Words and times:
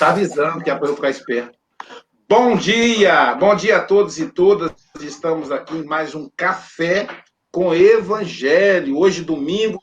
Tá 0.00 0.12
avisando 0.12 0.64
que 0.64 0.70
é 0.70 0.74
para 0.74 0.88
eu 0.88 0.94
ficar 0.94 1.10
esperto. 1.10 1.58
Bom 2.26 2.56
dia! 2.56 3.34
Bom 3.34 3.54
dia 3.54 3.76
a 3.76 3.84
todos 3.84 4.18
e 4.18 4.32
todas. 4.32 4.72
Estamos 4.98 5.52
aqui 5.52 5.76
em 5.76 5.84
mais 5.84 6.14
um 6.14 6.26
Café 6.34 7.06
com 7.52 7.74
Evangelho. 7.74 8.96
Hoje, 8.96 9.22
domingo, 9.22 9.78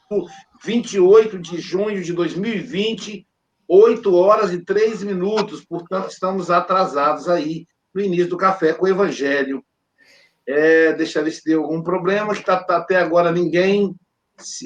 28 0.64 1.38
de 1.38 1.60
junho 1.60 2.02
de 2.02 2.14
2020, 2.14 3.28
8 3.68 4.16
horas 4.16 4.52
e 4.52 4.66
3 4.66 5.04
minutos. 5.04 5.64
Portanto, 5.64 6.10
estamos 6.10 6.50
atrasados 6.50 7.30
aí 7.30 7.68
no 7.94 8.02
início 8.02 8.30
do 8.30 8.38
Café 8.38 8.74
com 8.74 8.88
Evangelho. 8.88 9.64
É, 10.48 10.94
deixa 10.94 11.20
eu 11.20 11.26
ver 11.26 11.32
se 11.32 11.44
deu 11.44 11.62
algum 11.62 11.84
problema, 11.84 12.34
que 12.34 12.44
tá, 12.44 12.58
tá 12.64 12.78
até 12.78 12.96
agora 12.96 13.32
ninguém 13.32 13.96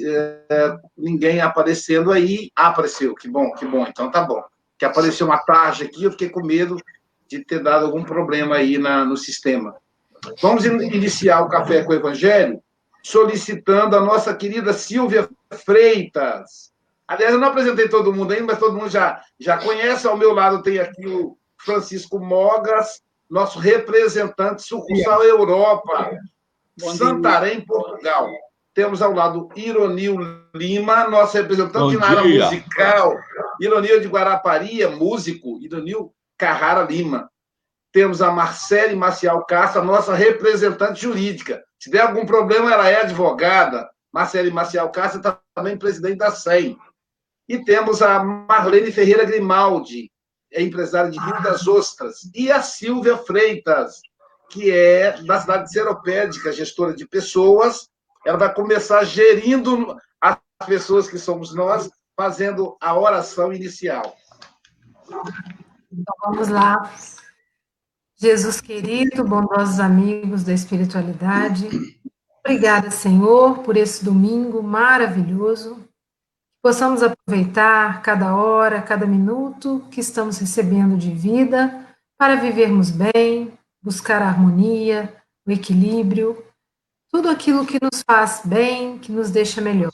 é, 0.02 0.76
ninguém 0.96 1.42
aparecendo 1.42 2.10
aí. 2.10 2.50
Ah, 2.56 2.68
apareceu, 2.68 3.14
que 3.14 3.28
bom, 3.28 3.52
que 3.52 3.66
bom, 3.66 3.84
então 3.86 4.10
tá 4.10 4.22
bom. 4.22 4.42
Que 4.82 4.86
apareceu 4.86 5.28
uma 5.28 5.38
tarde 5.38 5.84
aqui, 5.84 6.02
eu 6.02 6.10
fiquei 6.10 6.28
com 6.28 6.44
medo 6.44 6.76
de 7.28 7.38
ter 7.44 7.62
dado 7.62 7.86
algum 7.86 8.02
problema 8.02 8.56
aí 8.56 8.78
na, 8.78 9.04
no 9.04 9.16
sistema. 9.16 9.76
Vamos 10.40 10.64
iniciar 10.64 11.40
o 11.42 11.48
Café 11.48 11.84
com 11.84 11.92
o 11.92 11.94
Evangelho 11.94 12.60
solicitando 13.00 13.96
a 13.96 14.00
nossa 14.00 14.34
querida 14.34 14.72
Silvia 14.72 15.28
Freitas. 15.64 16.72
Aliás, 17.06 17.32
eu 17.32 17.38
não 17.38 17.46
apresentei 17.46 17.88
todo 17.88 18.12
mundo 18.12 18.32
ainda, 18.32 18.46
mas 18.46 18.58
todo 18.58 18.76
mundo 18.76 18.88
já, 18.88 19.22
já 19.38 19.56
conhece. 19.56 20.08
Ao 20.08 20.16
meu 20.16 20.32
lado 20.32 20.64
tem 20.64 20.80
aqui 20.80 21.06
o 21.06 21.38
Francisco 21.58 22.18
Mogas, 22.18 23.02
nosso 23.30 23.60
representante 23.60 24.62
sucursal 24.62 25.22
Europa, 25.22 26.10
Santarém, 26.76 27.60
Portugal. 27.60 28.28
Temos 28.74 29.00
ao 29.00 29.12
lado 29.12 29.48
Ironil 29.54 30.18
Lima, 30.52 31.08
nosso 31.08 31.36
representante 31.36 31.96
na 31.96 32.08
área 32.08 32.24
musical. 32.24 33.16
Ironil 33.62 34.00
de 34.00 34.08
Guarapari, 34.08 34.84
músico. 34.88 35.60
Ironil 35.62 36.12
Carrara 36.36 36.82
Lima. 36.82 37.30
Temos 37.92 38.20
a 38.20 38.32
Marcele 38.32 38.96
Maciel 38.96 39.40
Castro, 39.44 39.84
nossa 39.84 40.14
representante 40.14 41.02
jurídica. 41.02 41.62
Se 41.78 41.88
der 41.88 42.00
algum 42.00 42.26
problema, 42.26 42.72
ela 42.72 42.88
é 42.88 43.02
advogada. 43.02 43.88
Marcele 44.12 44.50
Maciel 44.50 44.88
Castro, 44.88 45.22
também 45.54 45.78
presidente 45.78 46.16
da 46.16 46.32
SEM. 46.32 46.76
E 47.48 47.64
temos 47.64 48.02
a 48.02 48.24
Marlene 48.24 48.90
Ferreira 48.90 49.24
Grimaldi, 49.24 50.10
é 50.52 50.60
empresária 50.60 51.10
de 51.10 51.18
Rio 51.20 51.42
das 51.42 51.68
Ostras. 51.68 52.30
E 52.34 52.50
a 52.50 52.62
Silvia 52.62 53.16
Freitas, 53.16 54.00
que 54.50 54.72
é 54.72 55.22
da 55.22 55.40
cidade 55.40 55.64
de 55.64 55.72
Seropédica, 55.72 56.52
gestora 56.52 56.94
de 56.94 57.06
pessoas. 57.06 57.88
Ela 58.26 58.38
vai 58.38 58.52
começar 58.52 59.04
gerindo 59.04 59.96
as 60.20 60.36
pessoas 60.66 61.08
que 61.08 61.18
somos 61.18 61.54
nós, 61.54 61.88
fazendo 62.16 62.76
a 62.80 62.98
oração 62.98 63.52
inicial. 63.52 64.16
Então 65.92 66.14
vamos 66.22 66.48
lá. 66.48 66.92
Jesus 68.16 68.60
querido, 68.60 69.24
bondosos 69.24 69.80
amigos 69.80 70.44
da 70.44 70.52
espiritualidade, 70.52 71.68
obrigada, 72.44 72.90
Senhor, 72.90 73.58
por 73.64 73.76
esse 73.76 74.04
domingo 74.04 74.62
maravilhoso. 74.62 75.84
Possamos 76.62 77.02
aproveitar 77.02 78.00
cada 78.02 78.36
hora, 78.36 78.80
cada 78.80 79.06
minuto 79.06 79.84
que 79.90 80.00
estamos 80.00 80.38
recebendo 80.38 80.96
de 80.96 81.10
vida 81.10 81.84
para 82.16 82.36
vivermos 82.36 82.90
bem, 82.90 83.52
buscar 83.82 84.22
a 84.22 84.28
harmonia, 84.28 85.12
o 85.44 85.50
equilíbrio, 85.50 86.40
tudo 87.10 87.28
aquilo 87.28 87.66
que 87.66 87.78
nos 87.82 88.02
faz 88.06 88.42
bem, 88.44 88.98
que 88.98 89.10
nos 89.10 89.30
deixa 89.30 89.60
melhor. 89.60 89.92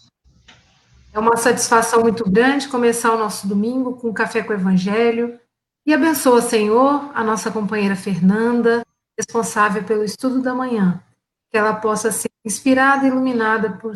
É 1.19 1.21
uma 1.21 1.37
satisfação 1.37 2.01
muito 2.01 2.31
grande 2.31 2.69
começar 2.69 3.13
o 3.13 3.19
nosso 3.19 3.49
domingo 3.49 3.97
com 3.97 4.11
um 4.11 4.13
café 4.13 4.41
com 4.41 4.53
o 4.53 4.55
Evangelho, 4.55 5.37
e 5.85 5.93
abençoa, 5.93 6.41
Senhor, 6.41 7.11
a 7.13 7.25
nossa 7.25 7.51
companheira 7.51 7.97
Fernanda, 7.97 8.87
responsável 9.19 9.83
pelo 9.83 10.05
estudo 10.05 10.41
da 10.41 10.55
manhã, 10.55 11.03
que 11.51 11.59
ela 11.59 11.75
possa 11.75 12.12
ser 12.12 12.31
inspirada 12.45 13.05
e 13.05 13.09
iluminada 13.09 13.73
por, 13.78 13.95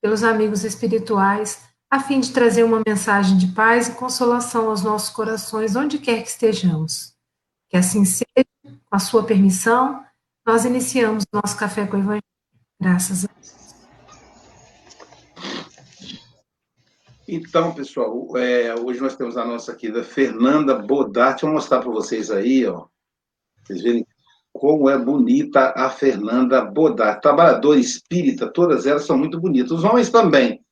pelos 0.00 0.22
amigos 0.22 0.62
espirituais, 0.62 1.60
a 1.90 1.98
fim 1.98 2.20
de 2.20 2.32
trazer 2.32 2.62
uma 2.62 2.80
mensagem 2.86 3.36
de 3.36 3.48
paz 3.48 3.88
e 3.88 3.94
consolação 3.94 4.70
aos 4.70 4.80
nossos 4.80 5.10
corações, 5.10 5.74
onde 5.74 5.98
quer 5.98 6.22
que 6.22 6.28
estejamos. 6.28 7.16
Que 7.68 7.76
assim 7.76 8.04
seja, 8.04 8.46
com 8.64 8.94
a 8.94 9.00
sua 9.00 9.24
permissão, 9.24 10.04
nós 10.46 10.64
iniciamos 10.64 11.24
nosso 11.32 11.56
café 11.56 11.84
com 11.84 11.96
o 11.96 12.00
Evangelho. 12.00 12.22
Graças 12.80 13.24
a 13.24 13.28
Deus. 13.34 13.63
Então, 17.26 17.72
pessoal, 17.72 18.36
é, 18.36 18.74
hoje 18.74 19.00
nós 19.00 19.16
temos 19.16 19.36
a 19.38 19.44
nossa 19.44 19.74
querida 19.74 20.04
Fernanda 20.04 20.74
Bodart. 20.74 21.40
Vou 21.40 21.52
mostrar 21.52 21.80
para 21.80 21.90
vocês 21.90 22.30
aí, 22.30 22.66
ó. 22.66 22.86
Vocês 23.62 23.82
verem 23.82 24.06
como 24.52 24.90
é 24.90 24.98
bonita 24.98 25.72
a 25.74 25.88
Fernanda 25.88 26.62
Bodart. 26.62 27.22
Trabalhadora 27.22 27.80
espírita, 27.80 28.52
todas 28.52 28.86
elas 28.86 29.06
são 29.06 29.16
muito 29.16 29.40
bonitas. 29.40 29.72
Os 29.72 29.84
homens 29.84 30.10
também. 30.10 30.62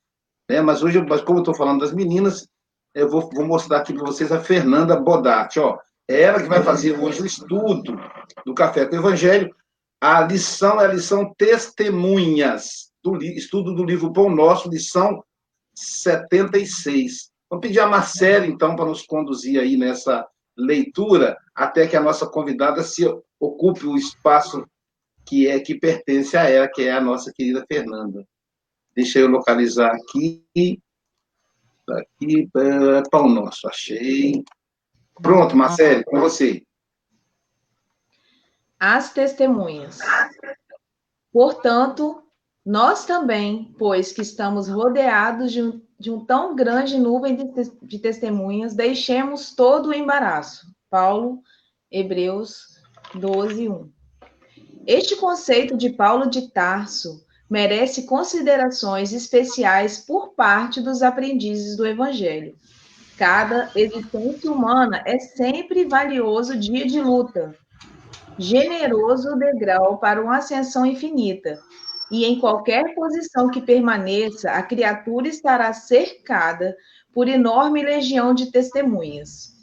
Né? 0.47 0.61
Mas 0.61 0.83
hoje, 0.83 1.01
mas 1.01 1.21
como 1.21 1.39
eu 1.39 1.41
estou 1.41 1.55
falando 1.55 1.79
das 1.79 1.91
meninas, 1.91 2.47
eu 2.93 3.09
vou, 3.09 3.27
vou 3.33 3.45
mostrar 3.45 3.79
aqui 3.79 3.91
para 3.91 4.05
vocês 4.05 4.31
a 4.31 4.39
Fernanda 4.39 4.95
Bodart. 4.95 5.57
Ó. 5.57 5.79
É 6.07 6.21
ela 6.21 6.41
que 6.41 6.49
vai 6.49 6.61
fazer 6.61 6.99
hoje 6.99 7.23
o 7.23 7.25
estudo 7.25 7.99
do 8.45 8.53
Café 8.53 8.85
com 8.85 8.95
o 8.95 8.99
Evangelho. 8.99 9.53
A 9.99 10.21
lição 10.21 10.79
é 10.79 10.85
a 10.85 10.93
lição 10.93 11.33
Testemunhas, 11.35 12.91
do 13.03 13.17
estudo 13.23 13.73
do 13.73 13.83
livro 13.83 14.13
Pão 14.13 14.29
Nosso, 14.29 14.69
lição 14.69 15.23
76. 15.73 17.31
Vamos 17.49 17.67
pedir 17.67 17.79
a 17.79 17.87
Marcela, 17.87 18.45
então, 18.45 18.75
para 18.75 18.85
nos 18.85 19.05
conduzir 19.05 19.59
aí 19.59 19.77
nessa 19.77 20.27
leitura, 20.55 21.37
até 21.53 21.87
que 21.87 21.95
a 21.95 22.01
nossa 22.01 22.27
convidada 22.27 22.83
se 22.83 23.05
ocupe 23.39 23.85
o 23.85 23.95
espaço 23.95 24.65
que 25.25 25.47
é 25.47 25.59
que 25.59 25.75
pertence 25.75 26.35
a 26.37 26.49
ela, 26.49 26.67
que 26.67 26.83
é 26.83 26.91
a 26.91 27.01
nossa 27.01 27.31
querida 27.33 27.65
Fernanda. 27.67 28.25
Deixa 28.95 29.19
eu 29.19 29.27
localizar 29.27 29.91
aqui. 29.93 30.45
Aqui, 31.89 32.49
é, 32.55 33.09
Pão 33.09 33.27
Nosso, 33.27 33.67
achei. 33.67 34.43
Pronto, 35.21 35.55
Marcelo, 35.55 36.03
com 36.05 36.19
você. 36.19 36.63
As 38.79 39.13
testemunhas. 39.13 39.99
Portanto, 41.31 42.22
nós 42.65 43.05
também, 43.05 43.75
pois 43.77 44.13
que 44.13 44.21
estamos 44.21 44.69
rodeados 44.69 45.51
de 45.51 45.61
um, 45.61 45.81
de 45.99 46.09
um 46.09 46.25
tão 46.25 46.55
grande 46.55 46.97
nuvem 46.97 47.35
de, 47.35 47.71
de 47.81 47.99
testemunhas, 47.99 48.73
deixemos 48.73 49.53
todo 49.53 49.89
o 49.89 49.93
embaraço. 49.93 50.65
Paulo, 50.89 51.41
Hebreus 51.91 52.81
12, 53.15 53.67
1. 53.67 53.91
Este 54.87 55.15
conceito 55.17 55.75
de 55.75 55.89
Paulo 55.89 56.29
de 56.29 56.49
Tarso 56.51 57.25
merece 57.49 58.03
considerações 58.03 59.11
especiais 59.11 59.99
por 59.99 60.33
parte 60.33 60.81
dos 60.81 61.01
aprendizes 61.01 61.75
do 61.75 61.85
Evangelho. 61.85 62.55
Cada 63.17 63.69
existência 63.75 64.51
humana 64.51 65.03
é 65.05 65.19
sempre 65.19 65.85
valioso 65.85 66.57
dia 66.57 66.85
de 66.85 66.99
luta, 66.99 67.55
generoso 68.39 69.35
degrau 69.35 69.99
para 69.99 70.21
uma 70.21 70.37
ascensão 70.37 70.85
infinita, 70.85 71.61
e 72.11 72.25
em 72.25 72.39
qualquer 72.39 72.93
posição 72.93 73.49
que 73.49 73.61
permaneça, 73.61 74.51
a 74.51 74.61
criatura 74.61 75.27
estará 75.27 75.73
cercada 75.73 76.75
por 77.13 77.27
enorme 77.27 77.83
legião 77.83 78.33
de 78.33 78.51
testemunhas. 78.51 79.53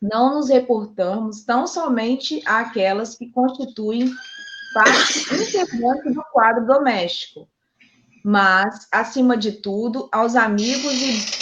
Não 0.00 0.34
nos 0.34 0.48
reportamos 0.48 1.44
tão 1.44 1.66
somente 1.66 2.42
àquelas 2.44 3.16
que 3.16 3.30
constituem 3.30 4.10
parte 4.74 5.34
integrante 5.34 6.12
do 6.12 6.22
quadro 6.32 6.66
doméstico, 6.66 7.48
mas, 8.24 8.86
acima 8.90 9.36
de 9.36 9.52
tudo, 9.52 10.08
aos 10.12 10.36
amigos 10.36 10.92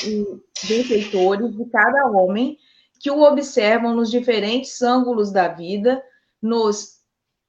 e, 0.05 0.27
benfeitores 0.67 1.57
de 1.57 1.65
cada 1.67 2.07
homem 2.09 2.59
que 2.99 3.11
o 3.11 3.23
observam 3.23 3.95
nos 3.95 4.11
diferentes 4.11 4.83
ângulos 4.83 5.31
da 5.31 5.49
vida, 5.49 6.03
nos 6.41 7.00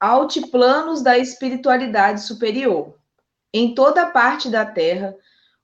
altiplanos 0.02 1.00
da 1.00 1.16
espiritualidade 1.16 2.22
superior. 2.22 2.98
Em 3.54 3.72
toda 3.72 4.10
parte 4.10 4.50
da 4.50 4.66
terra, 4.66 5.14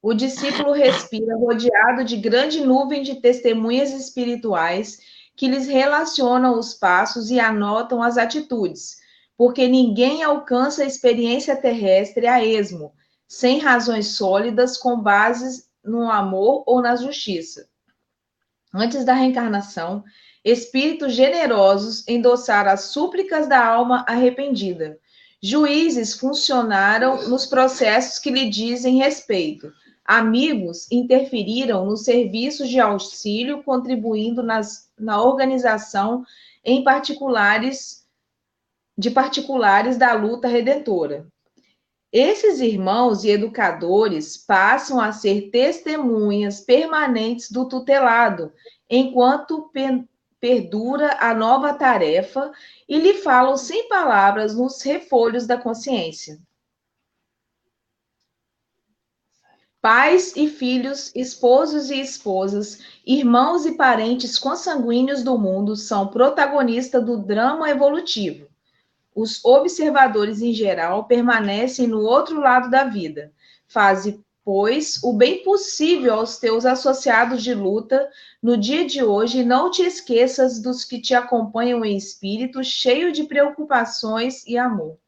o 0.00 0.14
discípulo 0.14 0.70
respira 0.70 1.36
rodeado 1.36 2.04
de 2.04 2.16
grande 2.16 2.60
nuvem 2.60 3.02
de 3.02 3.16
testemunhas 3.16 3.90
espirituais 3.90 5.00
que 5.34 5.48
lhes 5.48 5.66
relacionam 5.66 6.56
os 6.56 6.72
passos 6.72 7.30
e 7.30 7.40
anotam 7.40 8.00
as 8.00 8.16
atitudes, 8.16 8.98
porque 9.36 9.66
ninguém 9.66 10.22
alcança 10.22 10.84
a 10.84 10.86
experiência 10.86 11.56
terrestre 11.56 12.28
a 12.28 12.44
esmo, 12.44 12.92
sem 13.26 13.58
razões 13.58 14.14
sólidas 14.14 14.76
com 14.76 15.00
bases 15.00 15.68
no 15.82 16.08
amor 16.08 16.62
ou 16.64 16.80
na 16.80 16.94
justiça. 16.94 17.68
Antes 18.72 19.04
da 19.04 19.14
reencarnação, 19.14 20.04
espíritos 20.50 21.12
generosos 21.12 22.06
endossaram 22.08 22.70
as 22.70 22.82
súplicas 22.82 23.48
da 23.48 23.64
alma 23.64 24.04
arrependida. 24.08 24.98
Juízes 25.42 26.14
funcionaram 26.14 27.28
nos 27.28 27.46
processos 27.46 28.18
que 28.18 28.30
lhe 28.30 28.48
dizem 28.48 28.96
respeito. 28.96 29.72
Amigos 30.04 30.90
interferiram 30.90 31.84
nos 31.84 32.04
serviços 32.04 32.68
de 32.68 32.80
auxílio, 32.80 33.62
contribuindo 33.62 34.42
nas, 34.42 34.90
na 34.98 35.22
organização 35.22 36.24
em 36.64 36.82
particulares 36.82 38.06
de 38.96 39.10
particulares 39.10 39.96
da 39.96 40.12
luta 40.14 40.48
redentora. 40.48 41.26
Esses 42.10 42.58
irmãos 42.58 43.22
e 43.22 43.28
educadores 43.28 44.36
passam 44.36 44.98
a 44.98 45.12
ser 45.12 45.50
testemunhas 45.50 46.60
permanentes 46.60 47.50
do 47.50 47.68
tutelado, 47.68 48.52
enquanto 48.88 49.70
perdura 50.40 51.16
a 51.20 51.34
nova 51.34 51.74
tarefa 51.74 52.52
e 52.88 52.98
lhe 52.98 53.14
falam 53.14 53.56
sem 53.56 53.88
palavras 53.88 54.54
nos 54.54 54.82
refolhos 54.82 55.46
da 55.46 55.56
consciência. 55.58 56.38
Pais 59.80 60.34
e 60.34 60.48
filhos, 60.48 61.12
esposos 61.14 61.88
e 61.88 62.00
esposas, 62.00 62.80
irmãos 63.06 63.64
e 63.64 63.76
parentes 63.76 64.36
consanguíneos 64.36 65.22
do 65.22 65.38
mundo 65.38 65.76
são 65.76 66.08
protagonistas 66.08 67.04
do 67.04 67.16
drama 67.16 67.70
evolutivo. 67.70 68.48
Os 69.14 69.44
observadores, 69.44 70.42
em 70.42 70.52
geral, 70.52 71.04
permanecem 71.04 71.86
no 71.86 72.00
outro 72.00 72.40
lado 72.40 72.68
da 72.68 72.84
vida. 72.84 73.32
Faze, 73.68 74.20
pois, 74.48 74.98
o 75.02 75.12
bem 75.12 75.42
possível 75.42 76.14
aos 76.14 76.38
teus 76.38 76.64
associados 76.64 77.42
de 77.42 77.52
luta 77.52 78.10
no 78.42 78.56
dia 78.56 78.86
de 78.86 79.04
hoje 79.04 79.44
não 79.44 79.70
te 79.70 79.82
esqueças 79.82 80.58
dos 80.58 80.86
que 80.86 81.02
te 81.02 81.14
acompanham 81.14 81.84
em 81.84 81.94
espírito, 81.98 82.64
cheio 82.64 83.12
de 83.12 83.24
preocupações 83.24 84.46
e 84.46 84.56
amor. 84.56 84.98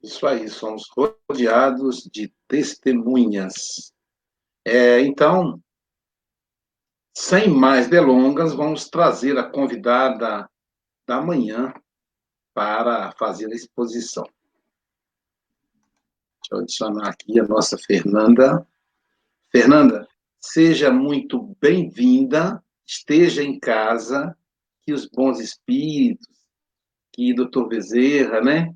Isso 0.00 0.24
aí, 0.24 0.48
somos 0.48 0.88
rodeados 1.28 2.04
de 2.04 2.32
testemunhas. 2.46 3.92
É, 4.64 5.00
então, 5.00 5.60
sem 7.12 7.48
mais 7.48 7.88
delongas, 7.88 8.54
vamos 8.54 8.88
trazer 8.88 9.36
a 9.36 9.50
convidada 9.50 10.48
da 11.08 11.20
manhã 11.20 11.74
para 12.54 13.10
fazer 13.18 13.50
a 13.50 13.56
exposição. 13.56 14.24
Deixa 16.40 16.54
eu 16.54 16.58
adicionar 16.60 17.08
aqui 17.10 17.38
a 17.38 17.44
nossa 17.44 17.76
Fernanda. 17.76 18.66
Fernanda, 19.52 20.08
seja 20.40 20.90
muito 20.90 21.54
bem-vinda, 21.60 22.62
esteja 22.86 23.42
em 23.42 23.58
casa, 23.58 24.36
que 24.82 24.92
os 24.92 25.06
bons 25.06 25.38
espíritos, 25.38 26.26
que 27.12 27.34
doutor 27.34 27.68
Bezerra, 27.68 28.40
né, 28.40 28.74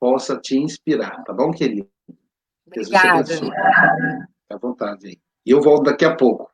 possa 0.00 0.38
te 0.38 0.56
inspirar, 0.56 1.22
tá 1.24 1.32
bom, 1.32 1.50
querido? 1.50 1.88
Obrigada. 2.66 3.26
Fique 3.26 3.50
à 4.48 4.56
vontade 4.56 5.08
aí. 5.08 5.20
E 5.44 5.50
eu 5.50 5.60
volto 5.60 5.84
daqui 5.84 6.04
a 6.04 6.16
pouco. 6.16 6.50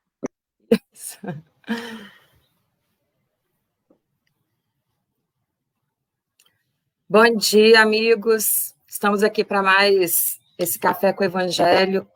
Bom 7.09 7.37
dia, 7.37 7.81
amigos. 7.81 8.75
Estamos 8.87 9.23
aqui 9.23 9.45
para 9.45 9.63
mais 9.63 10.38
esse 10.59 10.79
café 10.79 11.13
com 11.13 11.23
o 11.23 11.27
Evangelho. 11.27 12.07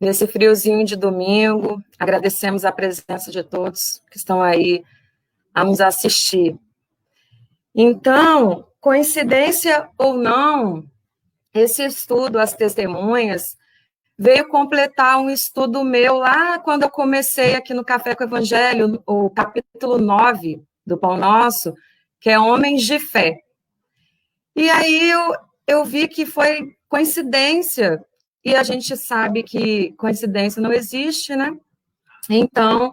Nesse 0.00 0.26
friozinho 0.26 0.84
de 0.84 0.96
domingo, 0.96 1.80
agradecemos 1.98 2.64
a 2.64 2.72
presença 2.72 3.30
de 3.30 3.44
todos 3.44 4.02
que 4.10 4.16
estão 4.16 4.42
aí 4.42 4.82
a 5.54 5.62
nos 5.62 5.80
assistir. 5.80 6.58
Então, 7.74 8.66
coincidência 8.80 9.88
ou 9.96 10.16
não, 10.16 10.84
esse 11.52 11.84
estudo, 11.84 12.38
as 12.38 12.54
testemunhas, 12.54 13.56
veio 14.18 14.48
completar 14.48 15.18
um 15.18 15.30
estudo 15.30 15.84
meu 15.84 16.18
lá 16.18 16.58
quando 16.58 16.82
eu 16.82 16.90
comecei 16.90 17.54
aqui 17.54 17.74
no 17.74 17.84
Café 17.84 18.14
com 18.14 18.24
o 18.24 18.26
Evangelho, 18.26 19.02
o 19.06 19.30
capítulo 19.30 19.98
9 19.98 20.62
do 20.86 20.98
Pão 20.98 21.16
Nosso, 21.16 21.74
que 22.20 22.30
é 22.30 22.38
Homens 22.38 22.82
de 22.82 22.98
Fé. 22.98 23.40
E 24.56 24.70
aí 24.70 25.10
eu, 25.10 25.34
eu 25.66 25.84
vi 25.84 26.06
que 26.08 26.24
foi 26.24 26.76
coincidência, 26.94 28.06
e 28.44 28.54
a 28.54 28.62
gente 28.62 28.96
sabe 28.96 29.42
que 29.42 29.90
coincidência 29.94 30.62
não 30.62 30.72
existe, 30.72 31.34
né? 31.34 31.58
Então, 32.30 32.92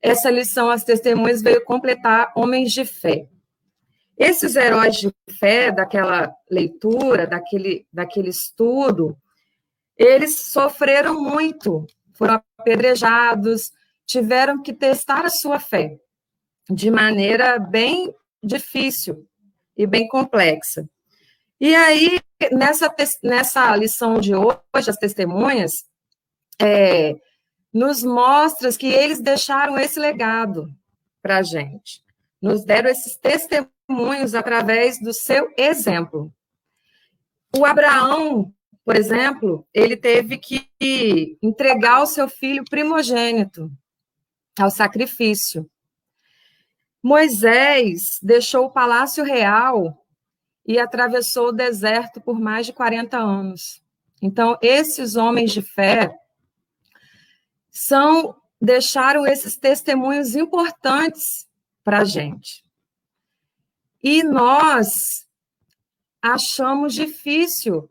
essa 0.00 0.30
lição, 0.30 0.70
as 0.70 0.84
testemunhas, 0.84 1.42
veio 1.42 1.62
completar 1.62 2.32
Homens 2.34 2.72
de 2.72 2.86
Fé. 2.86 3.28
Esses 4.16 4.56
heróis 4.56 4.96
de 4.96 5.12
fé, 5.38 5.70
daquela 5.70 6.34
leitura, 6.50 7.26
daquele, 7.26 7.86
daquele 7.92 8.30
estudo, 8.30 9.14
eles 9.98 10.46
sofreram 10.46 11.20
muito, 11.20 11.86
foram 12.14 12.40
apedrejados, 12.56 13.70
tiveram 14.06 14.62
que 14.62 14.72
testar 14.72 15.26
a 15.26 15.30
sua 15.30 15.60
fé 15.60 15.98
de 16.70 16.90
maneira 16.90 17.58
bem 17.58 18.14
difícil 18.42 19.28
e 19.76 19.86
bem 19.86 20.08
complexa. 20.08 20.88
E 21.60 21.74
aí, 21.74 22.20
nessa, 22.52 22.94
nessa 23.22 23.74
lição 23.76 24.20
de 24.20 24.34
hoje, 24.34 24.90
as 24.90 24.96
testemunhas, 24.96 25.72
é, 26.60 27.14
nos 27.72 28.02
mostra 28.02 28.70
que 28.72 28.86
eles 28.86 29.20
deixaram 29.20 29.78
esse 29.78 29.98
legado 29.98 30.66
para 31.22 31.38
a 31.38 31.42
gente, 31.42 32.02
nos 32.40 32.64
deram 32.64 32.90
esses 32.90 33.16
testemunhos 33.16 34.34
através 34.34 35.00
do 35.00 35.12
seu 35.12 35.52
exemplo. 35.56 36.32
O 37.56 37.64
Abraão, 37.64 38.52
por 38.84 38.96
exemplo, 38.96 39.66
ele 39.72 39.96
teve 39.96 40.38
que 40.38 41.38
entregar 41.42 42.02
o 42.02 42.06
seu 42.06 42.28
filho 42.28 42.64
primogênito 42.64 43.70
ao 44.58 44.70
sacrifício. 44.70 45.68
Moisés 47.02 48.18
deixou 48.22 48.66
o 48.66 48.72
palácio 48.72 49.24
real 49.24 50.05
e 50.66 50.78
atravessou 50.78 51.48
o 51.48 51.52
deserto 51.52 52.20
por 52.20 52.40
mais 52.40 52.66
de 52.66 52.72
40 52.72 53.16
anos. 53.16 53.82
Então, 54.20 54.58
esses 54.60 55.14
homens 55.14 55.52
de 55.52 55.62
fé 55.62 56.12
são 57.70 58.34
deixaram 58.60 59.26
esses 59.26 59.56
testemunhos 59.56 60.34
importantes 60.34 61.46
para 61.84 62.00
a 62.00 62.04
gente. 62.04 62.64
E 64.02 64.22
nós 64.22 65.26
achamos 66.20 66.94
difícil 66.94 67.88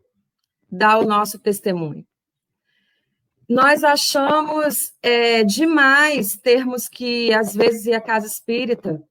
dar 0.69 0.97
o 0.97 1.05
nosso 1.05 1.39
testemunho. 1.39 2.05
Nós 3.47 3.83
achamos 3.83 4.93
é, 5.03 5.43
demais 5.43 6.35
termos 6.35 6.89
que, 6.89 7.31
às 7.31 7.53
vezes, 7.53 7.85
ir 7.85 7.93
à 7.93 8.01
casa 8.01 8.25
espírita. 8.25 9.01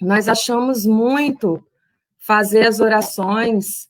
Nós 0.00 0.28
achamos 0.28 0.86
muito 0.86 1.62
fazer 2.26 2.66
as 2.66 2.80
orações. 2.80 3.88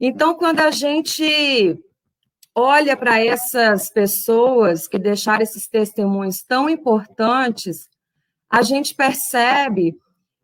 Então, 0.00 0.34
quando 0.34 0.58
a 0.58 0.72
gente 0.72 1.78
olha 2.52 2.96
para 2.96 3.24
essas 3.24 3.88
pessoas 3.88 4.88
que 4.88 4.98
deixaram 4.98 5.44
esses 5.44 5.68
testemunhos 5.68 6.42
tão 6.42 6.68
importantes, 6.68 7.88
a 8.50 8.62
gente 8.62 8.96
percebe 8.96 9.96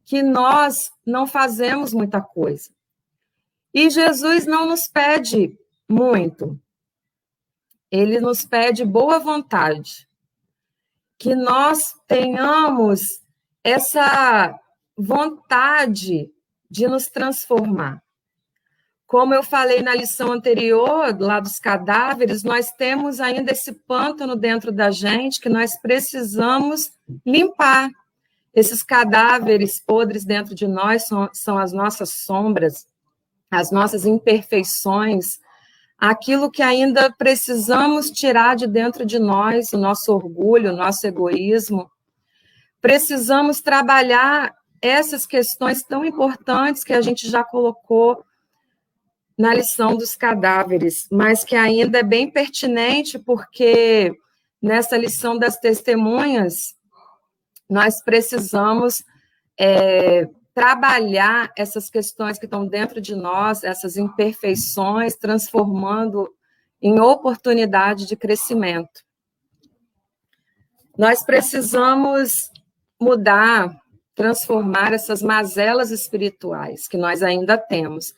que 0.05 0.23
nós 0.23 0.93
não 1.05 1.27
fazemos 1.27 1.93
muita 1.93 2.21
coisa. 2.21 2.71
E 3.75 3.91
Jesus 3.91 4.47
não 4.47 4.65
nos 4.65 4.87
pede 4.87 5.59
muito. 5.89 6.57
Ele 7.91 8.21
nos 8.21 8.45
pede 8.45 8.85
boa 8.85 9.19
vontade. 9.19 10.09
Que 11.19 11.35
nós 11.35 11.97
tenhamos 12.07 13.21
essa 13.65 14.57
vontade 14.97 16.33
de 16.71 16.87
nos 16.87 17.09
transformar. 17.09 18.03
Como 19.07 19.35
eu 19.35 19.43
falei 19.43 19.81
na 19.83 19.95
lição 19.95 20.33
anterior, 20.33 21.17
lá 21.19 21.41
dos 21.41 21.59
cadáveres, 21.59 22.43
nós 22.43 22.71
temos 22.71 23.21
ainda 23.21 23.53
esse 23.53 23.73
pântano 23.73 24.37
dentro 24.37 24.71
da 24.71 24.91
gente 24.91 25.41
que 25.41 25.49
nós 25.49 25.81
precisamos 25.81 26.93
limpar. 27.25 27.89
Esses 28.55 28.83
cadáveres 28.83 29.81
podres 29.81 30.27
dentro 30.27 30.55
de 30.55 30.67
nós 30.67 31.07
são, 31.07 31.31
são 31.33 31.57
as 31.57 31.73
nossas 31.73 32.11
sombras, 32.11 32.87
as 33.51 33.71
nossas 33.71 34.05
imperfeições, 34.05 35.39
aquilo 35.97 36.51
que 36.51 36.63
ainda 36.63 37.11
precisamos 37.11 38.11
tirar 38.11 38.57
de 38.57 38.67
dentro 38.67 39.07
de 39.07 39.19
nós, 39.19 39.73
o 39.73 39.79
nosso 39.79 40.13
orgulho, 40.13 40.73
o 40.73 40.77
nosso 40.77 41.07
egoísmo. 41.07 41.91
Precisamos 42.79 43.63
trabalhar 43.63 44.55
essas 44.81 45.27
questões 45.27 45.83
tão 45.83 46.05
importantes 46.05 46.85
que 46.85 46.93
a 46.93 47.01
gente 47.01 47.29
já 47.29 47.43
colocou 47.45 48.25
na 49.37 49.55
lição 49.55 49.97
dos 49.97 50.17
cadáveres, 50.17 51.07
mas 51.11 51.45
que 51.45 51.55
ainda 51.55 51.99
é 51.99 52.03
bem 52.03 52.29
pertinente 52.31 53.19
porque 53.19 54.13
nessa 54.61 54.97
lição 54.97 55.39
das 55.39 55.59
testemunhas 55.59 56.75
nós 57.71 58.03
precisamos 58.03 59.05
é, 59.59 60.29
trabalhar 60.55 61.53
essas 61.57 61.89
questões 61.89 62.39
que 62.39 62.47
estão 62.47 62.67
dentro 62.67 63.01
de 63.01 63.15
nós, 63.15 63.63
essas 63.63 63.97
imperfeições, 63.97 65.15
transformando 65.15 66.29
em 66.83 66.99
oportunidade 66.99 68.07
de 68.07 68.17
crescimento. 68.17 69.05
Nós 70.97 71.23
precisamos 71.23 72.51
mudar, 73.01 73.81
transformar 74.19 74.93
essas 74.93 75.23
mazelas 75.23 75.93
espirituais 75.93 76.89
que 76.89 76.97
nós 76.97 77.23
ainda 77.23 77.57
temos. 77.57 78.13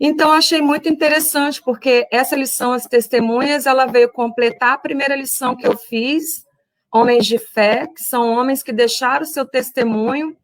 Então, 0.00 0.32
achei 0.32 0.62
muito 0.62 0.88
interessante, 0.88 1.62
porque 1.62 2.08
essa 2.10 2.34
lição, 2.34 2.72
as 2.72 2.86
testemunhas, 2.86 3.66
ela 3.66 3.84
veio 3.84 4.10
completar 4.10 4.72
a 4.72 4.78
primeira 4.78 5.14
lição 5.14 5.54
que 5.54 5.66
eu 5.66 5.76
fiz, 5.76 6.46
homens 6.90 7.26
de 7.26 7.36
fé, 7.36 7.86
que 7.86 8.02
são 8.02 8.32
homens 8.32 8.62
que 8.62 8.72
deixaram 8.72 9.24
o 9.24 9.28
seu 9.28 9.44
testemunho 9.44 10.34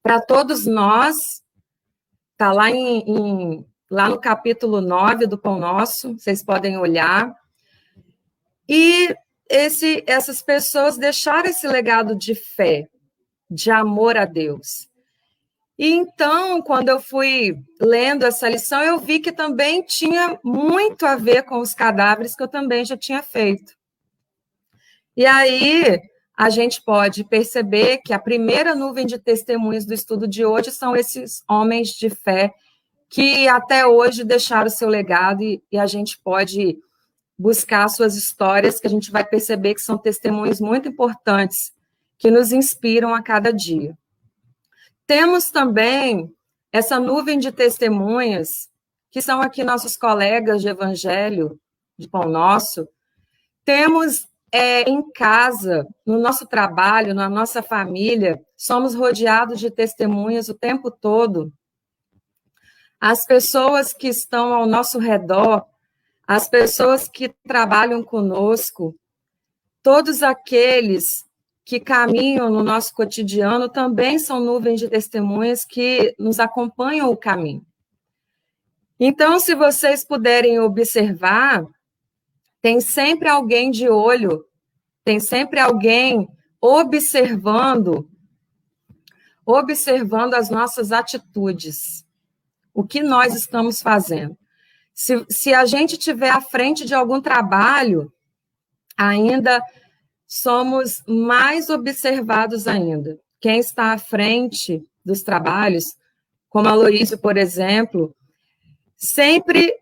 para 0.00 0.20
todos 0.20 0.64
nós. 0.64 1.42
Está 2.32 2.52
lá, 2.52 2.70
em, 2.70 3.00
em, 3.00 3.66
lá 3.90 4.08
no 4.08 4.20
capítulo 4.20 4.80
9 4.80 5.26
do 5.26 5.36
Pão 5.36 5.58
Nosso, 5.58 6.16
vocês 6.16 6.40
podem 6.40 6.78
olhar. 6.78 7.34
E 8.68 9.12
esse, 9.50 10.04
essas 10.06 10.40
pessoas 10.40 10.96
deixaram 10.96 11.50
esse 11.50 11.66
legado 11.66 12.14
de 12.14 12.36
fé, 12.36 12.88
de 13.50 13.70
amor 13.70 14.16
a 14.16 14.24
Deus. 14.24 14.88
E 15.78 15.88
então, 15.92 16.60
quando 16.60 16.88
eu 16.88 17.00
fui 17.00 17.56
lendo 17.80 18.26
essa 18.26 18.48
lição, 18.48 18.82
eu 18.82 18.98
vi 18.98 19.20
que 19.20 19.30
também 19.30 19.82
tinha 19.82 20.38
muito 20.42 21.06
a 21.06 21.14
ver 21.14 21.44
com 21.44 21.60
os 21.60 21.72
cadáveres 21.72 22.34
que 22.34 22.42
eu 22.42 22.48
também 22.48 22.84
já 22.84 22.96
tinha 22.96 23.22
feito. 23.22 23.76
E 25.16 25.24
aí, 25.24 26.00
a 26.36 26.50
gente 26.50 26.82
pode 26.82 27.24
perceber 27.24 27.98
que 27.98 28.12
a 28.12 28.18
primeira 28.18 28.74
nuvem 28.74 29.06
de 29.06 29.18
testemunhos 29.18 29.84
do 29.84 29.92
estudo 29.92 30.26
de 30.26 30.44
hoje 30.44 30.70
são 30.70 30.96
esses 30.96 31.42
homens 31.48 31.88
de 31.90 32.10
fé 32.10 32.54
que 33.08 33.48
até 33.48 33.86
hoje 33.86 34.22
deixaram 34.22 34.66
o 34.66 34.70
seu 34.70 34.88
legado 34.88 35.42
e, 35.42 35.62
e 35.72 35.78
a 35.78 35.86
gente 35.86 36.18
pode 36.18 36.78
buscar 37.38 37.88
suas 37.88 38.16
histórias, 38.16 38.80
que 38.80 38.86
a 38.86 38.90
gente 38.90 39.10
vai 39.10 39.24
perceber 39.24 39.74
que 39.74 39.80
são 39.80 39.96
testemunhos 39.96 40.60
muito 40.60 40.88
importantes, 40.88 41.72
que 42.18 42.30
nos 42.30 42.52
inspiram 42.52 43.14
a 43.14 43.22
cada 43.22 43.52
dia. 43.52 43.96
Temos 45.06 45.50
também 45.50 46.34
essa 46.72 46.98
nuvem 46.98 47.38
de 47.38 47.50
testemunhas, 47.50 48.68
que 49.10 49.22
são 49.22 49.40
aqui 49.40 49.64
nossos 49.64 49.96
colegas 49.96 50.60
de 50.60 50.68
evangelho, 50.68 51.58
de 51.98 52.08
Pão 52.08 52.28
Nosso. 52.28 52.86
Temos 53.64 54.26
é, 54.52 54.82
em 54.82 55.10
casa, 55.12 55.86
no 56.04 56.18
nosso 56.18 56.46
trabalho, 56.46 57.14
na 57.14 57.28
nossa 57.28 57.62
família, 57.62 58.42
somos 58.56 58.94
rodeados 58.94 59.60
de 59.60 59.70
testemunhas 59.70 60.48
o 60.48 60.54
tempo 60.54 60.90
todo. 60.90 61.52
As 63.00 63.24
pessoas 63.24 63.92
que 63.92 64.08
estão 64.08 64.52
ao 64.52 64.66
nosso 64.66 64.98
redor 64.98 65.64
as 66.28 66.46
pessoas 66.46 67.08
que 67.08 67.30
trabalham 67.30 68.02
conosco, 68.02 68.94
todos 69.82 70.22
aqueles 70.22 71.24
que 71.68 71.78
caminham 71.78 72.48
no 72.48 72.64
nosso 72.64 72.94
cotidiano 72.94 73.68
também 73.68 74.18
são 74.18 74.40
nuvens 74.40 74.80
de 74.80 74.88
testemunhas 74.88 75.66
que 75.66 76.14
nos 76.18 76.40
acompanham 76.40 77.10
o 77.10 77.16
caminho. 77.16 77.62
Então, 78.98 79.38
se 79.38 79.54
vocês 79.54 80.02
puderem 80.02 80.58
observar, 80.58 81.66
tem 82.62 82.80
sempre 82.80 83.28
alguém 83.28 83.70
de 83.70 83.86
olho, 83.86 84.46
tem 85.04 85.20
sempre 85.20 85.60
alguém 85.60 86.26
observando 86.58 88.08
observando 89.44 90.32
as 90.32 90.48
nossas 90.48 90.90
atitudes. 90.90 92.02
O 92.72 92.82
que 92.82 93.02
nós 93.02 93.34
estamos 93.34 93.82
fazendo? 93.82 94.38
Se, 94.94 95.22
se 95.28 95.52
a 95.52 95.66
gente 95.66 95.92
estiver 95.92 96.30
à 96.30 96.40
frente 96.40 96.86
de 96.86 96.94
algum 96.94 97.20
trabalho, 97.20 98.10
ainda 98.96 99.62
somos 100.28 101.02
mais 101.08 101.70
observados 101.70 102.68
ainda. 102.68 103.18
Quem 103.40 103.58
está 103.58 103.94
à 103.94 103.98
frente 103.98 104.86
dos 105.02 105.22
trabalhos, 105.22 105.96
como 106.50 106.68
a 106.68 106.74
Luísa, 106.74 107.16
por 107.16 107.38
exemplo, 107.38 108.14
sempre 108.94 109.74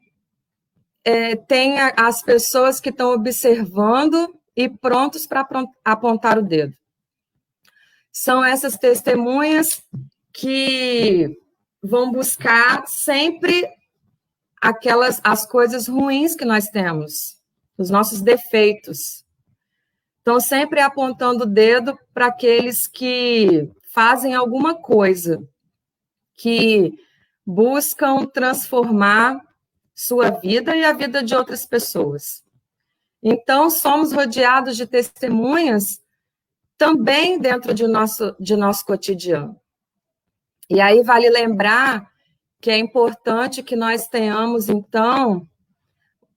é, 1.04 1.34
tem 1.34 1.78
as 1.80 2.22
pessoas 2.22 2.80
que 2.80 2.90
estão 2.90 3.12
observando 3.12 4.38
e 4.54 4.68
prontos 4.68 5.26
para 5.26 5.46
apontar 5.84 6.38
o 6.38 6.42
dedo. 6.42 6.74
São 8.12 8.42
essas 8.42 8.78
testemunhas 8.78 9.82
que 10.32 11.36
vão 11.82 12.10
buscar 12.12 12.86
sempre 12.86 13.68
aquelas 14.60 15.20
as 15.22 15.44
coisas 15.44 15.86
ruins 15.86 16.34
que 16.34 16.44
nós 16.44 16.68
temos, 16.68 17.36
os 17.76 17.90
nossos 17.90 18.22
defeitos. 18.22 19.25
Então, 20.26 20.40
sempre 20.40 20.80
apontando 20.80 21.44
o 21.44 21.46
dedo 21.46 21.96
para 22.12 22.26
aqueles 22.26 22.88
que 22.88 23.70
fazem 23.92 24.34
alguma 24.34 24.74
coisa, 24.74 25.40
que 26.34 26.98
buscam 27.46 28.26
transformar 28.26 29.40
sua 29.94 30.30
vida 30.30 30.76
e 30.76 30.84
a 30.84 30.92
vida 30.92 31.22
de 31.22 31.32
outras 31.32 31.64
pessoas. 31.64 32.42
Então, 33.22 33.70
somos 33.70 34.12
rodeados 34.12 34.76
de 34.76 34.84
testemunhas 34.84 36.02
também 36.76 37.38
dentro 37.38 37.72
de 37.72 37.86
nosso, 37.86 38.34
de 38.40 38.56
nosso 38.56 38.84
cotidiano. 38.84 39.56
E 40.68 40.80
aí 40.80 41.04
vale 41.04 41.30
lembrar 41.30 42.10
que 42.60 42.72
é 42.72 42.76
importante 42.76 43.62
que 43.62 43.76
nós 43.76 44.08
tenhamos, 44.08 44.68
então, 44.68 45.48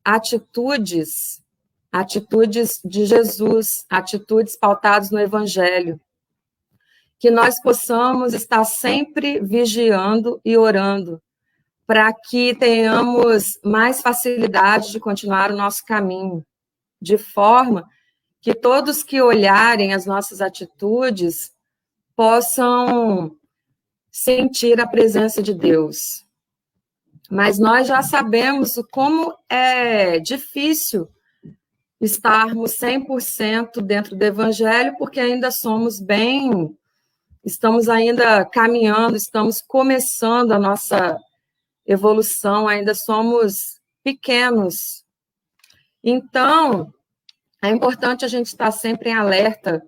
atitudes, 0.05 1.43
atitudes 1.91 2.79
de 2.83 3.05
Jesus, 3.05 3.85
atitudes 3.89 4.55
pautadas 4.55 5.09
no 5.11 5.19
Evangelho. 5.19 5.99
Que 7.17 7.29
nós 7.29 7.61
possamos 7.61 8.33
estar 8.33 8.63
sempre 8.63 9.39
vigiando 9.39 10.39
e 10.45 10.57
orando, 10.57 11.21
para 11.85 12.13
que 12.13 12.55
tenhamos 12.55 13.59
mais 13.63 14.01
facilidade 14.01 14.91
de 14.91 14.99
continuar 14.99 15.51
o 15.51 15.57
nosso 15.57 15.83
caminho, 15.83 16.45
de 17.01 17.17
forma 17.17 17.87
que 18.41 18.53
todos 18.53 19.03
que 19.03 19.21
olharem 19.21 19.93
as 19.93 20.05
nossas 20.05 20.39
atitudes 20.39 21.51
possam 22.15 23.35
sentir 24.11 24.79
a 24.79 24.87
presença 24.87 25.41
de 25.41 25.53
Deus. 25.53 26.25
Mas 27.29 27.59
nós 27.59 27.87
já 27.87 28.01
sabemos 28.01 28.79
como 28.91 29.35
é 29.49 30.19
difícil 30.19 31.09
estarmos 31.99 32.71
100% 32.77 33.81
dentro 33.81 34.15
do 34.15 34.23
evangelho, 34.23 34.95
porque 34.97 35.19
ainda 35.19 35.51
somos 35.51 35.99
bem, 35.99 36.75
estamos 37.43 37.89
ainda 37.89 38.45
caminhando, 38.45 39.17
estamos 39.17 39.61
começando 39.61 40.53
a 40.53 40.59
nossa 40.59 41.17
evolução, 41.85 42.67
ainda 42.67 42.93
somos 42.93 43.79
pequenos. 44.03 45.03
Então, 46.03 46.93
é 47.61 47.69
importante 47.69 48.23
a 48.23 48.27
gente 48.27 48.47
estar 48.47 48.71
sempre 48.71 49.09
em 49.09 49.13
alerta, 49.13 49.83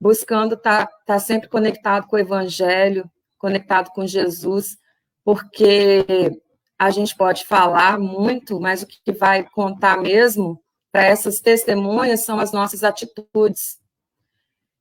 buscando 0.00 0.54
estar, 0.54 0.88
estar 1.00 1.18
sempre 1.18 1.48
conectado 1.48 2.06
com 2.06 2.16
o 2.16 2.18
evangelho, 2.18 3.10
conectado 3.36 3.90
com 3.90 4.06
Jesus, 4.06 4.78
porque 5.22 6.40
a 6.78 6.90
gente 6.90 7.14
pode 7.14 7.44
falar 7.44 7.98
muito, 7.98 8.58
mas 8.58 8.82
o 8.82 8.86
que 8.86 9.12
vai 9.12 9.44
contar 9.44 9.98
mesmo 9.98 10.61
para 10.92 11.06
essas 11.06 11.40
testemunhas 11.40 12.20
são 12.20 12.38
as 12.38 12.52
nossas 12.52 12.84
atitudes. 12.84 13.80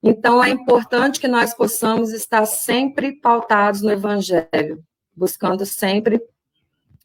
Então, 0.04 0.44
é 0.44 0.50
importante 0.50 1.20
que 1.22 1.28
nós 1.28 1.54
possamos 1.54 2.12
estar 2.12 2.46
sempre 2.46 3.14
pautados 3.14 3.82
no 3.82 3.90
Evangelho, 3.90 4.84
buscando 5.16 5.66
sempre 5.66 6.22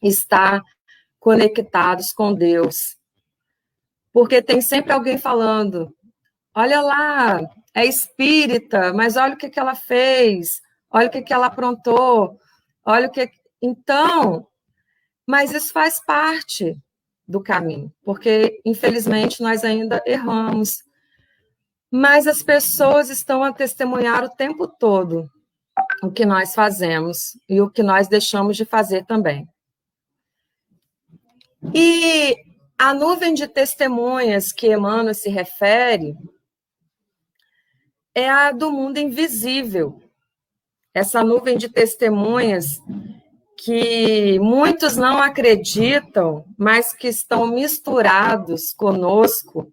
estar 0.02 0.60
conectados 1.20 2.12
com 2.12 2.34
Deus. 2.34 2.96
Porque 4.12 4.42
tem 4.42 4.60
sempre 4.60 4.92
alguém 4.92 5.18
falando: 5.18 5.94
olha 6.52 6.80
lá, 6.80 7.40
é 7.74 7.86
espírita, 7.86 8.92
mas 8.92 9.16
olha 9.16 9.34
o 9.34 9.36
que, 9.36 9.50
que 9.50 9.60
ela 9.60 9.74
fez, 9.74 10.60
olha 10.90 11.06
o 11.06 11.10
que, 11.10 11.22
que 11.22 11.32
ela 11.32 11.46
aprontou, 11.46 12.40
olha 12.84 13.06
o 13.06 13.10
que. 13.10 13.30
Então, 13.62 14.48
mas 15.26 15.52
isso 15.52 15.72
faz 15.72 16.02
parte 16.04 16.80
do 17.26 17.40
caminho, 17.40 17.92
porque 18.04 18.60
infelizmente 18.64 19.42
nós 19.42 19.64
ainda 19.64 20.02
erramos. 20.06 20.84
Mas 21.90 22.26
as 22.26 22.42
pessoas 22.42 23.10
estão 23.10 23.42
a 23.42 23.52
testemunhar 23.52 24.24
o 24.24 24.28
tempo 24.28 24.68
todo 24.68 25.30
o 26.02 26.10
que 26.10 26.24
nós 26.24 26.54
fazemos 26.54 27.38
e 27.48 27.60
o 27.60 27.70
que 27.70 27.82
nós 27.82 28.08
deixamos 28.08 28.56
de 28.56 28.64
fazer 28.64 29.04
também. 29.04 29.48
E 31.74 32.36
a 32.78 32.94
nuvem 32.94 33.34
de 33.34 33.48
testemunhas 33.48 34.52
que 34.52 34.72
Emmanuel 34.72 35.14
se 35.14 35.28
refere 35.28 36.14
é 38.14 38.30
a 38.30 38.50
do 38.50 38.70
mundo 38.70 38.98
invisível, 38.98 40.00
essa 40.94 41.22
nuvem 41.22 41.58
de 41.58 41.68
testemunhas 41.68 42.80
que 43.66 44.38
muitos 44.38 44.96
não 44.96 45.18
acreditam, 45.18 46.44
mas 46.56 46.92
que 46.92 47.08
estão 47.08 47.48
misturados 47.48 48.72
conosco. 48.72 49.72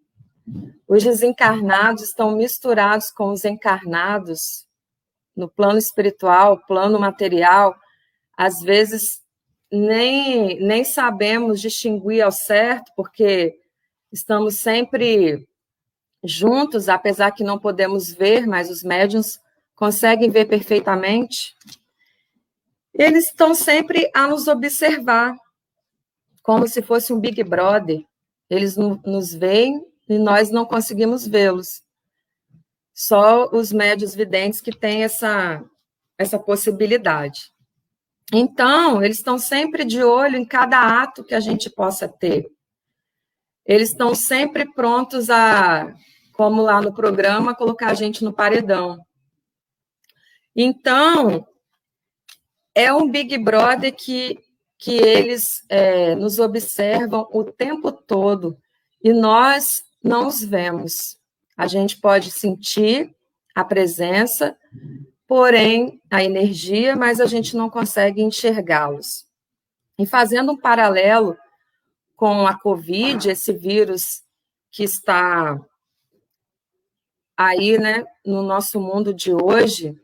Os 0.88 1.04
desencarnados 1.04 2.02
estão 2.02 2.36
misturados 2.36 3.12
com 3.12 3.32
os 3.32 3.46
encarnados 3.46 4.66
no 5.36 5.48
plano 5.48 5.78
espiritual, 5.78 6.60
plano 6.66 7.00
material. 7.00 7.76
Às 8.36 8.62
vezes 8.62 9.22
nem, 9.72 10.60
nem 10.60 10.84
sabemos 10.84 11.62
distinguir 11.62 12.24
ao 12.24 12.32
certo, 12.32 12.92
porque 12.96 13.54
estamos 14.12 14.58
sempre 14.58 15.48
juntos, 16.24 16.90
apesar 16.90 17.30
que 17.30 17.44
não 17.44 17.60
podemos 17.60 18.12
ver, 18.12 18.48
mas 18.48 18.72
os 18.72 18.82
médiums 18.82 19.40
conseguem 19.76 20.32
ver 20.32 20.46
perfeitamente. 20.46 21.54
Eles 22.94 23.26
estão 23.28 23.56
sempre 23.56 24.10
a 24.14 24.28
nos 24.28 24.48
observar, 24.48 25.36
como 26.44 26.68
se 26.68 26.82
fosse 26.82 27.12
um 27.12 27.20
Big 27.20 27.44
Brother. 27.44 28.04
Eles 28.50 28.76
nos 28.78 29.34
veem 29.34 29.82
e 30.08 30.20
nós 30.20 30.52
não 30.52 30.66
conseguimos 30.66 31.26
vê-los. 31.26 31.82
Só 32.94 33.50
os 33.52 33.72
médios 33.72 34.14
videntes 34.14 34.62
que 34.62 34.72
têm 34.72 35.04
essa, 35.04 35.64
essa 36.18 36.38
possibilidade. 36.38 37.52
Então, 38.32 39.04
eles 39.04 39.18
estão 39.18 39.38
sempre 39.38 39.84
de 39.84 40.04
olho 40.04 40.38
em 40.38 40.46
cada 40.46 41.02
ato 41.02 41.24
que 41.24 41.34
a 41.34 41.40
gente 41.40 41.70
possa 41.70 42.08
ter. 42.08 42.46
Eles 43.66 43.90
estão 43.90 44.14
sempre 44.14 44.72
prontos 44.74 45.30
a, 45.30 45.94
como 46.34 46.62
lá 46.62 46.82
no 46.82 46.94
programa, 46.94 47.56
colocar 47.56 47.92
a 47.92 47.94
gente 47.94 48.24
no 48.24 48.34
paredão. 48.34 49.00
Então, 50.56 51.48
é 52.76 52.94
um 52.94 53.10
Big 53.10 53.38
Brother 53.38 53.94
que, 53.94 54.40
que 54.78 54.94
eles 54.94 55.64
é, 55.70 56.16
nos 56.16 56.40
observam 56.40 57.28
o 57.32 57.44
tempo 57.44 57.92
todo 57.92 58.58
e 59.04 59.14
nós 59.14 59.84
não 60.04 60.28
os 60.28 60.44
vemos. 60.44 61.18
A 61.56 61.68
gente 61.68 62.00
pode 62.00 62.32
sentir 62.32 63.16
a 63.54 63.64
presença, 63.64 64.58
porém, 65.28 66.02
a 66.10 66.24
energia, 66.24 66.96
mas 66.96 67.22
a 67.22 67.26
gente 67.26 67.56
não 67.56 67.70
consegue 67.70 68.22
enxergá-los. 68.22 69.26
E 69.98 70.06
fazendo 70.06 70.54
um 70.54 70.58
paralelo 70.58 71.38
com 72.16 72.48
a 72.48 72.58
Covid, 72.58 73.30
esse 73.30 73.54
vírus 73.54 74.24
que 74.72 74.84
está 74.84 75.60
aí, 77.38 77.78
né, 77.78 78.06
no 78.26 78.42
nosso 78.42 78.80
mundo 78.80 79.14
de 79.14 79.32
hoje, 79.32 79.96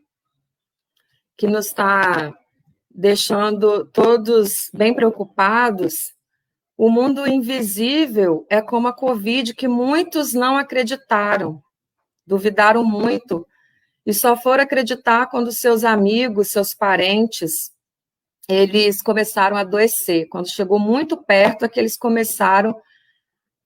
que 1.35 1.47
nos 1.47 1.67
está 1.67 2.37
deixando 2.89 3.85
todos 3.85 4.69
bem 4.73 4.93
preocupados. 4.93 6.13
O 6.77 6.89
mundo 6.89 7.27
invisível 7.27 8.45
é 8.49 8.61
como 8.61 8.87
a 8.87 8.93
Covid, 8.93 9.53
que 9.53 9.67
muitos 9.67 10.33
não 10.33 10.57
acreditaram, 10.57 11.61
duvidaram 12.25 12.83
muito, 12.83 13.45
e 14.05 14.13
só 14.13 14.35
foram 14.35 14.63
acreditar 14.63 15.27
quando 15.27 15.51
seus 15.51 15.83
amigos, 15.83 16.51
seus 16.51 16.73
parentes, 16.73 17.71
eles 18.47 19.01
começaram 19.01 19.55
a 19.55 19.59
adoecer. 19.59 20.27
Quando 20.27 20.49
chegou 20.49 20.79
muito 20.79 21.15
perto, 21.15 21.65
é 21.65 21.69
que 21.69 21.79
eles 21.79 21.95
começaram 21.95 22.75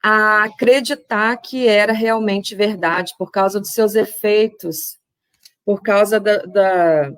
a 0.04 0.44
acreditar 0.44 1.38
que 1.38 1.66
era 1.66 1.94
realmente 1.94 2.54
verdade, 2.56 3.14
por 3.18 3.32
causa 3.32 3.60
dos 3.62 3.72
seus 3.72 3.96
efeitos, 3.96 4.98
por 5.64 5.82
causa 5.82 6.20
da, 6.20 6.38
da, 6.40 7.12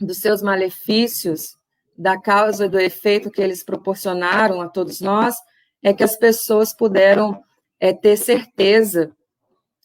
dos 0.00 0.18
seus 0.18 0.42
malefícios, 0.42 1.56
da 1.96 2.20
causa 2.20 2.66
e 2.66 2.68
do 2.68 2.78
efeito 2.78 3.30
que 3.30 3.42
eles 3.42 3.64
proporcionaram 3.64 4.60
a 4.60 4.68
todos 4.68 5.00
nós, 5.00 5.36
é 5.82 5.92
que 5.92 6.04
as 6.04 6.16
pessoas 6.16 6.72
puderam 6.72 7.42
é, 7.80 7.92
ter 7.92 8.16
certeza 8.16 9.14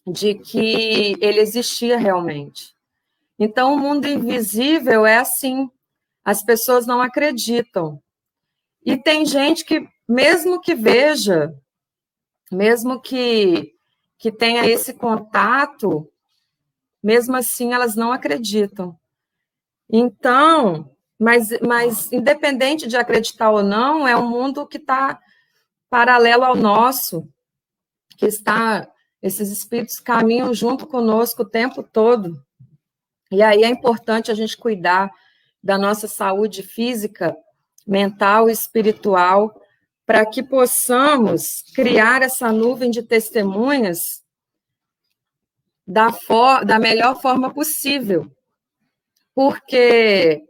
de 0.06 0.36
que 0.36 1.16
ele 1.20 1.40
existia 1.40 1.98
realmente. 1.98 2.76
Então, 3.40 3.74
o 3.74 3.80
mundo 3.80 4.08
invisível 4.08 5.06
é 5.06 5.18
assim, 5.18 5.70
as 6.24 6.44
pessoas 6.44 6.86
não 6.86 7.02
acreditam. 7.02 8.02
E 8.86 8.98
tem 8.98 9.26
gente 9.26 9.66
que, 9.66 9.88
mesmo 10.08 10.62
que 10.62 10.76
veja, 10.76 11.54
mesmo 12.52 13.02
que, 13.02 13.74
que 14.18 14.32
tenha 14.32 14.68
esse 14.68 14.94
contato, 14.94 16.08
mesmo 17.02 17.36
assim 17.36 17.74
elas 17.74 17.96
não 17.96 18.12
acreditam. 18.12 18.98
Então, 19.90 20.92
mas, 21.20 21.50
mas 21.62 22.12
independente 22.12 22.88
de 22.88 22.98
acreditar 22.98 23.52
ou 23.52 23.64
não, 23.64 24.08
é 24.08 24.16
um 24.16 24.28
mundo 24.28 24.68
que 24.68 24.78
está 24.78 25.20
paralelo 25.90 26.44
ao 26.44 26.56
nosso, 26.56 27.30
que 28.18 28.26
está, 28.26 28.90
esses 29.22 29.50
espíritos 29.50 30.00
caminham 30.00 30.54
junto 30.54 30.88
conosco 30.88 31.44
o 31.44 31.50
tempo 31.50 31.84
todo. 31.84 32.44
E 33.32 33.42
aí 33.42 33.64
é 33.64 33.68
importante 33.68 34.32
a 34.32 34.34
gente 34.34 34.58
cuidar 34.58 35.12
da 35.62 35.78
nossa 35.78 36.08
saúde 36.08 36.62
física, 36.62 37.36
mental 37.86 38.50
e 38.50 38.52
espiritual, 38.52 39.62
para 40.06 40.26
que 40.26 40.44
possamos 40.44 41.64
criar 41.74 42.22
essa 42.22 42.52
nuvem 42.52 42.92
de 42.92 43.02
testemunhas 43.02 44.24
da, 45.88 46.10
da 46.66 46.80
melhor 46.80 47.22
forma 47.22 47.54
possível. 47.54 48.30
Porque 49.34 50.44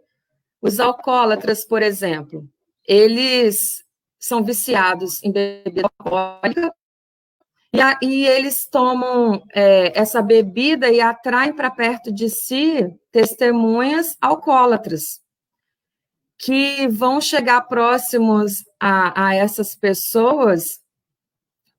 os 0.62 0.80
alcoólatras, 0.80 1.66
por 1.66 1.82
exemplo, 1.82 2.48
eles 2.86 3.84
são 4.20 4.44
viciados 4.44 5.22
em 5.24 5.32
bebida 5.32 5.90
alcoólica 6.00 6.74
e, 7.74 7.82
a, 7.82 7.98
e 8.02 8.26
eles 8.28 8.68
tomam 8.68 9.44
é, 9.54 10.00
essa 10.00 10.22
bebida 10.22 10.92
e 10.92 11.02
atraem 11.02 11.52
para 11.52 11.72
perto 11.72 12.14
de 12.14 12.30
si 12.30 12.96
testemunhas 13.12 14.16
alcoólatras, 14.22 15.20
que 16.38 16.88
vão 16.88 17.20
chegar 17.20 17.62
próximos 17.64 18.64
a, 18.80 19.28
a 19.28 19.36
essas 19.36 19.76
pessoas 19.76 20.80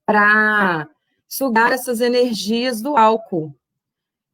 para 0.05 0.88
sugar 1.29 1.73
essas 1.73 2.01
energias 2.01 2.83
do 2.83 2.97
álcool. 2.97 3.55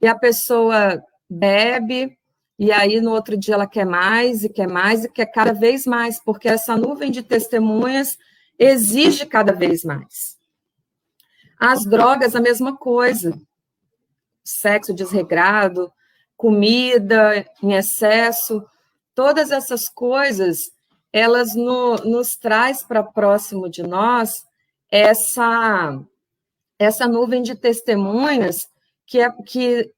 E 0.01 0.07
a 0.07 0.15
pessoa 0.15 1.03
bebe, 1.29 2.19
e 2.61 2.71
aí 2.71 3.01
no 3.01 3.13
outro 3.13 3.39
dia 3.39 3.55
ela 3.55 3.67
quer 3.67 3.87
mais, 3.87 4.45
e 4.45 4.51
quer 4.51 4.69
mais, 4.69 5.03
e 5.03 5.09
quer 5.09 5.25
cada 5.25 5.55
vez 5.55 5.87
mais, 5.87 6.21
porque 6.23 6.47
essa 6.47 6.77
nuvem 6.77 7.11
de 7.11 7.23
testemunhas 7.23 8.19
exige 8.59 9.25
cada 9.25 9.51
vez 9.51 9.83
mais. 9.83 10.37
As 11.59 11.87
drogas, 11.87 12.37
a 12.37 12.41
mesma 12.41 12.77
coisa. 12.77 13.33
Sexo 14.45 14.93
desregrado, 14.93 15.91
comida 16.37 17.47
em 17.63 17.73
excesso, 17.73 18.63
todas 19.15 19.51
essas 19.51 19.89
coisas, 19.89 20.71
elas 21.11 21.55
no, 21.55 21.97
nos 22.05 22.37
traz 22.37 22.83
para 22.83 23.03
próximo 23.03 23.71
de 23.71 23.83
nós 23.83 24.45
essa 24.91 25.99
essa 26.79 27.09
nuvem 27.09 27.41
de 27.41 27.55
testemunhas 27.55 28.69
que, 29.07 29.19
é, 29.19 29.31
que, 29.47 29.91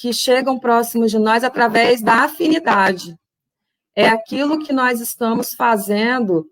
que 0.00 0.14
chegam 0.14 0.58
próximos 0.58 1.10
de 1.10 1.18
nós 1.18 1.44
através 1.44 2.00
da 2.00 2.24
afinidade. 2.24 3.18
É 3.94 4.08
aquilo 4.08 4.58
que 4.58 4.72
nós 4.72 4.98
estamos 4.98 5.52
fazendo 5.52 6.50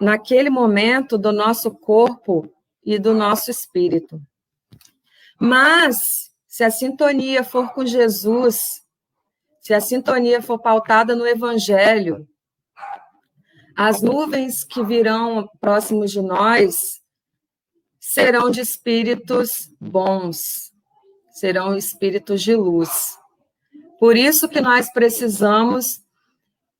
naquele 0.00 0.48
momento 0.48 1.18
do 1.18 1.30
nosso 1.30 1.70
corpo 1.70 2.50
e 2.82 2.98
do 2.98 3.12
nosso 3.12 3.50
espírito. 3.50 4.18
Mas, 5.38 6.30
se 6.46 6.64
a 6.64 6.70
sintonia 6.70 7.44
for 7.44 7.70
com 7.74 7.84
Jesus, 7.84 8.82
se 9.60 9.74
a 9.74 9.80
sintonia 9.82 10.40
for 10.40 10.58
pautada 10.58 11.14
no 11.14 11.26
Evangelho, 11.26 12.26
as 13.76 14.00
nuvens 14.00 14.64
que 14.64 14.82
virão 14.82 15.46
próximos 15.60 16.10
de 16.10 16.22
nós 16.22 17.02
serão 18.00 18.50
de 18.50 18.62
espíritos 18.62 19.70
bons, 19.78 20.67
serão 21.38 21.76
espíritos 21.76 22.42
de 22.42 22.54
luz. 22.54 23.16
Por 23.98 24.16
isso 24.16 24.48
que 24.48 24.60
nós 24.60 24.92
precisamos, 24.92 26.00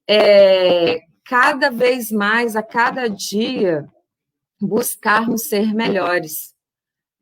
é, 0.07 1.01
cada 1.25 1.71
vez 1.71 2.11
mais, 2.11 2.57
a 2.57 2.63
cada 2.63 3.09
dia, 3.09 3.89
buscarmos 4.61 5.49
ser 5.49 5.75
melhores, 5.75 6.55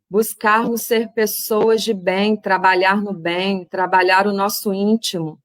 buscarmos 0.08 0.82
ser 0.82 1.08
pessoas 1.12 1.82
de 1.82 1.92
bem, 1.92 2.36
trabalhar 2.36 3.02
no 3.02 3.12
bem, 3.12 3.64
trabalhar 3.64 4.26
o 4.26 4.32
nosso 4.32 4.72
íntimo. 4.72 5.38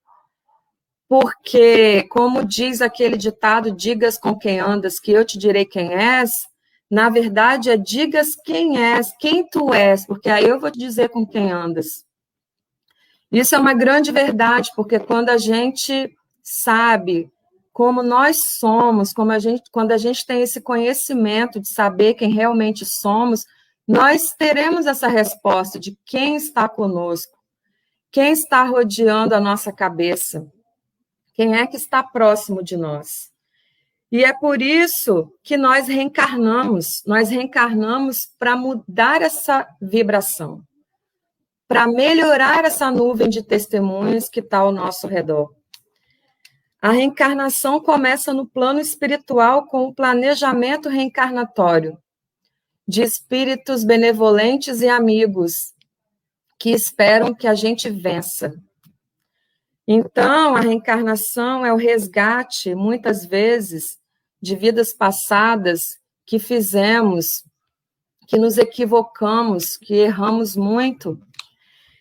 Porque, 1.07 2.03
como 2.03 2.45
diz 2.45 2.81
aquele 2.81 3.17
ditado, 3.17 3.71
digas 3.71 4.17
com 4.17 4.37
quem 4.37 4.59
andas, 4.59 4.99
que 4.99 5.11
eu 5.11 5.25
te 5.25 5.37
direi 5.37 5.65
quem 5.65 5.93
és, 5.93 6.31
na 6.91 7.09
verdade 7.09 7.69
é 7.69 7.77
digas 7.77 8.35
quem 8.35 8.77
és, 8.77 9.13
quem 9.17 9.47
tu 9.47 9.73
és, 9.73 10.05
porque 10.05 10.29
aí 10.29 10.43
eu 10.43 10.59
vou 10.59 10.69
te 10.69 10.77
dizer 10.77 11.07
com 11.07 11.25
quem 11.25 11.49
andas. 11.49 12.05
Isso 13.31 13.55
é 13.55 13.57
uma 13.57 13.73
grande 13.73 14.11
verdade, 14.11 14.71
porque 14.75 14.99
quando 14.99 15.29
a 15.29 15.37
gente 15.37 16.13
sabe 16.43 17.31
como 17.71 18.03
nós 18.03 18.43
somos, 18.59 19.13
como 19.13 19.31
a 19.31 19.39
gente, 19.39 19.63
quando 19.71 19.93
a 19.93 19.97
gente 19.97 20.25
tem 20.25 20.41
esse 20.41 20.59
conhecimento 20.59 21.61
de 21.61 21.69
saber 21.69 22.15
quem 22.15 22.33
realmente 22.33 22.85
somos, 22.85 23.45
nós 23.87 24.33
teremos 24.37 24.85
essa 24.85 25.07
resposta 25.07 25.79
de 25.79 25.97
quem 26.05 26.35
está 26.35 26.67
conosco, 26.67 27.37
quem 28.11 28.33
está 28.33 28.63
rodeando 28.63 29.33
a 29.33 29.39
nossa 29.39 29.71
cabeça, 29.71 30.45
quem 31.33 31.55
é 31.55 31.65
que 31.65 31.77
está 31.77 32.03
próximo 32.03 32.61
de 32.61 32.75
nós. 32.75 33.30
E 34.11 34.25
é 34.25 34.33
por 34.33 34.61
isso 34.61 35.33
que 35.41 35.55
nós 35.55 35.87
reencarnamos, 35.87 37.01
nós 37.07 37.29
reencarnamos 37.29 38.27
para 38.37 38.57
mudar 38.57 39.21
essa 39.21 39.65
vibração, 39.81 40.61
para 41.65 41.87
melhorar 41.87 42.65
essa 42.65 42.91
nuvem 42.91 43.29
de 43.29 43.41
testemunhas 43.41 44.27
que 44.27 44.41
está 44.41 44.57
ao 44.57 44.71
nosso 44.73 45.07
redor. 45.07 45.49
A 46.81 46.91
reencarnação 46.91 47.79
começa 47.79 48.33
no 48.33 48.45
plano 48.45 48.81
espiritual 48.81 49.65
com 49.67 49.83
o 49.87 49.93
planejamento 49.95 50.89
reencarnatório 50.89 51.97
de 52.85 53.03
espíritos 53.03 53.85
benevolentes 53.85 54.81
e 54.81 54.89
amigos 54.89 55.73
que 56.59 56.71
esperam 56.71 57.33
que 57.33 57.47
a 57.47 57.55
gente 57.55 57.89
vença. 57.89 58.53
Então, 59.87 60.55
a 60.55 60.59
reencarnação 60.59 61.65
é 61.65 61.71
o 61.71 61.77
resgate, 61.77 62.75
muitas 62.75 63.25
vezes, 63.25 64.00
de 64.41 64.55
vidas 64.55 64.93
passadas 64.93 65.99
que 66.25 66.39
fizemos, 66.39 67.43
que 68.27 68.37
nos 68.37 68.57
equivocamos, 68.57 69.77
que 69.77 69.95
erramos 69.95 70.55
muito. 70.55 71.19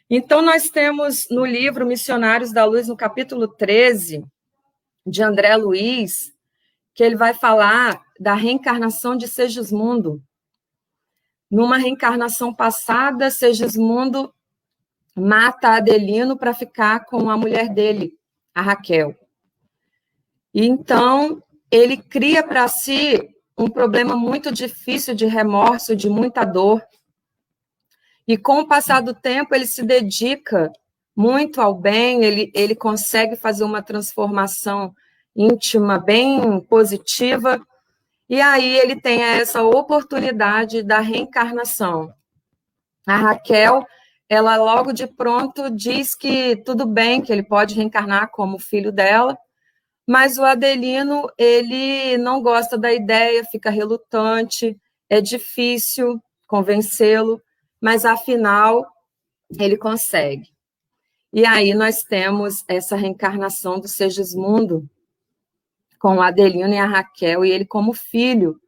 Então, 0.09 0.40
nós 0.42 0.70
temos 0.70 1.26
no 1.31 1.44
livro 1.44 1.87
Missionários 1.87 2.53
da 2.53 2.64
Luz, 2.64 2.88
no 2.88 2.96
capítulo 2.96 3.46
13, 3.46 4.24
de 5.07 5.22
André 5.22 5.57
Luiz, 5.57 6.33
que 6.94 7.03
ele 7.03 7.16
vai 7.16 7.35
falar 7.35 8.03
da 8.18 8.35
reencarnação 8.35 9.16
de 9.16 9.29
Segismundo. 9.29 10.22
Numa 11.50 11.76
reencarnação 11.76 12.55
passada, 12.55 13.31
Segismundo 13.31 14.33
mata 15.14 15.76
Adelino 15.76 16.37
para 16.37 16.55
ficar 16.55 17.05
com 17.05 17.29
a 17.29 17.37
mulher 17.37 17.68
dele, 17.68 18.18
a 18.55 18.62
Raquel. 18.62 19.16
E 20.55 20.66
então 20.66 21.42
ele 21.70 21.96
cria 21.96 22.42
para 22.42 22.66
si 22.68 23.18
um 23.56 23.68
problema 23.68 24.16
muito 24.16 24.50
difícil 24.50 25.14
de 25.14 25.26
remorso, 25.26 25.94
de 25.94 26.09
muita 26.09 26.44
dor. 26.44 26.83
E 28.26 28.37
com 28.37 28.61
o 28.61 28.66
passar 28.66 29.02
do 29.02 29.14
tempo, 29.14 29.54
ele 29.54 29.66
se 29.66 29.83
dedica 29.83 30.72
muito 31.14 31.61
ao 31.61 31.74
bem, 31.74 32.24
ele, 32.24 32.50
ele 32.54 32.74
consegue 32.74 33.37
fazer 33.37 33.64
uma 33.64 33.83
transformação 33.83 34.94
íntima 35.37 35.98
bem 35.98 36.61
positiva, 36.62 37.61
e 38.28 38.40
aí 38.40 38.78
ele 38.78 38.96
tem 38.96 39.22
essa 39.22 39.62
oportunidade 39.62 40.83
da 40.83 41.00
reencarnação. 41.00 42.12
A 43.06 43.16
Raquel, 43.16 43.85
ela 44.28 44.56
logo 44.56 44.92
de 44.92 45.06
pronto 45.06 45.68
diz 45.68 46.14
que 46.14 46.56
tudo 46.64 46.87
bem, 46.87 47.20
que 47.20 47.33
ele 47.33 47.42
pode 47.42 47.74
reencarnar 47.74 48.30
como 48.30 48.59
filho 48.59 48.92
dela, 48.92 49.37
mas 50.10 50.38
o 50.38 50.44
Adelino, 50.44 51.30
ele 51.38 52.18
não 52.18 52.42
gosta 52.42 52.76
da 52.76 52.92
ideia, 52.92 53.44
fica 53.44 53.70
relutante, 53.70 54.76
é 55.08 55.20
difícil 55.20 56.20
convencê-lo, 56.48 57.40
mas 57.80 58.04
afinal 58.04 58.84
ele 59.56 59.76
consegue. 59.76 60.50
E 61.32 61.46
aí 61.46 61.74
nós 61.74 62.02
temos 62.02 62.64
essa 62.66 62.96
reencarnação 62.96 63.78
do 63.78 63.86
Segismundo 63.86 64.90
com 66.00 66.16
o 66.16 66.20
Adelino 66.20 66.74
e 66.74 66.78
a 66.78 66.86
Raquel, 66.86 67.44
e 67.44 67.52
ele 67.52 67.64
como 67.64 67.92
filho, 67.92 68.60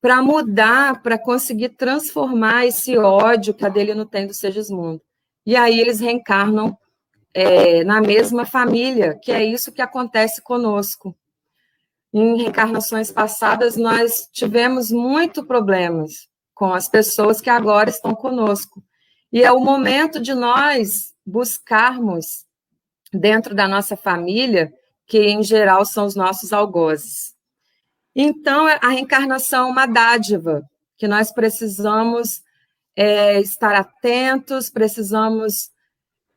para 0.00 0.20
mudar, 0.20 1.04
para 1.04 1.16
conseguir 1.16 1.68
transformar 1.68 2.66
esse 2.66 2.98
ódio 2.98 3.54
que 3.54 3.64
Adelino 3.64 4.04
tem 4.04 4.26
do 4.26 4.34
Segismundo. 4.34 5.00
E 5.46 5.54
aí 5.54 5.78
eles 5.78 6.00
reencarnam 6.00 6.76
é, 7.40 7.84
na 7.84 8.00
mesma 8.00 8.44
família, 8.44 9.16
que 9.22 9.30
é 9.30 9.44
isso 9.44 9.70
que 9.70 9.80
acontece 9.80 10.42
conosco. 10.42 11.16
Em 12.12 12.36
reencarnações 12.36 13.12
passadas, 13.12 13.76
nós 13.76 14.28
tivemos 14.32 14.90
muito 14.90 15.44
problemas 15.46 16.28
com 16.52 16.74
as 16.74 16.88
pessoas 16.88 17.40
que 17.40 17.48
agora 17.48 17.90
estão 17.90 18.12
conosco. 18.12 18.82
E 19.32 19.44
é 19.44 19.52
o 19.52 19.60
momento 19.60 20.20
de 20.20 20.34
nós 20.34 21.14
buscarmos, 21.24 22.44
dentro 23.12 23.54
da 23.54 23.68
nossa 23.68 23.96
família, 23.96 24.72
que 25.06 25.20
em 25.20 25.40
geral 25.40 25.84
são 25.84 26.06
os 26.06 26.16
nossos 26.16 26.52
algozes. 26.52 27.34
Então, 28.16 28.66
a 28.66 28.88
reencarnação 28.88 29.68
é 29.68 29.70
uma 29.70 29.86
dádiva 29.86 30.68
que 30.96 31.06
nós 31.06 31.32
precisamos 31.32 32.42
é, 32.96 33.40
estar 33.40 33.76
atentos, 33.76 34.68
precisamos 34.70 35.70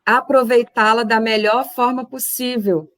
aproveitá-la 0.05 1.03
da 1.03 1.19
melhor 1.19 1.65
forma 1.73 2.05
possível, 2.05 2.89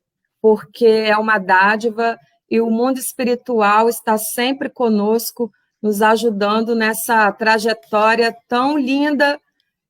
porque 0.42 0.86
é 0.86 1.18
uma 1.18 1.38
dádiva 1.38 2.18
e 2.50 2.62
o 2.62 2.70
mundo 2.70 3.00
espiritual 3.00 3.90
está 3.90 4.18
sempre 4.18 4.70
conosco, 4.70 5.52
nos 5.82 6.02
ajudando 6.02 6.76
nessa 6.76 7.32
trajetória 7.32 8.36
tão 8.48 8.78
linda, 8.78 9.40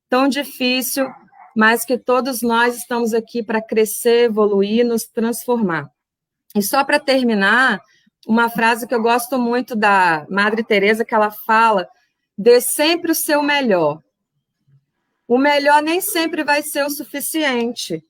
tão 0.08 0.28
difícil, 0.28 1.08
mas 1.54 1.84
que 1.84 1.96
todos 1.96 2.42
nós 2.42 2.76
estamos 2.76 3.14
aqui 3.14 3.42
para 3.42 3.62
crescer, 3.62 4.24
evoluir, 4.24 4.84
nos 4.84 5.04
transformar. 5.04 5.88
E 6.56 6.62
só 6.62 6.84
para 6.84 6.98
terminar, 6.98 7.80
uma 8.26 8.48
frase 8.48 8.86
que 8.86 8.94
eu 8.94 9.02
gosto 9.02 9.38
muito 9.38 9.76
da 9.76 10.26
Madre 10.28 10.64
Teresa 10.64 11.04
que 11.04 11.14
ela 11.14 11.30
fala: 11.30 11.88
dê 12.36 12.60
sempre 12.60 13.12
o 13.12 13.14
seu 13.14 13.42
melhor. 13.42 14.00
O 15.26 15.38
melhor 15.38 15.82
nem 15.82 16.00
sempre 16.00 16.44
vai 16.44 16.62
ser 16.62 16.84
o 16.84 16.90
suficiente, 16.90 18.04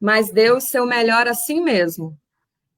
mas 0.00 0.30
dê 0.30 0.50
o 0.50 0.60
seu 0.60 0.84
melhor 0.84 1.28
assim 1.28 1.60
mesmo. 1.60 2.16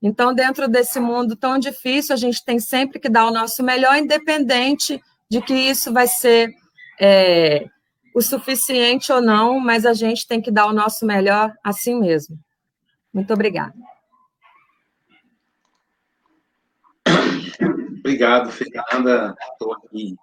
Então, 0.00 0.32
dentro 0.32 0.68
desse 0.68 1.00
mundo 1.00 1.34
tão 1.34 1.58
difícil, 1.58 2.14
a 2.14 2.18
gente 2.18 2.44
tem 2.44 2.60
sempre 2.60 3.00
que 3.00 3.08
dar 3.08 3.26
o 3.26 3.32
nosso 3.32 3.62
melhor, 3.62 3.96
independente 3.96 5.02
de 5.28 5.40
que 5.40 5.54
isso 5.54 5.92
vai 5.92 6.06
ser 6.06 6.54
é, 7.00 7.66
o 8.14 8.20
suficiente 8.20 9.10
ou 9.12 9.20
não, 9.20 9.58
mas 9.58 9.84
a 9.84 9.92
gente 9.92 10.26
tem 10.26 10.40
que 10.40 10.50
dar 10.50 10.66
o 10.66 10.72
nosso 10.72 11.04
melhor 11.04 11.52
assim 11.64 11.98
mesmo. 11.98 12.38
Muito 13.12 13.32
obrigada. 13.32 13.74
Obrigado, 17.98 18.50
Fernanda. 18.50 19.34
Estou 19.52 19.72
aqui, 19.72 20.16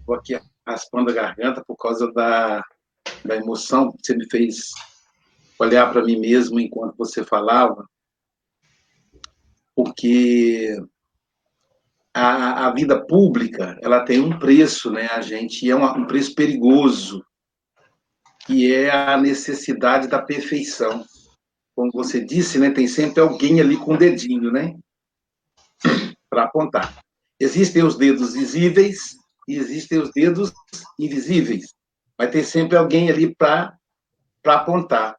estou 0.00 0.14
aqui 0.14 0.34
raspando 0.66 1.10
a 1.10 1.14
garganta 1.14 1.62
por 1.66 1.76
causa 1.76 2.10
da, 2.12 2.62
da 3.24 3.36
emoção 3.36 3.92
que 3.92 3.98
você 4.02 4.16
me 4.16 4.28
fez 4.30 4.70
olhar 5.58 5.92
para 5.92 6.04
mim 6.04 6.18
mesmo 6.18 6.58
enquanto 6.58 6.96
você 6.96 7.24
falava, 7.24 7.86
porque 9.74 10.76
a, 12.14 12.66
a, 12.66 12.72
vida 12.72 13.04
pública 13.06 13.78
ela 13.82 14.04
tem 14.04 14.20
um 14.20 14.38
preço, 14.38 14.90
né? 14.90 15.06
A 15.06 15.20
gente 15.20 15.68
é 15.70 15.74
um 15.74 16.06
preço 16.06 16.34
perigoso, 16.34 17.24
que 18.46 18.72
é 18.72 18.90
a 18.90 19.16
necessidade 19.16 20.08
da 20.08 20.20
perfeição. 20.20 21.04
Como 21.74 21.90
você 21.92 22.22
disse, 22.22 22.58
né? 22.58 22.70
Tem 22.70 22.86
sempre 22.86 23.20
alguém 23.20 23.60
ali 23.60 23.76
com 23.76 23.94
o 23.94 23.98
dedinho, 23.98 24.52
né? 24.52 24.76
Para 26.28 26.44
apontar. 26.44 27.02
Existem 27.40 27.82
os 27.82 27.96
dedos 27.96 28.34
visíveis 28.34 29.16
e 29.48 29.56
existem 29.56 29.98
os 29.98 30.10
dedos 30.12 30.52
invisíveis. 30.98 31.74
Vai 32.16 32.30
ter 32.30 32.44
sempre 32.44 32.76
alguém 32.76 33.10
ali 33.10 33.34
para 33.34 33.76
apontar. 34.46 35.16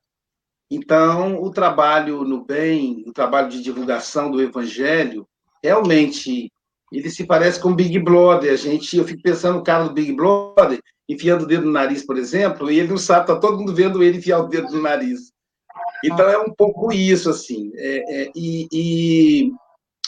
Então, 0.70 1.42
o 1.42 1.52
trabalho 1.52 2.24
no 2.24 2.44
bem, 2.44 3.04
o 3.06 3.14
trabalho 3.14 3.50
de 3.50 3.62
divulgação 3.62 4.32
do 4.32 4.42
evangelho, 4.42 5.28
realmente 5.64 6.52
ele 6.92 7.10
se 7.10 7.26
parece 7.26 7.60
com 7.60 7.70
o 7.70 7.76
Big 7.76 7.98
Brother. 8.00 8.54
A 8.54 8.56
gente, 8.56 8.98
eu 8.98 9.06
fico 9.06 9.22
pensando 9.22 9.58
no 9.58 9.64
cara 9.64 9.86
do 9.86 9.94
Big 9.94 10.14
Brother, 10.14 10.80
enfiando 11.10 11.44
o 11.44 11.48
dedo 11.48 11.66
no 11.66 11.72
nariz, 11.72 12.06
por 12.06 12.18
exemplo, 12.18 12.72
e 12.72 12.80
ele 12.80 12.90
não 12.90 12.98
sabe, 12.98 13.28
tá 13.28 13.36
todo 13.36 13.58
mundo 13.58 13.74
vendo 13.74 14.04
ele 14.04 14.18
enfiar 14.18 14.40
o 14.40 14.48
dedo 14.48 14.72
no 14.72 14.82
nariz. 14.82 15.32
Então 16.04 16.30
é 16.30 16.38
um 16.38 16.54
pouco 16.54 16.92
isso, 16.92 17.30
assim. 17.30 17.72
É, 17.76 18.24
é, 18.24 18.32
e, 18.36 18.68
e, 18.72 19.52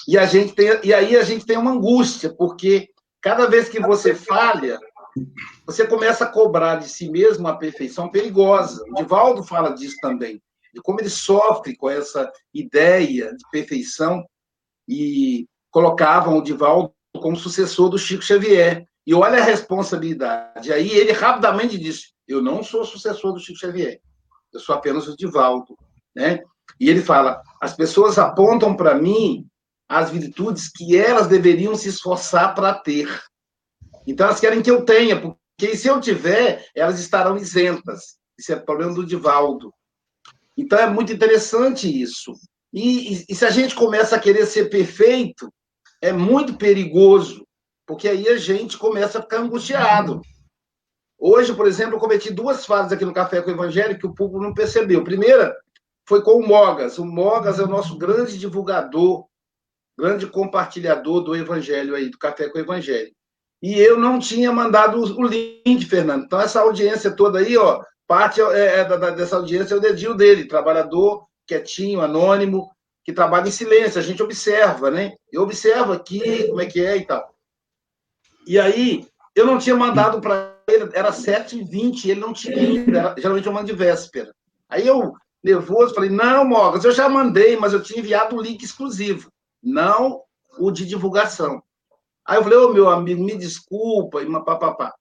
e, 0.07 0.17
a 0.17 0.25
gente 0.25 0.53
tem, 0.53 0.67
e 0.83 0.93
aí 0.93 1.15
a 1.15 1.23
gente 1.23 1.45
tem 1.45 1.57
uma 1.57 1.71
angústia, 1.71 2.33
porque 2.33 2.89
cada 3.25 3.47
vez 3.47 3.67
que 3.67 3.79
você 3.79 4.13
falha, 4.13 4.79
você 5.65 5.87
começa 5.87 6.25
a 6.25 6.31
cobrar 6.31 6.75
de 6.75 6.87
si 6.87 7.09
mesmo 7.09 7.39
uma 7.39 7.57
perfeição 7.57 8.07
perigosa. 8.07 8.85
O 8.87 8.93
Divaldo 8.93 9.43
fala 9.43 9.71
disso 9.71 9.95
também, 9.99 10.39
de 10.71 10.79
como 10.79 11.01
ele 11.01 11.09
sofre 11.09 11.75
com 11.75 11.89
essa 11.89 12.31
ideia 12.53 13.35
de 13.35 13.43
perfeição 13.51 14.23
e 14.87 15.47
colocavam 15.71 16.37
o 16.37 16.43
Divaldo 16.43 16.93
como 17.19 17.35
sucessor 17.35 17.89
do 17.89 17.97
Chico 17.97 18.21
Xavier. 18.21 18.85
E 19.07 19.15
olha 19.15 19.39
a 19.39 19.43
responsabilidade. 19.43 20.71
Aí 20.71 20.91
ele 20.91 21.11
rapidamente 21.11 21.79
disse: 21.79 22.13
Eu 22.27 22.43
não 22.43 22.61
sou 22.61 22.85
sucessor 22.85 23.33
do 23.33 23.39
Chico 23.39 23.57
Xavier. 23.57 23.99
Eu 24.53 24.59
sou 24.59 24.75
apenas 24.75 25.07
o 25.07 25.17
Divaldo, 25.17 25.75
né? 26.15 26.43
E 26.79 26.91
ele 26.91 27.01
fala: 27.01 27.41
as 27.59 27.75
pessoas 27.75 28.19
apontam 28.19 28.75
para 28.75 28.93
mim 28.93 29.47
as 29.87 30.09
virtudes 30.09 30.69
que 30.69 30.97
elas 30.97 31.27
deveriam 31.27 31.75
se 31.75 31.89
esforçar 31.89 32.55
para 32.55 32.73
ter. 32.73 33.23
Então 34.07 34.27
elas 34.27 34.39
querem 34.39 34.61
que 34.61 34.69
eu 34.69 34.83
tenha, 34.83 35.19
porque 35.19 35.75
se 35.75 35.87
eu 35.87 35.99
tiver, 35.99 36.67
elas 36.75 36.99
estarão 36.99 37.37
isentas. 37.37 38.17
Isso 38.37 38.51
é 38.51 38.55
problema 38.55 38.93
do 38.93 39.05
Divaldo. 39.05 39.73
Então 40.57 40.79
é 40.79 40.89
muito 40.89 41.11
interessante 41.13 41.89
isso. 42.01 42.33
E, 42.73 43.13
e, 43.13 43.25
e 43.29 43.35
se 43.35 43.45
a 43.45 43.49
gente 43.49 43.75
começa 43.75 44.15
a 44.15 44.19
querer 44.19 44.45
ser 44.45 44.69
perfeito, 44.69 45.51
é 46.01 46.11
muito 46.11 46.57
perigoso, 46.57 47.45
porque 47.85 48.07
aí 48.07 48.27
a 48.27 48.37
gente 48.37 48.77
começa 48.77 49.19
a 49.19 49.21
ficar 49.21 49.39
angustiado. 49.39 50.21
Hoje, 51.17 51.53
por 51.53 51.67
exemplo, 51.67 51.95
eu 51.95 51.99
cometi 51.99 52.31
duas 52.31 52.65
falhas 52.65 52.91
aqui 52.91 53.05
no 53.05 53.13
Café 53.13 53.41
com 53.41 53.49
o 53.49 53.53
Evangelho 53.53 53.97
que 53.97 54.05
o 54.05 54.13
público 54.13 54.43
não 54.43 54.53
percebeu. 54.53 55.03
Primeira 55.03 55.55
foi 56.07 56.21
com 56.21 56.33
o 56.33 56.47
Mogas. 56.47 56.97
O 56.97 57.05
Mogas 57.05 57.59
é 57.59 57.63
o 57.63 57.69
nosso 57.69 57.97
grande 57.97 58.37
divulgador, 58.37 59.25
grande 59.97 60.27
compartilhador 60.27 61.21
do 61.21 61.35
Evangelho 61.35 61.95
aí, 61.95 62.09
do 62.09 62.17
Café 62.17 62.49
com 62.49 62.57
o 62.57 62.61
Evangelho. 62.61 63.11
E 63.61 63.79
eu 63.79 63.97
não 63.97 64.19
tinha 64.19 64.51
mandado 64.51 65.01
o 65.01 65.25
link, 65.25 65.85
Fernando. 65.85 66.25
Então, 66.25 66.39
essa 66.39 66.61
audiência 66.61 67.11
toda 67.11 67.39
aí, 67.39 67.57
ó, 67.57 67.81
parte 68.07 68.41
é, 68.41 68.81
é, 68.81 69.11
dessa 69.11 69.37
audiência 69.37 69.73
é 69.73 69.77
o 69.77 69.81
dedinho 69.81 70.13
dele, 70.13 70.47
trabalhador, 70.47 71.25
quietinho, 71.47 72.01
anônimo, 72.01 72.69
que 73.03 73.13
trabalha 73.13 73.47
em 73.47 73.51
silêncio. 73.51 73.99
A 73.99 74.03
gente 74.03 74.21
observa, 74.21 74.91
né? 74.91 75.13
Eu 75.31 75.41
observo 75.41 75.93
aqui 75.93 76.47
como 76.47 76.61
é 76.61 76.65
que 76.65 76.83
é 76.83 76.97
e 76.97 77.05
tal. 77.05 77.33
E 78.45 78.59
aí, 78.59 79.07
eu 79.35 79.45
não 79.45 79.57
tinha 79.57 79.75
mandado 79.75 80.21
para 80.21 80.55
ele, 80.67 80.89
era 80.93 81.11
7h20, 81.11 82.05
ele 82.05 82.19
não 82.19 82.33
tinha 82.33 82.57
ainda, 82.57 83.15
geralmente 83.17 83.47
eu 83.47 83.53
mando 83.53 83.67
de 83.67 83.73
véspera. 83.73 84.33
Aí 84.69 84.85
eu, 84.85 85.13
nervoso, 85.43 85.93
falei, 85.93 86.09
não, 86.09 86.45
Mogas, 86.45 86.85
eu 86.85 86.91
já 86.91 87.09
mandei, 87.09 87.57
mas 87.57 87.73
eu 87.73 87.81
tinha 87.81 87.99
enviado 87.99 88.35
o 88.35 88.41
link 88.41 88.63
exclusivo, 88.63 89.29
não 89.65 90.21
o 90.59 90.71
de 90.71 90.85
divulgação. 90.85 91.61
Aí 92.25 92.37
eu 92.37 92.43
falei, 92.43 92.57
ô, 92.57 92.69
oh, 92.69 92.73
meu 92.73 92.89
amigo, 92.89 93.23
me 93.23 93.35
desculpa, 93.35 94.21
e 94.21 94.31
papapá. 94.31 94.93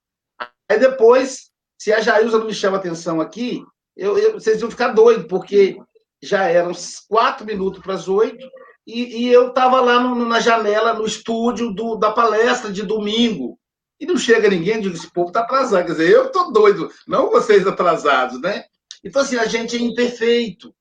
Aí 0.69 0.79
depois, 0.79 1.51
se 1.79 1.93
a 1.93 2.01
Jailza 2.01 2.39
não 2.39 2.47
me 2.47 2.55
chama 2.55 2.79
atenção 2.79 3.21
aqui, 3.21 3.63
eu, 3.97 4.19
eu, 4.19 4.33
vocês 4.35 4.61
iam 4.61 4.71
ficar 4.71 4.89
doidos, 4.89 5.27
porque 5.27 5.79
já 6.23 6.45
eram 6.45 6.73
quatro 7.09 7.47
minutos 7.47 7.83
para 7.83 7.95
as 7.95 8.09
oito, 8.09 8.45
e, 8.87 9.23
e, 9.23 9.33
eu 9.33 9.49
estava 9.49 9.81
lá 9.81 9.99
no, 9.99 10.27
na 10.27 10.41
janela, 10.41 10.93
no 10.93 11.07
estúdio 11.07 11.73
do, 11.73 11.97
da 11.97 12.13
palestra 12.13 12.71
de 12.71 12.83
domingo. 12.83 13.59
E 13.99 14.05
não 14.05 14.17
chega 14.19 14.51
ninguém, 14.51 14.81
digo, 14.81 14.95
esse 14.95 15.11
povo 15.11 15.29
está 15.29 15.41
atrasado. 15.41 15.87
Quer 15.87 15.93
dizer, 15.93 16.11
eu 16.11 16.27
estou 16.27 16.53
doido, 16.53 16.91
não 17.07 17.31
vocês 17.31 17.67
atrasados, 17.67 18.39
né? 18.43 18.65
Então, 19.03 19.23
assim, 19.23 19.37
a 19.37 19.47
gente 19.47 19.77
é 19.77 19.81
imperfeito. 19.81 20.75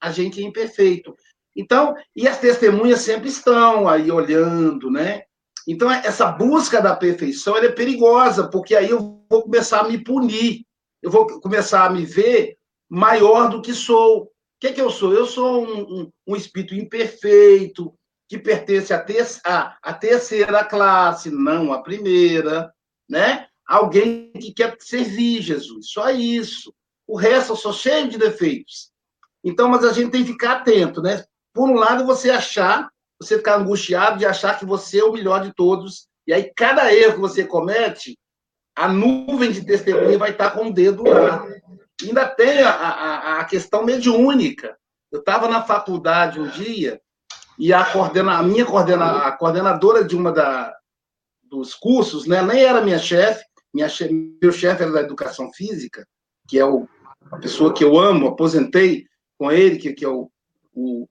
A 0.00 0.10
gente 0.10 0.40
é 0.40 0.44
imperfeito. 0.44 1.14
Então, 1.58 1.96
e 2.14 2.28
as 2.28 2.38
testemunhas 2.38 3.00
sempre 3.00 3.28
estão 3.28 3.88
aí 3.88 4.12
olhando, 4.12 4.88
né? 4.88 5.24
Então, 5.66 5.90
essa 5.90 6.30
busca 6.30 6.80
da 6.80 6.94
perfeição 6.94 7.56
é 7.56 7.68
perigosa, 7.68 8.48
porque 8.48 8.76
aí 8.76 8.90
eu 8.90 9.20
vou 9.28 9.42
começar 9.42 9.80
a 9.80 9.88
me 9.88 9.98
punir, 10.02 10.64
eu 11.02 11.10
vou 11.10 11.26
começar 11.40 11.84
a 11.84 11.90
me 11.90 12.06
ver 12.06 12.56
maior 12.88 13.50
do 13.50 13.60
que 13.60 13.74
sou. 13.74 14.22
O 14.22 14.30
que, 14.60 14.68
é 14.68 14.72
que 14.72 14.80
eu 14.80 14.88
sou? 14.88 15.12
Eu 15.12 15.26
sou 15.26 15.64
um, 15.64 15.80
um, 15.80 16.12
um 16.28 16.36
espírito 16.36 16.76
imperfeito, 16.76 17.92
que 18.28 18.38
pertence 18.38 18.94
à, 18.94 19.00
ter, 19.00 19.26
à, 19.44 19.92
terceira 19.92 20.64
classe, 20.64 21.28
não 21.28 21.72
à 21.72 21.82
primeira, 21.82 22.72
né? 23.08 23.48
Alguém 23.66 24.30
que 24.32 24.52
quer 24.52 24.76
servir 24.78 25.42
Jesus, 25.42 25.90
só 25.90 26.08
isso. 26.10 26.72
O 27.04 27.16
resto 27.16 27.52
eu 27.52 27.56
sou 27.56 27.72
cheio 27.72 28.08
de 28.08 28.16
defeitos. 28.16 28.92
Então, 29.42 29.68
mas 29.68 29.84
a 29.84 29.92
gente 29.92 30.12
tem 30.12 30.24
que 30.24 30.32
ficar 30.32 30.58
atento, 30.58 31.02
né? 31.02 31.24
Por 31.58 31.68
um 31.68 31.74
lado, 31.74 32.06
você 32.06 32.30
achar 32.30 32.88
você 33.20 33.36
ficar 33.36 33.56
angustiado 33.56 34.16
de 34.16 34.24
achar 34.24 34.56
que 34.56 34.64
você 34.64 35.00
é 35.00 35.04
o 35.04 35.12
melhor 35.12 35.42
de 35.42 35.52
todos. 35.52 36.06
E 36.24 36.32
aí, 36.32 36.52
cada 36.54 36.94
erro 36.94 37.14
que 37.14 37.20
você 37.20 37.44
comete, 37.44 38.16
a 38.76 38.86
nuvem 38.86 39.50
de 39.50 39.64
testemunha 39.64 40.16
vai 40.16 40.30
estar 40.30 40.52
com 40.52 40.68
o 40.68 40.72
dedo 40.72 41.02
lá. 41.02 41.44
Ainda 42.00 42.28
tem 42.28 42.62
a, 42.62 42.70
a, 42.70 43.40
a 43.40 43.44
questão 43.44 43.84
mediúnica. 43.84 44.78
Eu 45.10 45.18
estava 45.18 45.48
na 45.48 45.60
faculdade 45.60 46.38
um 46.38 46.46
dia 46.46 47.00
e 47.58 47.72
a, 47.72 47.84
coordena, 47.84 48.38
a 48.38 48.42
minha 48.44 48.64
coordena, 48.64 49.26
a 49.26 49.32
coordenadora 49.32 50.04
de 50.04 50.14
uma 50.14 50.30
da, 50.30 50.72
dos 51.42 51.74
cursos, 51.74 52.24
né, 52.24 52.40
nem 52.40 52.62
era 52.62 52.82
minha 52.82 53.00
chefe, 53.00 53.44
minha 53.74 53.88
chefe, 53.88 54.38
meu 54.40 54.52
chefe 54.52 54.84
era 54.84 54.92
da 54.92 55.00
educação 55.00 55.52
física, 55.52 56.06
que 56.46 56.56
é 56.56 56.64
o, 56.64 56.88
a 57.32 57.36
pessoa 57.38 57.74
que 57.74 57.82
eu 57.82 57.98
amo, 57.98 58.28
aposentei 58.28 59.06
com 59.36 59.50
ele, 59.50 59.76
que, 59.76 59.92
que 59.92 60.04
é 60.04 60.08
o, 60.08 60.30
o 60.72 61.08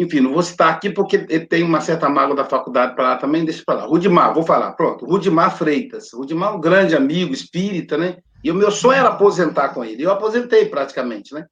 enfim, 0.00 0.20
não 0.20 0.32
vou 0.32 0.42
citar 0.42 0.72
aqui 0.72 0.88
porque 0.88 1.26
ele 1.28 1.46
tem 1.46 1.62
uma 1.62 1.82
certa 1.82 2.08
mágoa 2.08 2.34
da 2.34 2.46
faculdade 2.46 2.94
para 2.94 3.04
lá 3.04 3.16
também, 3.18 3.44
deixa 3.44 3.62
para 3.62 3.80
lá. 3.80 3.84
Rudimar, 3.84 4.32
vou 4.32 4.42
falar, 4.42 4.72
pronto. 4.72 5.04
Rudimar 5.04 5.54
Freitas. 5.54 6.14
Rudimar 6.14 6.54
é 6.54 6.56
um 6.56 6.60
grande 6.60 6.96
amigo, 6.96 7.34
espírita, 7.34 7.98
né? 7.98 8.16
E 8.42 8.50
o 8.50 8.54
meu 8.54 8.70
sonho 8.70 8.98
era 8.98 9.10
aposentar 9.10 9.74
com 9.74 9.84
ele. 9.84 10.02
Eu 10.02 10.10
aposentei 10.10 10.64
praticamente, 10.64 11.34
né? 11.34 11.46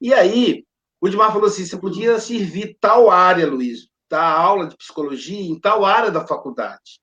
E 0.00 0.14
aí, 0.14 0.64
o 1.00 1.06
Rudimar 1.06 1.32
falou 1.32 1.48
assim: 1.48 1.66
você 1.66 1.76
podia 1.76 2.20
servir 2.20 2.76
tal 2.80 3.10
área, 3.10 3.48
Luiz, 3.48 3.88
dar 4.08 4.30
aula 4.30 4.68
de 4.68 4.76
psicologia 4.76 5.40
em 5.40 5.58
tal 5.58 5.84
área 5.84 6.12
da 6.12 6.24
faculdade. 6.24 7.00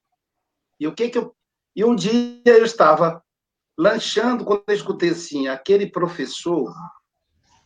E 0.80 0.88
o 0.88 0.96
que 0.96 1.10
que 1.10 1.18
eu. 1.18 1.36
E 1.76 1.84
um 1.84 1.94
dia 1.94 2.40
eu 2.46 2.64
estava 2.64 3.22
lanchando 3.78 4.46
quando 4.46 4.64
eu 4.66 4.74
escutei 4.74 5.10
assim: 5.10 5.50
aquele 5.50 5.92
professor 5.92 6.74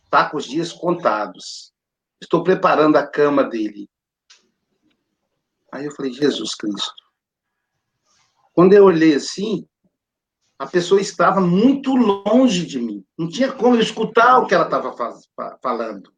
está 0.04 0.28
com 0.28 0.36
os 0.36 0.46
dias 0.46 0.72
contados 0.72 1.70
Estou 2.20 2.42
preparando 2.44 2.96
a 2.96 3.06
cama 3.06 3.44
dele. 3.44 3.88
Aí 5.72 5.86
eu 5.86 5.92
falei, 5.92 6.12
Jesus 6.12 6.54
Cristo. 6.54 6.92
Quando 8.52 8.72
eu 8.72 8.84
olhei 8.84 9.14
assim, 9.14 9.66
a 10.58 10.66
pessoa 10.66 11.00
estava 11.00 11.40
muito 11.40 11.94
longe 11.94 12.66
de 12.66 12.78
mim. 12.78 13.04
Não 13.16 13.28
tinha 13.28 13.50
como 13.52 13.76
eu 13.76 13.80
escutar 13.80 14.38
o 14.38 14.46
que 14.46 14.54
ela 14.54 14.64
estava 14.64 14.94
falando. 15.62 16.12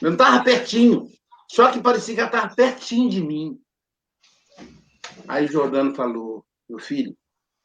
Eu 0.00 0.10
não 0.10 0.12
estava 0.12 0.42
pertinho. 0.42 1.08
Só 1.48 1.70
que 1.70 1.80
parecia 1.80 2.14
que 2.14 2.20
ela 2.20 2.28
estava 2.28 2.54
pertinho 2.54 3.10
de 3.10 3.22
mim. 3.22 3.60
Aí 5.28 5.46
Jordano 5.46 5.94
falou, 5.94 6.44
meu 6.68 6.78
filho, 6.78 7.16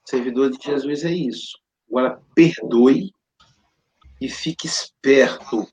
servidor 0.05 0.51
de 0.51 0.57
Jesus 0.61 1.03
é 1.03 1.11
isso. 1.11 1.57
Agora 1.89 2.21
perdoe 2.35 3.11
e 4.19 4.29
fique 4.29 4.67
esperto 4.67 5.67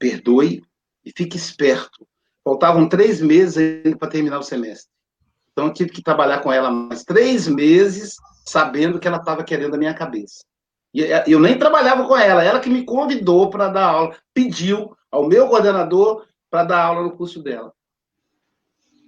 perdoe 0.00 0.64
e 1.04 1.12
fique 1.14 1.36
esperto. 1.36 2.06
Faltavam 2.42 2.88
três 2.88 3.20
meses 3.20 3.94
para 3.98 4.08
terminar 4.08 4.38
o 4.38 4.42
semestre. 4.42 4.90
Então, 5.52 5.66
eu 5.66 5.72
tive 5.72 5.90
que 5.90 6.02
trabalhar 6.02 6.40
com 6.40 6.50
ela 6.50 6.70
mais 6.70 7.04
três 7.04 7.46
meses, 7.46 8.16
sabendo 8.46 8.98
que 8.98 9.06
ela 9.06 9.18
estava 9.18 9.44
querendo 9.44 9.74
a 9.74 9.78
minha 9.78 9.94
cabeça. 9.94 10.42
E 10.92 11.02
eu 11.26 11.38
nem 11.38 11.56
trabalhava 11.56 12.04
com 12.06 12.16
ela, 12.16 12.42
ela 12.42 12.58
que 12.58 12.70
me 12.70 12.84
convidou 12.84 13.48
para 13.50 13.68
dar 13.68 13.86
aula, 13.86 14.16
pediu 14.34 14.96
ao 15.10 15.28
meu 15.28 15.48
coordenador 15.48 16.26
para 16.50 16.64
dar 16.64 16.82
aula 16.82 17.02
no 17.02 17.16
curso 17.16 17.42
dela. 17.42 17.72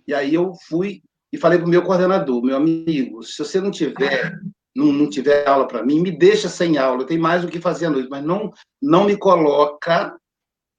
E 0.06 0.14
aí 0.14 0.34
eu 0.34 0.52
fui 0.68 1.02
e 1.32 1.38
falei 1.38 1.58
para 1.58 1.66
o 1.66 1.70
meu 1.70 1.82
coordenador, 1.82 2.42
meu 2.42 2.56
amigo, 2.56 3.22
se 3.22 3.38
você 3.38 3.60
não 3.60 3.70
tiver 3.70 4.38
não, 4.74 4.92
não 4.92 5.08
tiver 5.08 5.46
aula 5.46 5.66
para 5.66 5.82
mim, 5.82 6.00
me 6.00 6.10
deixa 6.10 6.48
sem 6.48 6.78
aula, 6.78 7.06
tenho 7.06 7.20
mais 7.20 7.44
o 7.44 7.48
que 7.48 7.60
fazer 7.60 7.86
à 7.86 7.90
noite, 7.90 8.08
mas 8.10 8.24
não, 8.24 8.52
não 8.80 9.04
me 9.04 9.16
coloca 9.16 10.16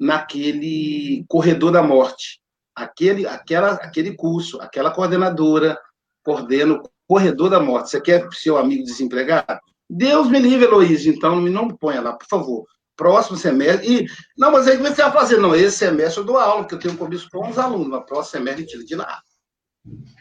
naquele 0.03 1.23
corredor 1.27 1.71
da 1.71 1.81
morte. 1.81 2.41
Aquele, 2.75 3.25
aquela, 3.25 3.73
aquele 3.73 4.15
curso, 4.15 4.59
aquela 4.59 4.91
coordenadora 4.91 5.79
coordena 6.23 6.73
o 6.73 6.83
corredor 7.07 7.49
da 7.49 7.59
morte. 7.59 7.89
Você 7.89 8.01
quer 8.01 8.27
seu 8.33 8.57
amigo 8.57 8.83
desempregado? 8.83 9.59
Deus 9.89 10.27
me 10.27 10.39
livre, 10.39 10.65
Heloísa, 10.65 11.09
então 11.09 11.39
não 11.39 11.67
me 11.67 11.77
ponha 11.77 12.01
lá, 12.01 12.13
por 12.13 12.27
favor. 12.27 12.65
Próximo 12.97 13.37
semestre. 13.37 14.03
E, 14.03 14.07
não, 14.37 14.51
mas 14.51 14.67
aí 14.67 14.77
você 14.77 15.01
vai 15.03 15.11
fazer? 15.11 15.37
Não, 15.37 15.55
esse 15.55 15.77
semestre 15.77 16.19
eu 16.19 16.25
dou 16.25 16.37
aula, 16.37 16.63
porque 16.63 16.75
eu 16.75 16.79
tenho 16.79 16.93
compromisso 16.93 17.29
com 17.31 17.47
os 17.49 17.57
alunos, 17.57 17.87
mas 17.87 18.05
próximo 18.05 18.39
semestre 18.39 18.65
tira 18.65 18.83
de 18.83 18.95
nada. 18.95 19.21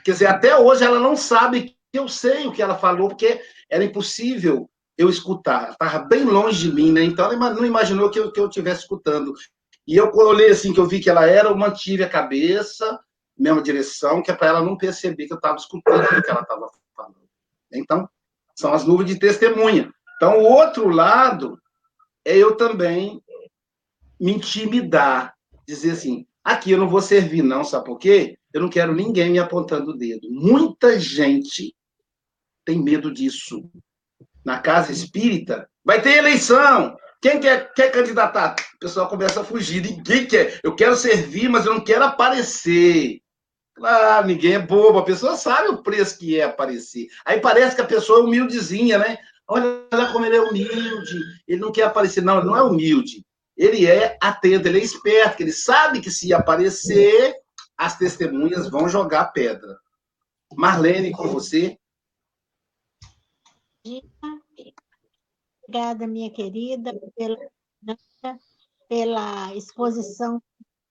Quer 0.05 0.12
dizer, 0.12 0.27
até 0.27 0.57
hoje 0.57 0.85
ela 0.85 0.99
não 0.99 1.16
sabe 1.16 1.77
que 1.92 1.99
eu 1.99 2.09
sei 2.09 2.47
o 2.47 2.53
que 2.53 2.62
ela 2.62 2.77
falou, 2.77 3.09
porque 3.09 3.40
era 3.71 3.85
impossível 3.85 4.68
eu 4.97 5.09
escutar. 5.09 5.71
Estava 5.71 6.01
bem 6.01 6.25
longe 6.25 6.68
de 6.68 6.75
mim, 6.75 6.92
né? 6.92 7.03
Então 7.03 7.31
ela 7.31 7.51
não 7.51 7.64
imaginou 7.64 8.11
que 8.11 8.18
eu, 8.18 8.31
que 8.31 8.40
eu 8.40 8.47
estivesse 8.47 8.83
escutando. 8.83 9.33
E 9.87 9.97
eu 9.97 10.11
olhei 10.14 10.51
assim, 10.51 10.73
que 10.73 10.81
eu 10.81 10.87
vi 10.87 11.01
que 11.01 11.11
ela 11.11 11.27
era, 11.27 11.49
eu 11.49 11.57
mantive 11.57 12.05
a 12.05 12.09
cabeça, 12.09 13.01
mesma 13.37 13.62
direção, 13.62 14.23
que 14.23 14.31
é 14.31 14.35
para 14.35 14.49
ela 14.49 14.62
não 14.62 14.77
perceber 14.77 15.27
que 15.27 15.33
eu 15.33 15.37
estava 15.37 15.57
escutando 15.57 16.05
o 16.05 16.23
que 16.23 16.31
ela 16.31 16.40
estava 16.40 16.71
falando. 16.95 17.29
Então, 17.73 18.09
são 18.55 18.73
as 18.73 18.85
nuvens 18.85 19.09
de 19.09 19.18
testemunha. 19.18 19.92
Então, 20.16 20.38
o 20.38 20.45
outro 20.45 20.88
lado 20.88 21.59
é 22.25 22.37
eu 22.37 22.57
também 22.57 23.21
me 24.21 24.33
intimidar, 24.33 25.35
dizer 25.66 25.92
assim, 25.92 26.27
aqui 26.45 26.71
eu 26.71 26.79
não 26.79 26.88
vou 26.88 27.03
servir 27.03 27.42
não, 27.42 27.64
sabe 27.64 27.87
por 27.87 27.99
quê? 27.99 28.38
Eu 28.53 28.61
não 28.61 28.68
quero 28.68 28.95
ninguém 28.95 29.31
me 29.31 29.38
apontando 29.38 29.90
o 29.90 29.97
dedo. 29.97 30.29
Muita 30.31 31.01
gente 31.01 31.75
tem 32.64 32.81
medo 32.81 33.12
disso. 33.12 33.68
Na 34.45 34.59
casa 34.59 34.92
espírita, 34.92 35.68
vai 35.85 36.01
ter 36.01 36.18
eleição. 36.18 36.97
Quem 37.22 37.38
quer, 37.38 37.72
quer 37.72 37.92
candidatar? 37.92 38.56
O 38.74 38.78
pessoal 38.80 39.08
começa 39.08 39.40
a 39.40 39.44
fugir. 39.44 39.80
Ninguém 39.80 40.26
quer. 40.26 40.58
Eu 40.61 40.74
quero 40.74 40.96
servir, 40.96 41.48
mas 41.48 41.64
eu 41.64 41.74
não 41.74 41.85
quero 41.85 42.04
aparecer. 42.04 43.20
Claro, 43.76 44.26
ninguém 44.26 44.54
é 44.54 44.58
bobo. 44.58 44.98
A 44.98 45.04
pessoa 45.04 45.37
sabe 45.37 45.68
o 45.68 45.85
preço 45.85 46.18
que 46.18 46.40
é 46.40 46.42
aparecer. 46.42 47.06
Aí 47.24 47.40
parece 47.40 47.76
que 47.76 47.80
a 47.80 47.87
pessoa 47.87 48.18
é 48.18 48.22
humildezinha, 48.24 48.98
né? 48.98 49.18
Olha 49.46 49.87
como 50.12 50.26
ele 50.26 50.35
é 50.35 50.40
humilde. 50.40 51.20
Ele 51.46 51.61
não 51.61 51.70
quer 51.70 51.85
aparecer. 51.85 52.22
Não, 52.22 52.38
ele 52.38 52.46
não 52.48 52.56
é 52.56 52.62
humilde. 52.64 53.24
Ele 53.56 53.87
é 53.87 54.18
atento, 54.20 54.66
ele 54.66 54.80
é 54.80 54.82
esperto. 54.82 55.42
Ele 55.42 55.52
sabe 55.52 56.00
que 56.00 56.11
se 56.11 56.35
aparecer, 56.35 57.37
as 57.76 57.96
testemunhas 57.96 58.68
vão 58.68 58.88
jogar 58.88 59.26
pedra. 59.26 59.78
Marlene, 60.56 61.12
com 61.12 61.28
você. 61.28 61.78
Obrigada, 65.62 66.07
minha 66.07 66.31
querida, 66.31 66.92
pela, 67.16 67.37
pela 68.88 69.55
exposição 69.55 70.42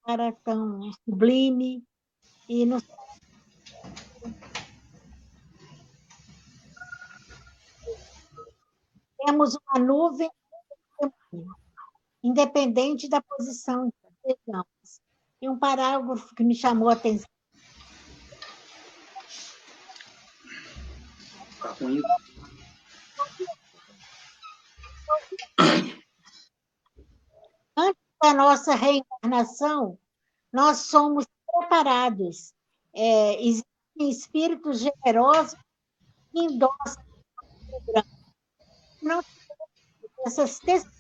para 0.02 0.32
tão 0.32 0.92
sublime 1.06 1.84
e 2.50 2.66
nos 2.66 2.84
temos 9.26 9.56
uma 9.56 9.80
nuvem 9.80 10.32
independente 12.24 13.08
da 13.10 13.22
posição 13.22 13.92
que 13.92 14.32
estejamos. 14.32 15.02
E 15.42 15.50
um 15.50 15.58
parágrafo 15.58 16.36
que 16.36 16.44
me 16.44 16.56
chamou 16.56 16.90
a 16.90 16.94
atenção. 16.94 17.30
Antes 27.78 28.02
da 28.22 28.34
nossa 28.34 28.76
reencarnação, 28.76 29.98
nós 30.52 30.80
somos 30.80 31.26
preparados. 31.46 32.54
É, 32.94 33.42
existem 33.42 34.10
espíritos 34.10 34.80
generosos 34.80 35.58
que 36.32 36.40
endossam 36.40 37.04
não 39.02 39.22
essas 40.26 40.60
testemunhas 40.60 40.92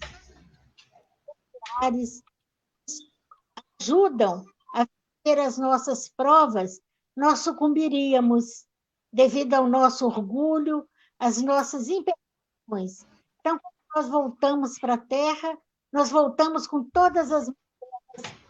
ajudam 3.80 4.46
a 4.74 4.88
ter 5.24 5.39
as 5.39 5.58
nossas 5.58 6.10
provas, 6.10 6.82
nós 7.15 7.39
sucumbiríamos 7.39 8.65
devido 9.12 9.54
ao 9.54 9.67
nosso 9.67 10.06
orgulho, 10.06 10.88
às 11.20 11.41
nossas 11.41 11.88
imperfeições. 11.88 13.06
Então, 13.39 13.60
nós 13.96 14.08
voltamos 14.10 14.80
para 14.80 14.94
a 14.94 14.98
Terra, 14.98 15.58
nós 15.92 16.10
voltamos 16.10 16.66
com 16.68 16.84
todas 16.84 17.32
as 17.32 17.52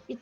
e 0.08 0.20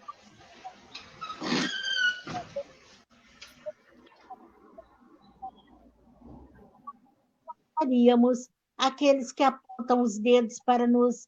faríamos 7.78 8.50
aqueles 8.78 9.32
que 9.32 9.44
apontam 9.44 10.02
os 10.02 10.18
dedos 10.18 10.60
para 10.66 10.88
nos 10.88 11.28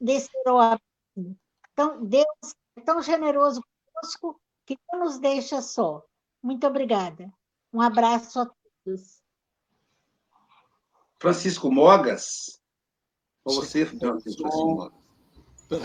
descer 0.00 0.30
abismo. 0.46 1.38
Então, 1.72 2.04
Deus 2.04 2.26
é 2.76 2.80
tão 2.80 3.02
generoso 3.02 3.62
conosco 3.92 4.40
que 4.66 4.78
não 4.92 5.00
nos 5.00 5.18
deixa 5.18 5.60
só. 5.60 6.02
Muito 6.42 6.66
obrigada. 6.66 7.32
Um 7.72 7.80
abraço 7.80 8.40
a 8.40 8.46
todos. 8.84 9.22
Francisco 11.18 11.70
Mogas. 11.70 12.57
Com 13.44 13.54
você, 13.54 13.86
Francisco 13.86 14.42
Mogas. 14.42 14.98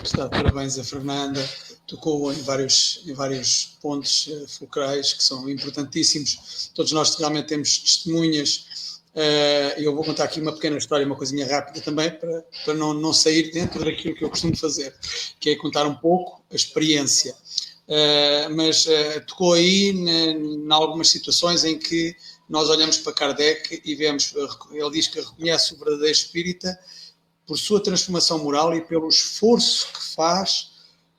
Está 0.02 0.30
parabéns 0.30 0.80
a 0.80 0.84
Fernanda, 0.84 1.46
tocou 1.86 2.32
em 2.32 2.42
vários, 2.44 3.02
em 3.06 3.14
vários 3.14 3.78
pontos 3.82 4.28
uh, 4.28 4.48
fulcrais 4.48 5.12
que 5.12 5.22
são 5.22 5.50
importantíssimos. 5.50 6.72
Todos 6.74 6.94
nós 6.94 7.14
realmente 7.16 7.48
temos 7.48 7.80
testemunhas. 7.80 9.02
Uh, 9.14 9.78
eu 9.78 9.94
vou 9.94 10.06
contar 10.06 10.24
aqui 10.24 10.40
uma 10.40 10.54
pequena 10.54 10.78
história, 10.78 11.06
uma 11.06 11.18
coisinha 11.18 11.46
rápida 11.46 11.82
também, 11.82 12.10
para, 12.12 12.46
para 12.64 12.74
não, 12.76 12.94
não 12.94 13.12
sair 13.12 13.52
dentro 13.52 13.84
daquilo 13.84 14.16
que 14.16 14.24
eu 14.24 14.30
costumo 14.30 14.56
fazer, 14.56 14.96
que 15.38 15.50
é 15.50 15.56
contar 15.58 15.86
um 15.86 15.96
pouco 15.96 16.42
a 16.50 16.56
experiência. 16.56 17.36
Uh, 17.86 18.56
mas 18.56 18.88
tocou 19.28 19.52
aí 19.52 19.90
em 19.90 20.72
algumas 20.72 21.10
situações 21.10 21.66
em 21.66 21.78
que 21.78 22.16
nós 22.48 22.70
olhamos 22.70 23.00
para 23.00 23.12
Kardec 23.12 23.82
e 23.84 23.96
vemos, 23.96 24.34
ele 24.72 24.92
diz 24.92 25.10
que 25.10 25.20
reconhece 25.20 25.74
o 25.74 25.78
verdadeiro 25.78 26.12
espírita 26.12 26.80
por 27.46 27.58
sua 27.58 27.82
transformação 27.82 28.40
moral 28.40 28.76
e 28.76 28.82
pelo 28.82 29.08
esforço 29.10 29.88
que 29.94 30.16
faz 30.16 30.72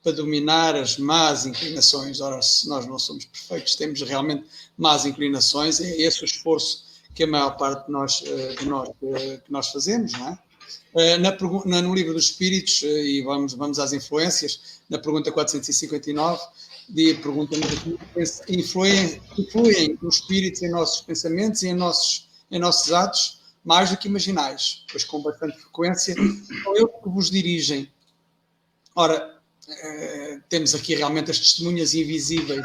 para 0.03 0.11
dominar 0.11 0.75
as 0.75 0.97
más 0.97 1.45
inclinações. 1.45 2.21
Ora, 2.21 2.41
se 2.41 2.67
nós 2.69 2.85
não 2.85 2.99
somos 2.99 3.25
perfeitos, 3.25 3.75
temos 3.75 4.01
realmente 4.01 4.45
más 4.77 5.05
inclinações, 5.05 5.79
é 5.79 6.01
esse 6.01 6.21
o 6.21 6.25
esforço 6.25 6.85
que 7.15 7.23
a 7.23 7.27
maior 7.27 7.57
parte 7.57 7.87
de 7.87 7.91
nós, 7.91 8.23
eh, 8.25 8.55
de 8.59 8.65
nós, 8.65 8.89
eh, 9.01 9.41
que 9.43 9.51
nós 9.51 9.69
fazemos, 9.69 10.11
não 10.11 10.27
é? 10.27 10.39
Eh, 10.95 11.17
na, 11.17 11.81
no 11.81 11.95
livro 11.95 12.13
dos 12.13 12.25
Espíritos, 12.25 12.83
e 12.83 13.21
vamos, 13.23 13.53
vamos 13.53 13.79
às 13.79 13.93
influências, 13.93 14.81
na 14.89 14.99
pergunta 14.99 15.31
459, 15.31 16.41
de 16.87 17.15
pergunta 17.15 17.55
influem, 18.47 19.21
influem 19.37 19.97
os 20.03 20.15
espíritos 20.15 20.61
em 20.61 20.69
nossos 20.69 21.01
pensamentos 21.01 21.63
e 21.63 21.69
em 21.69 21.73
nossos, 21.73 22.27
em 22.51 22.59
nossos 22.59 22.91
atos 22.91 23.39
mais 23.65 23.89
do 23.89 23.97
que 23.97 24.07
imaginais, 24.07 24.85
pois 24.91 25.03
com 25.03 25.21
bastante 25.21 25.57
frequência 25.57 26.13
são 26.13 26.75
eles 26.77 26.91
que 27.03 27.09
vos 27.09 27.31
dirigem. 27.31 27.91
Ora, 28.95 29.35
eh, 29.67 30.39
temos 30.47 30.75
aqui 30.75 30.93
realmente 30.93 31.31
as 31.31 31.39
testemunhas 31.39 31.95
invisíveis, 31.95 32.63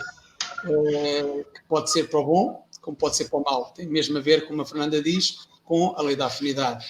eh, 0.66 1.44
que 1.54 1.62
pode 1.66 1.90
ser 1.90 2.10
para 2.10 2.20
o 2.20 2.24
bom, 2.24 2.66
como 2.82 2.96
pode 2.96 3.16
ser 3.16 3.30
para 3.30 3.38
o 3.38 3.42
mal. 3.42 3.72
Tem 3.74 3.86
mesmo 3.86 4.18
a 4.18 4.20
ver, 4.20 4.46
como 4.46 4.60
a 4.60 4.66
Fernanda 4.66 5.02
diz, 5.02 5.48
com 5.64 5.94
a 5.96 6.02
lei 6.02 6.14
da 6.14 6.26
afinidade. 6.26 6.84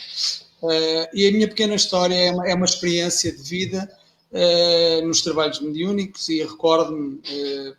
Eh, 0.65 1.11
e 1.15 1.29
a 1.29 1.33
minha 1.33 1.49
pequena 1.49 1.77
história 1.77 2.15
é 2.15 2.33
uma, 2.33 2.49
é 2.49 2.65
experiência 2.65 3.31
de 3.33 3.43
vida 3.43 3.97
nos 5.05 5.23
trabalhos 5.23 5.61
mediúnicos 5.61 6.29
e 6.29 6.41
recordo-me, 6.45 7.21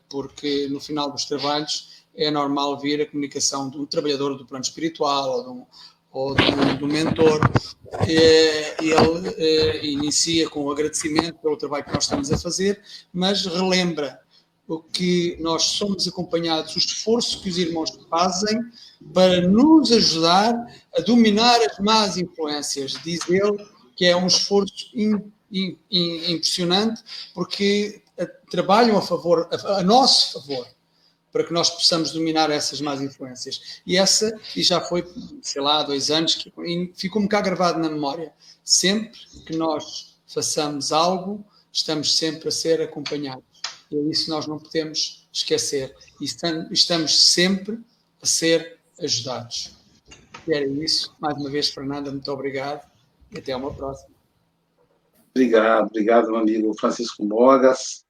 porque 0.09 0.67
no 0.67 0.81
final 0.81 1.09
dos 1.09 1.23
trabalhos 1.23 2.03
é 2.13 2.29
normal 2.29 2.77
vir 2.77 3.01
a 3.01 3.05
comunicação 3.05 3.69
de 3.69 3.77
um 3.77 3.85
trabalhador 3.85 4.37
do 4.37 4.45
plano 4.45 4.63
espiritual 4.63 5.31
ou 5.31 5.43
de 5.43 5.49
um, 5.49 5.65
ou 6.11 6.35
do, 6.35 6.77
do 6.77 6.87
mentor, 6.87 7.39
eh, 8.07 8.75
ele 8.81 9.29
eh, 9.37 9.85
inicia 9.85 10.49
com 10.49 10.65
o 10.65 10.71
agradecimento 10.71 11.39
pelo 11.39 11.57
trabalho 11.57 11.85
que 11.85 11.93
nós 11.93 12.03
estamos 12.03 12.31
a 12.31 12.37
fazer, 12.37 12.81
mas 13.13 13.45
relembra 13.45 14.19
o 14.67 14.79
que 14.79 15.37
nós 15.39 15.63
somos 15.63 16.07
acompanhados, 16.07 16.75
o 16.75 16.79
esforço 16.79 17.41
que 17.41 17.49
os 17.49 17.57
irmãos 17.57 17.91
fazem 18.09 18.59
para 19.13 19.47
nos 19.47 19.91
ajudar 19.91 20.53
a 20.95 21.01
dominar 21.01 21.59
as 21.61 21.79
más 21.79 22.17
influências. 22.17 22.93
Diz 23.03 23.27
ele 23.29 23.65
que 23.95 24.05
é 24.05 24.15
um 24.15 24.27
esforço 24.27 24.89
in, 24.93 25.31
in, 25.51 25.77
in, 25.89 26.31
impressionante, 26.33 27.01
porque 27.33 28.01
eh, 28.17 28.25
trabalham 28.49 28.97
a 28.97 29.01
favor, 29.01 29.47
a, 29.51 29.79
a 29.79 29.83
nosso 29.83 30.33
favor 30.39 30.67
para 31.31 31.43
que 31.43 31.53
nós 31.53 31.69
possamos 31.69 32.11
dominar 32.11 32.49
essas 32.49 32.81
más 32.81 33.01
influências. 33.01 33.81
E 33.85 33.97
essa, 33.97 34.37
e 34.55 34.61
já 34.61 34.81
foi, 34.81 35.05
sei 35.41 35.61
lá, 35.61 35.79
há 35.79 35.83
dois 35.83 36.11
anos, 36.11 36.35
que 36.35 36.51
ficou-me 36.95 37.27
cá 37.27 37.41
gravado 37.41 37.79
na 37.79 37.89
memória. 37.89 38.33
Sempre 38.63 39.19
que 39.45 39.55
nós 39.55 40.17
façamos 40.27 40.91
algo, 40.91 41.43
estamos 41.71 42.17
sempre 42.17 42.49
a 42.49 42.51
ser 42.51 42.81
acompanhados. 42.81 43.43
E 43.89 43.97
é 43.97 44.01
isso 44.01 44.29
nós 44.29 44.45
não 44.45 44.59
podemos 44.59 45.27
esquecer. 45.31 45.95
E 46.19 46.25
estamos 46.25 47.31
sempre 47.31 47.79
a 48.21 48.25
ser 48.25 48.79
ajudados. 48.99 49.75
E 50.47 50.53
era 50.53 50.65
isso. 50.65 51.15
Mais 51.19 51.37
uma 51.37 51.49
vez, 51.49 51.69
Fernanda, 51.69 52.11
muito 52.11 52.31
obrigado 52.31 52.89
e 53.31 53.39
até 53.39 53.55
uma 53.55 53.73
próxima. 53.73 54.11
Obrigado, 55.33 55.87
obrigado, 55.87 56.27
meu 56.27 56.37
amigo 56.37 56.73
Francisco 56.73 57.23
Mogas. 57.25 58.03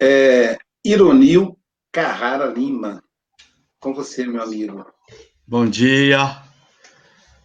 É, 0.00 0.58
Ironil 0.84 1.58
Carrara 1.98 2.46
Lima. 2.46 3.02
Com 3.80 3.92
você, 3.92 4.24
meu 4.24 4.40
amigo. 4.40 4.86
Bom 5.44 5.66
dia. 5.66 6.40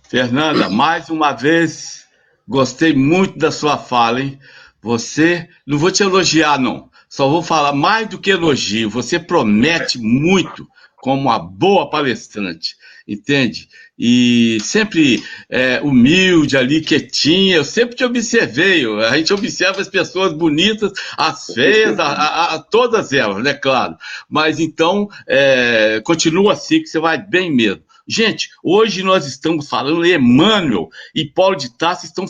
Fernanda, 0.04 0.70
mais 0.70 1.10
uma 1.10 1.32
vez, 1.32 2.06
gostei 2.48 2.94
muito 2.94 3.36
da 3.36 3.52
sua 3.52 3.80
fala, 3.80 4.22
hein? 4.22 4.40
Você, 4.80 5.50
não 5.66 5.80
vou 5.80 5.90
te 5.90 6.04
elogiar, 6.04 6.60
não. 6.60 6.92
Só 7.10 7.28
vou 7.28 7.42
falar 7.42 7.74
mais 7.74 8.08
do 8.08 8.20
que 8.20 8.30
elogio. 8.30 8.92
Você 8.92 9.18
promete 9.18 9.98
muito 9.98 10.68
como 11.04 11.24
uma 11.24 11.38
boa 11.38 11.90
palestrante, 11.90 12.78
entende? 13.06 13.68
E 14.00 14.58
sempre 14.62 15.22
é, 15.50 15.82
humilde 15.84 16.56
ali, 16.56 16.80
quietinha, 16.80 17.58
eu 17.58 17.66
sempre 17.66 17.94
te 17.94 18.06
observei, 18.06 18.86
a 19.04 19.18
gente 19.18 19.34
observa 19.34 19.82
as 19.82 19.90
pessoas 19.90 20.32
bonitas, 20.32 20.94
as 21.18 21.48
feias, 21.48 22.00
a, 22.00 22.06
a, 22.06 22.56
a 22.56 22.60
todas 22.60 23.12
elas, 23.12 23.44
né, 23.44 23.54
claro. 23.54 23.98
Mas 24.30 24.62
então, 24.62 25.10
é, 25.28 26.02
continua 26.06 26.54
assim 26.54 26.80
que 26.80 26.88
você 26.88 27.02
vai 27.02 27.18
bem 27.18 27.52
mesmo. 27.52 27.84
Gente, 28.06 28.50
hoje 28.62 29.02
nós 29.02 29.26
estamos 29.26 29.70
falando, 29.70 30.06
Emmanuel 30.06 30.90
e 31.16 31.24
Paulo 31.24 31.56
de 31.56 31.70
Tarso 31.78 32.06
estão, 32.06 32.26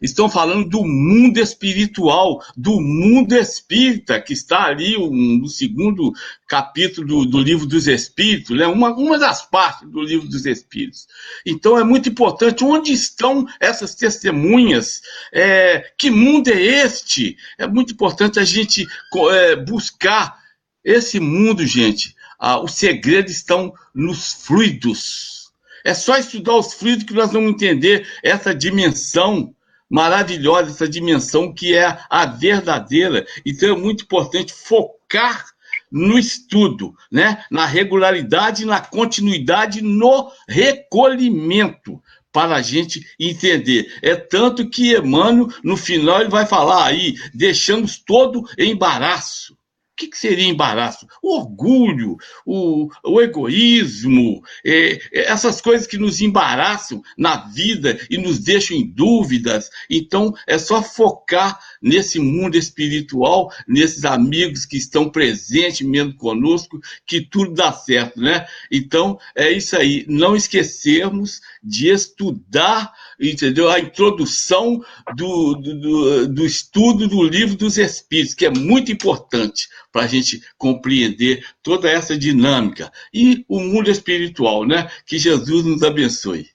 estão 0.00 0.26
falando 0.26 0.66
do 0.66 0.82
mundo 0.84 1.38
espiritual, 1.38 2.42
do 2.56 2.80
mundo 2.80 3.34
espírita, 3.34 4.18
que 4.18 4.32
está 4.32 4.64
ali 4.64 4.96
um, 4.96 5.38
no 5.38 5.48
segundo 5.48 6.14
capítulo 6.48 7.06
do, 7.06 7.26
do 7.26 7.38
livro 7.42 7.66
dos 7.66 7.86
Espíritos, 7.88 8.56
né? 8.56 8.66
uma, 8.66 8.94
uma 8.94 9.18
das 9.18 9.42
partes 9.50 9.86
do 9.90 10.00
livro 10.00 10.26
dos 10.26 10.46
Espíritos. 10.46 11.06
Então 11.44 11.78
é 11.78 11.84
muito 11.84 12.08
importante 12.08 12.64
onde 12.64 12.90
estão 12.92 13.46
essas 13.60 13.94
testemunhas, 13.94 15.02
é, 15.30 15.92
que 15.98 16.10
mundo 16.10 16.48
é 16.48 16.58
este? 16.58 17.36
É 17.58 17.66
muito 17.66 17.92
importante 17.92 18.40
a 18.40 18.44
gente 18.44 18.86
é, 19.30 19.56
buscar 19.56 20.40
esse 20.82 21.20
mundo, 21.20 21.66
gente 21.66 22.14
ah, 22.44 22.60
os 22.60 22.74
segredos 22.74 23.30
estão 23.30 23.72
nos 23.94 24.32
fluidos. 24.32 25.52
É 25.84 25.94
só 25.94 26.16
estudar 26.16 26.56
os 26.56 26.74
fluidos 26.74 27.04
que 27.04 27.14
nós 27.14 27.30
vamos 27.30 27.52
entender 27.52 28.04
essa 28.20 28.52
dimensão 28.52 29.54
maravilhosa, 29.88 30.70
essa 30.70 30.88
dimensão 30.88 31.54
que 31.54 31.76
é 31.76 31.96
a 32.10 32.26
verdadeira. 32.26 33.24
Então 33.46 33.68
é 33.68 33.78
muito 33.78 34.02
importante 34.02 34.52
focar 34.52 35.46
no 35.88 36.18
estudo, 36.18 36.96
né? 37.12 37.44
na 37.48 37.64
regularidade, 37.64 38.64
na 38.64 38.80
continuidade, 38.80 39.80
no 39.80 40.32
recolhimento, 40.48 42.02
para 42.32 42.56
a 42.56 42.62
gente 42.62 43.06
entender. 43.20 43.94
É 44.02 44.16
tanto 44.16 44.68
que 44.68 44.96
Emmanuel, 44.96 45.46
no 45.62 45.76
final, 45.76 46.20
ele 46.20 46.30
vai 46.30 46.44
falar 46.44 46.86
aí, 46.86 47.14
deixamos 47.32 47.98
todo 47.98 48.48
embaraço 48.58 49.56
que, 49.96 50.08
que 50.08 50.18
seria 50.18 50.46
embaraço? 50.46 51.06
O 51.22 51.36
orgulho, 51.36 52.16
o, 52.46 52.88
o 53.04 53.20
egoísmo, 53.20 54.42
é, 54.64 54.94
é, 55.12 55.30
essas 55.30 55.60
coisas 55.60 55.86
que 55.86 55.98
nos 55.98 56.20
embaraçam 56.20 57.02
na 57.16 57.48
vida 57.48 57.98
e 58.10 58.18
nos 58.18 58.38
deixam 58.38 58.76
em 58.76 58.86
dúvidas. 58.86 59.70
Então, 59.88 60.34
é 60.46 60.58
só 60.58 60.82
focar 60.82 61.58
nesse 61.80 62.18
mundo 62.18 62.56
espiritual, 62.56 63.52
nesses 63.68 64.04
amigos 64.04 64.64
que 64.64 64.76
estão 64.76 65.10
presentes 65.10 65.86
mesmo 65.86 66.14
conosco, 66.16 66.80
que 67.06 67.20
tudo 67.20 67.52
dá 67.52 67.72
certo, 67.72 68.20
né? 68.20 68.46
Então, 68.70 69.18
é 69.36 69.50
isso 69.50 69.76
aí. 69.76 70.04
Não 70.08 70.34
esquecermos 70.34 71.40
de 71.62 71.88
estudar, 71.88 72.92
entendeu? 73.20 73.68
A 73.70 73.78
introdução 73.78 74.82
do, 75.14 75.54
do, 75.54 76.28
do 76.28 76.46
estudo 76.46 77.06
do 77.06 77.22
livro 77.22 77.56
dos 77.56 77.76
Espíritos, 77.76 78.34
que 78.34 78.46
é 78.46 78.50
muito 78.50 78.90
importante 78.90 79.68
para 79.92 80.02
a 80.02 80.06
gente 80.06 80.42
compreender 80.56 81.46
toda 81.62 81.88
essa 81.88 82.18
dinâmica. 82.18 82.90
E 83.12 83.44
o 83.46 83.60
mundo 83.60 83.90
espiritual, 83.90 84.66
né? 84.66 84.90
Que 85.06 85.18
Jesus 85.18 85.64
nos 85.64 85.82
abençoe. 85.82 86.48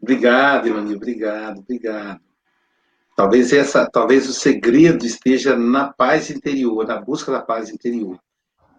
Obrigado, 0.00 0.66
Ivani, 0.66 0.96
obrigado, 0.96 1.58
obrigado. 1.58 2.20
Talvez 3.14 3.52
essa, 3.52 3.88
talvez 3.88 4.28
o 4.28 4.32
segredo 4.32 5.06
esteja 5.06 5.56
na 5.56 5.92
paz 5.92 6.30
interior, 6.30 6.86
na 6.86 7.00
busca 7.00 7.30
da 7.30 7.40
paz 7.40 7.68
interior. 7.68 8.18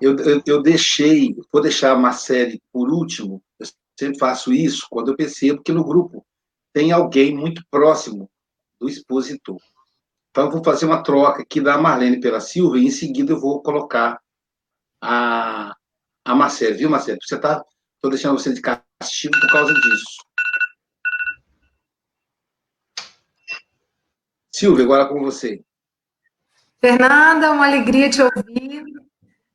Eu, 0.02 0.18
eu, 0.18 0.42
eu 0.46 0.62
deixei, 0.62 1.34
vou 1.52 1.62
deixar 1.62 1.96
uma 1.96 2.12
série 2.12 2.62
por 2.74 2.90
último. 2.90 3.42
Eu 3.58 3.68
sempre 3.98 4.20
faço 4.20 4.52
isso 4.52 4.88
quando 4.90 5.12
eu 5.12 5.16
percebo 5.16 5.62
que 5.62 5.72
no 5.72 5.86
grupo 5.86 6.26
tem 6.74 6.92
alguém 6.92 7.34
muito 7.34 7.64
próximo 7.72 8.30
do 8.80 8.90
expositor. 8.90 9.62
Então, 10.34 10.46
eu 10.46 10.52
vou 10.52 10.64
fazer 10.64 10.88
uma 10.88 11.04
troca 11.04 11.44
aqui 11.44 11.62
da 11.62 11.78
Marlene 11.78 12.20
pela 12.20 12.40
Silva 12.40 12.80
e 12.80 12.86
em 12.88 12.90
seguida 12.90 13.34
eu 13.34 13.40
vou 13.40 13.62
colocar 13.62 14.20
a, 15.00 15.76
a 16.26 16.34
Marcela, 16.34 16.74
viu, 16.74 16.90
Marcelo? 16.90 17.20
Você 17.22 17.40
tá, 17.40 17.64
estou 17.98 18.10
deixando 18.10 18.40
você 18.40 18.52
de 18.52 18.60
castigo 18.60 19.40
por 19.40 19.52
causa 19.52 19.72
disso. 19.76 20.06
Silvia, 24.52 24.86
agora 24.86 25.08
com 25.08 25.20
você. 25.20 25.64
Fernanda, 26.82 27.52
uma 27.52 27.68
alegria 27.68 28.10
te 28.10 28.24
ouvir. 28.24 28.86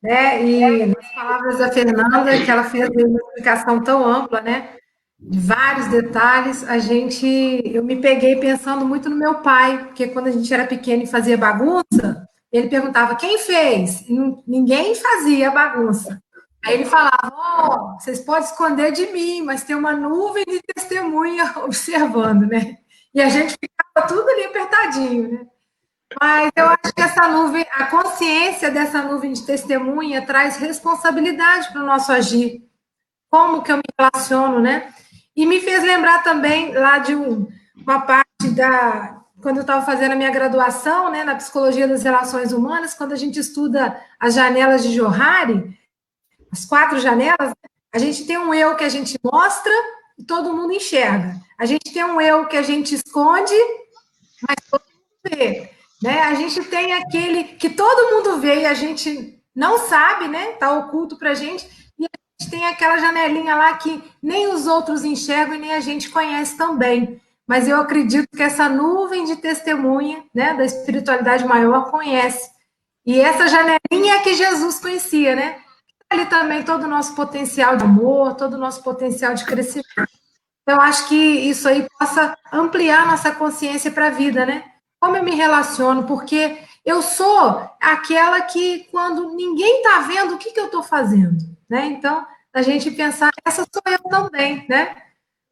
Né? 0.00 0.46
E 0.46 0.86
nas 0.86 1.12
palavras 1.12 1.58
da 1.58 1.72
Fernanda, 1.72 2.44
que 2.44 2.48
ela 2.48 2.62
fez 2.62 2.88
uma 2.88 3.18
explicação 3.18 3.82
tão 3.82 4.06
ampla, 4.06 4.40
né? 4.42 4.78
Vários 5.20 5.88
detalhes, 5.88 6.62
a 6.62 6.78
gente. 6.78 7.26
Eu 7.64 7.82
me 7.82 7.96
peguei 7.96 8.36
pensando 8.36 8.84
muito 8.84 9.10
no 9.10 9.16
meu 9.16 9.36
pai, 9.36 9.86
porque 9.86 10.08
quando 10.08 10.28
a 10.28 10.30
gente 10.30 10.52
era 10.52 10.66
pequeno 10.66 11.02
e 11.02 11.06
fazia 11.08 11.36
bagunça, 11.36 12.28
ele 12.52 12.68
perguntava 12.68 13.16
quem 13.16 13.36
fez? 13.38 14.04
Ninguém 14.46 14.94
fazia 14.94 15.50
bagunça. 15.50 16.22
Aí 16.64 16.74
ele 16.74 16.84
falava: 16.84 17.32
oh, 17.34 17.98
vocês 17.98 18.20
podem 18.20 18.44
esconder 18.44 18.92
de 18.92 19.06
mim, 19.12 19.42
mas 19.42 19.64
tem 19.64 19.74
uma 19.74 19.92
nuvem 19.92 20.44
de 20.44 20.60
testemunha 20.74 21.52
observando, 21.64 22.46
né? 22.46 22.76
E 23.12 23.20
a 23.20 23.28
gente 23.28 23.56
ficava 23.60 24.06
tudo 24.06 24.28
ali 24.28 24.44
apertadinho, 24.44 25.32
né? 25.32 25.46
Mas 26.20 26.50
eu 26.56 26.66
acho 26.66 26.94
que 26.94 27.02
essa 27.02 27.28
nuvem, 27.28 27.66
a 27.72 27.86
consciência 27.86 28.70
dessa 28.70 29.02
nuvem 29.02 29.32
de 29.32 29.44
testemunha 29.44 30.24
traz 30.24 30.56
responsabilidade 30.56 31.70
para 31.72 31.82
o 31.82 31.86
nosso 31.86 32.12
agir. 32.12 32.62
Como 33.30 33.62
que 33.62 33.70
eu 33.70 33.76
me 33.76 33.82
relaciono, 33.98 34.60
né? 34.60 34.92
E 35.38 35.46
me 35.46 35.60
fez 35.60 35.84
lembrar 35.84 36.24
também 36.24 36.72
lá 36.72 36.98
de 36.98 37.14
um, 37.14 37.46
uma 37.76 38.00
parte 38.00 38.48
da. 38.56 39.22
Quando 39.40 39.58
eu 39.58 39.60
estava 39.60 39.86
fazendo 39.86 40.10
a 40.10 40.16
minha 40.16 40.32
graduação, 40.32 41.12
né, 41.12 41.22
na 41.22 41.36
psicologia 41.36 41.86
das 41.86 42.02
relações 42.02 42.52
humanas, 42.52 42.92
quando 42.92 43.12
a 43.12 43.16
gente 43.16 43.38
estuda 43.38 44.02
as 44.18 44.34
janelas 44.34 44.82
de 44.82 44.92
Johari, 44.92 45.78
as 46.50 46.64
quatro 46.64 46.98
janelas, 46.98 47.52
a 47.94 47.98
gente 48.00 48.24
tem 48.24 48.36
um 48.36 48.52
eu 48.52 48.74
que 48.74 48.82
a 48.82 48.88
gente 48.88 49.16
mostra 49.22 49.72
e 50.18 50.24
todo 50.24 50.52
mundo 50.52 50.72
enxerga. 50.72 51.36
A 51.56 51.64
gente 51.64 51.92
tem 51.92 52.02
um 52.02 52.20
eu 52.20 52.46
que 52.46 52.56
a 52.56 52.62
gente 52.62 52.96
esconde, 52.96 53.54
mas 54.42 54.56
todo 54.68 54.82
mundo 54.92 55.36
vê. 55.36 55.70
Né? 56.02 56.20
A 56.20 56.34
gente 56.34 56.64
tem 56.64 56.94
aquele 56.94 57.44
que 57.44 57.70
todo 57.70 58.16
mundo 58.16 58.40
vê 58.40 58.62
e 58.62 58.66
a 58.66 58.74
gente 58.74 59.40
não 59.54 59.78
sabe, 59.78 60.26
né? 60.26 60.54
Está 60.54 60.72
oculto 60.72 61.16
para 61.16 61.30
a 61.30 61.34
gente. 61.34 61.68
Tem 62.50 62.66
aquela 62.66 62.98
janelinha 62.98 63.54
lá 63.54 63.74
que 63.74 64.02
nem 64.22 64.46
os 64.48 64.66
outros 64.66 65.04
enxergam 65.04 65.56
e 65.56 65.58
nem 65.58 65.74
a 65.74 65.80
gente 65.80 66.08
conhece 66.08 66.56
também. 66.56 67.20
Mas 67.46 67.66
eu 67.66 67.80
acredito 67.80 68.28
que 68.28 68.42
essa 68.42 68.68
nuvem 68.68 69.24
de 69.24 69.36
testemunha 69.36 70.22
né, 70.34 70.54
da 70.54 70.64
espiritualidade 70.64 71.44
maior 71.44 71.90
conhece. 71.90 72.50
E 73.04 73.18
essa 73.18 73.48
janelinha 73.48 74.16
é 74.16 74.18
que 74.20 74.34
Jesus 74.34 74.78
conhecia, 74.78 75.34
né? 75.34 75.58
Ali 76.10 76.26
também 76.26 76.62
todo 76.62 76.84
o 76.84 76.88
nosso 76.88 77.14
potencial 77.14 77.76
de 77.76 77.84
amor, 77.84 78.34
todo 78.34 78.54
o 78.54 78.58
nosso 78.58 78.82
potencial 78.82 79.34
de 79.34 79.44
crescimento. 79.44 79.88
Eu 80.66 80.80
acho 80.80 81.08
que 81.08 81.14
isso 81.14 81.66
aí 81.66 81.88
possa 81.98 82.36
ampliar 82.52 83.06
nossa 83.06 83.32
consciência 83.32 83.90
para 83.90 84.08
a 84.08 84.10
vida, 84.10 84.44
né? 84.44 84.64
Como 85.00 85.16
eu 85.16 85.24
me 85.24 85.34
relaciono, 85.34 86.04
porque 86.04 86.58
eu 86.84 87.00
sou 87.00 87.66
aquela 87.80 88.42
que, 88.42 88.86
quando 88.90 89.34
ninguém 89.34 89.78
está 89.78 90.00
vendo, 90.00 90.34
o 90.34 90.38
que, 90.38 90.50
que 90.50 90.60
eu 90.60 90.66
estou 90.66 90.82
fazendo? 90.82 91.38
Né? 91.68 91.86
Então, 91.86 92.26
a 92.52 92.62
gente 92.62 92.90
pensar, 92.90 93.30
essa 93.44 93.66
sou 93.72 93.82
eu 93.86 93.98
também, 94.10 94.66
né? 94.68 94.96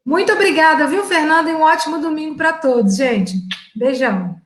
Muito 0.05 0.31
obrigada, 0.31 0.87
viu, 0.87 1.05
Fernanda? 1.05 1.49
E 1.49 1.53
um 1.53 1.61
ótimo 1.61 1.99
domingo 1.99 2.35
para 2.35 2.53
todos, 2.53 2.95
gente. 2.95 3.33
Beijão. 3.75 4.39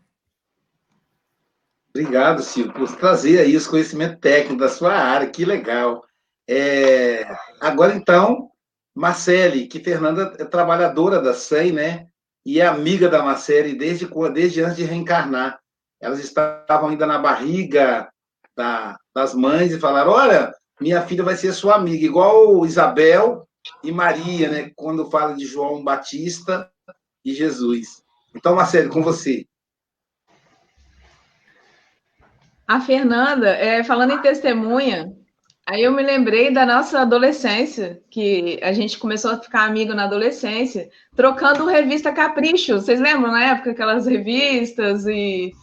Obrigado, 1.89 2.41
Silvio, 2.41 2.73
por 2.73 2.95
trazer 2.95 3.39
aí 3.39 3.55
os 3.55 3.67
conhecimentos 3.67 4.19
técnicos 4.19 4.57
da 4.57 4.69
sua 4.69 4.93
área, 4.93 5.29
que 5.29 5.45
legal. 5.45 6.03
É... 6.47 7.27
Agora, 7.59 7.93
então, 7.93 8.49
Marcele, 8.95 9.67
que 9.67 9.79
Fernanda 9.79 10.33
é 10.39 10.45
trabalhadora 10.45 11.21
da 11.21 11.33
SEI, 11.33 11.71
né? 11.71 12.07
E 12.45 12.59
é 12.59 12.65
amiga 12.65 13.07
da 13.07 13.21
Marcele 13.23 13.75
desde, 13.75 14.09
desde 14.33 14.61
antes 14.61 14.77
de 14.77 14.83
reencarnar. 14.83 15.59
Elas 15.99 16.19
estavam 16.19 16.89
ainda 16.89 17.05
na 17.05 17.19
barriga 17.19 18.09
da, 18.55 18.97
das 19.13 19.33
mães 19.33 19.71
e 19.71 19.79
falaram: 19.79 20.11
Olha, 20.11 20.51
minha 20.81 21.01
filha 21.03 21.23
vai 21.23 21.35
ser 21.35 21.53
sua 21.53 21.75
amiga, 21.75 22.03
igual 22.03 22.65
Isabel 22.65 23.47
e 23.83 23.91
Maria, 23.91 24.49
né? 24.49 24.71
Quando 24.75 25.09
fala 25.11 25.35
de 25.35 25.45
João 25.45 25.83
Batista 25.83 26.69
e 27.23 27.33
Jesus. 27.33 28.03
Então, 28.35 28.55
Marcele, 28.55 28.89
com 28.89 29.03
você. 29.03 29.45
A 32.67 32.81
Fernanda, 32.81 33.49
é, 33.49 33.83
falando 33.83 34.13
em 34.13 34.21
testemunha, 34.21 35.15
Aí 35.63 35.83
eu 35.83 35.91
me 35.91 36.01
lembrei 36.01 36.51
da 36.51 36.65
nossa 36.65 37.01
adolescência, 37.01 38.01
que 38.09 38.59
a 38.63 38.73
gente 38.73 38.97
começou 38.97 39.31
a 39.31 39.37
ficar 39.37 39.63
amigo 39.65 39.93
na 39.93 40.05
adolescência, 40.05 40.89
trocando 41.15 41.67
revista 41.67 42.11
Capricho. 42.11 42.73
Vocês 42.73 42.99
lembram 42.99 43.31
na 43.31 43.51
época 43.51 43.71
aquelas 43.71 44.07
revistas 44.07 45.05
e 45.05 45.53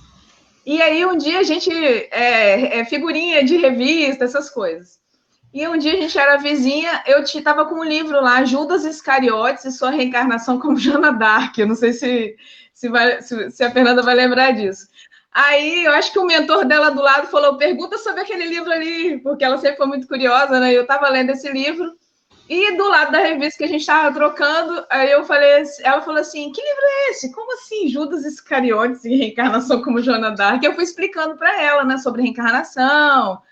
e 0.64 0.82
aí 0.82 1.04
um 1.04 1.16
dia 1.16 1.40
a 1.40 1.42
gente 1.42 1.70
é, 1.70 2.78
é 2.78 2.84
figurinha 2.84 3.42
de 3.42 3.56
revista, 3.56 4.24
essas 4.24 4.50
coisas. 4.50 4.98
E 5.52 5.66
um 5.66 5.78
dia 5.78 5.94
a 5.94 5.96
gente 5.96 6.18
era 6.18 6.36
vizinha, 6.36 7.02
eu 7.06 7.22
estava 7.22 7.64
com 7.64 7.76
um 7.76 7.84
livro 7.84 8.20
lá, 8.20 8.44
Judas 8.44 8.84
Iscariotes 8.84 9.64
e 9.64 9.72
sua 9.72 9.90
reencarnação 9.90 10.58
como 10.58 10.76
Jana 10.78 11.12
Dark. 11.12 11.56
Eu 11.56 11.66
não 11.66 11.74
sei 11.74 11.92
se, 11.92 12.36
se, 12.74 12.88
vai, 12.88 13.22
se, 13.22 13.50
se 13.50 13.64
a 13.64 13.70
Fernanda 13.70 14.02
vai 14.02 14.14
lembrar 14.14 14.52
disso. 14.52 14.86
Aí 15.32 15.84
eu 15.84 15.92
acho 15.92 16.12
que 16.12 16.18
o 16.18 16.26
mentor 16.26 16.66
dela 16.66 16.90
do 16.90 17.00
lado 17.00 17.28
falou: 17.28 17.56
pergunta 17.56 17.96
sobre 17.98 18.20
aquele 18.22 18.44
livro 18.46 18.70
ali, 18.70 19.18
porque 19.18 19.44
ela 19.44 19.56
sempre 19.58 19.76
foi 19.78 19.86
muito 19.86 20.06
curiosa, 20.06 20.60
né? 20.60 20.72
Eu 20.72 20.82
estava 20.82 21.08
lendo 21.08 21.30
esse 21.30 21.50
livro. 21.50 21.96
E 22.48 22.76
do 22.78 22.88
lado 22.88 23.12
da 23.12 23.18
revista 23.18 23.58
que 23.58 23.64
a 23.64 23.68
gente 23.68 23.82
estava 23.82 24.12
trocando, 24.12 24.82
aí 24.88 25.10
eu 25.10 25.22
falei, 25.24 25.64
ela 25.82 26.00
falou 26.00 26.20
assim: 26.20 26.50
que 26.50 26.62
livro 26.62 26.82
é 26.82 27.10
esse? 27.10 27.32
Como 27.32 27.52
assim? 27.54 27.88
Judas 27.88 28.24
Iscariotes 28.24 29.04
e 29.04 29.14
reencarnação 29.16 29.82
como 29.82 30.02
Joana 30.02 30.30
Dark? 30.30 30.62
Eu 30.62 30.74
fui 30.74 30.84
explicando 30.84 31.36
para 31.36 31.62
ela, 31.62 31.84
né, 31.84 31.98
sobre 31.98 32.22
reencarnação 32.22 33.42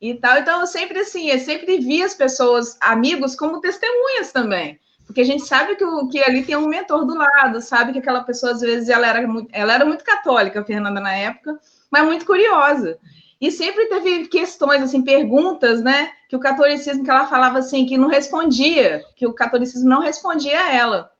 e 0.00 0.14
tal. 0.14 0.38
Então, 0.38 0.60
eu 0.60 0.66
sempre 0.66 1.00
assim, 1.00 1.30
eu 1.30 1.38
sempre 1.38 1.78
vi 1.78 2.02
as 2.02 2.14
pessoas, 2.14 2.76
amigos, 2.80 3.34
como 3.34 3.60
testemunhas 3.60 4.32
também. 4.32 4.78
Porque 5.06 5.22
a 5.22 5.24
gente 5.24 5.44
sabe 5.46 5.74
que, 5.74 5.84
o, 5.84 6.08
que 6.08 6.18
ali 6.20 6.44
tem 6.44 6.56
um 6.56 6.68
mentor 6.68 7.06
do 7.06 7.16
lado, 7.16 7.60
sabe 7.62 7.92
que 7.92 7.98
aquela 7.98 8.22
pessoa, 8.24 8.52
às 8.52 8.60
vezes, 8.60 8.88
ela 8.88 9.06
era 9.06 9.26
muito, 9.26 9.48
ela 9.52 9.72
era 9.72 9.84
muito 9.84 10.04
católica, 10.04 10.60
a 10.60 10.64
Fernanda, 10.64 11.00
na 11.00 11.14
época, 11.14 11.58
mas 11.90 12.04
muito 12.04 12.26
curiosa. 12.26 12.98
E 13.40 13.50
sempre 13.50 13.86
teve 13.86 14.28
questões, 14.28 14.82
assim, 14.82 15.02
perguntas, 15.02 15.82
né? 15.82 16.12
Que 16.28 16.36
o 16.36 16.40
catolicismo, 16.40 17.04
que 17.04 17.10
ela 17.10 17.26
falava 17.26 17.58
assim, 17.58 17.86
que 17.86 17.96
não 17.96 18.08
respondia, 18.08 19.02
que 19.16 19.26
o 19.26 19.32
catolicismo 19.32 19.88
não 19.88 20.00
respondia 20.00 20.60
a 20.60 20.74
ela. 20.74 21.10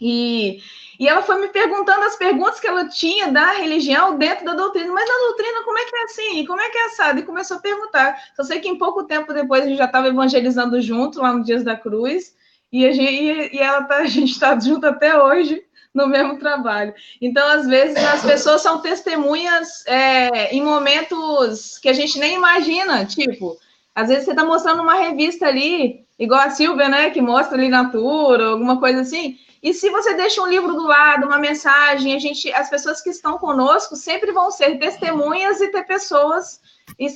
E, 0.00 0.60
e 0.98 1.08
ela 1.08 1.22
foi 1.22 1.40
me 1.40 1.48
perguntando 1.48 2.04
as 2.04 2.16
perguntas 2.16 2.58
que 2.58 2.66
ela 2.66 2.88
tinha 2.88 3.30
da 3.30 3.52
religião 3.52 4.16
dentro 4.16 4.44
da 4.44 4.54
doutrina. 4.54 4.92
Mas 4.92 5.08
na 5.08 5.26
doutrina, 5.26 5.64
como 5.64 5.78
é 5.78 5.84
que 5.84 5.96
é 5.96 6.02
assim? 6.04 6.46
Como 6.46 6.60
é 6.60 6.68
que 6.70 6.78
é 6.78 6.86
assado? 6.86 7.18
E 7.18 7.22
começou 7.22 7.58
a 7.58 7.60
perguntar. 7.60 8.16
Só 8.34 8.42
sei 8.42 8.60
que 8.60 8.68
em 8.68 8.78
pouco 8.78 9.04
tempo 9.04 9.32
depois 9.32 9.62
a 9.64 9.68
gente 9.68 9.78
já 9.78 9.84
estava 9.84 10.08
evangelizando 10.08 10.80
junto, 10.80 11.20
lá 11.20 11.32
no 11.32 11.44
Dias 11.44 11.62
da 11.62 11.76
Cruz. 11.76 12.34
E, 12.72 12.86
a, 12.86 12.92
gente, 12.92 13.54
e 13.54 13.58
ela 13.58 13.82
tá, 13.84 13.98
a 14.02 14.06
gente 14.06 14.32
está 14.32 14.58
junto 14.58 14.86
até 14.86 15.20
hoje 15.20 15.62
no 15.94 16.06
mesmo 16.06 16.38
trabalho. 16.38 16.94
Então, 17.20 17.46
às 17.48 17.66
vezes, 17.66 17.96
as 17.96 18.22
pessoas 18.22 18.60
são 18.60 18.80
testemunhas 18.80 19.82
é, 19.86 20.54
em 20.54 20.62
momentos 20.62 21.78
que 21.78 21.88
a 21.88 21.92
gente 21.94 22.18
nem 22.18 22.34
imagina, 22.34 23.06
tipo, 23.06 23.56
às 23.94 24.08
vezes 24.08 24.26
você 24.26 24.32
está 24.32 24.44
mostrando 24.44 24.82
uma 24.82 24.94
revista 24.94 25.46
ali, 25.46 26.04
igual 26.18 26.40
a 26.40 26.50
Silvia, 26.50 26.86
né, 26.86 27.08
que 27.08 27.22
mostra 27.22 27.56
ali 27.56 27.70
Natura, 27.70 28.48
alguma 28.48 28.78
coisa 28.78 29.00
assim, 29.00 29.38
e 29.62 29.72
se 29.72 29.90
você 29.90 30.14
deixa 30.14 30.42
um 30.42 30.46
livro 30.46 30.74
do 30.74 30.86
lado, 30.86 31.26
uma 31.26 31.38
mensagem, 31.38 32.14
a 32.14 32.18
gente, 32.18 32.52
as 32.52 32.68
pessoas 32.68 33.00
que 33.00 33.10
estão 33.10 33.38
conosco 33.38 33.96
sempre 33.96 34.32
vão 34.32 34.50
ser 34.50 34.78
testemunhas 34.78 35.60
e 35.60 35.68
ter 35.68 35.84
pessoas, 35.84 36.60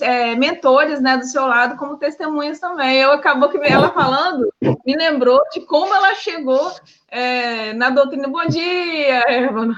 é, 0.01 0.35
mentores, 0.35 1.01
né, 1.01 1.17
do 1.17 1.25
seu 1.25 1.47
lado 1.47 1.77
como 1.77 1.97
testemunhas 1.97 2.59
também. 2.59 2.97
Eu 2.97 3.13
acabou 3.13 3.49
que 3.49 3.59
ela 3.59 3.91
falando 3.91 4.53
me 4.85 4.97
lembrou 4.97 5.41
de 5.53 5.61
como 5.61 5.95
ela 5.95 6.15
chegou 6.15 6.73
é, 7.09 7.73
na 7.75 7.91
doutrina. 7.91 8.29
Bom 8.29 8.47
dia, 8.47 9.25
Eva. 9.29 9.69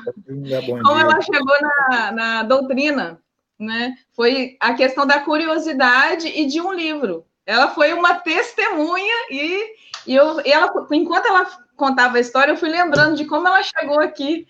Como 0.83 0.99
ela 0.99 1.21
chegou 1.21 1.57
na, 1.61 2.13
na 2.13 2.43
doutrina, 2.43 3.21
né? 3.59 3.95
Foi 4.15 4.57
a 4.61 4.75
questão 4.75 5.07
da 5.07 5.21
curiosidade 5.21 6.29
e 6.29 6.47
de 6.47 6.61
um 6.61 6.73
livro. 6.73 7.25
Ela 7.45 7.69
foi 7.69 7.93
uma 7.93 8.15
testemunha 8.15 9.15
e, 9.31 9.75
e, 10.07 10.15
eu, 10.15 10.41
e 10.45 10.53
ela, 10.53 10.73
enquanto 10.93 11.27
ela 11.27 11.47
contava 11.83 12.17
a 12.17 12.21
história, 12.21 12.53
eu 12.53 12.57
fui 12.57 12.69
lembrando 12.69 13.17
de 13.17 13.25
como 13.25 13.49
ela 13.49 13.61
chegou 13.61 13.99
aqui, 13.99 14.47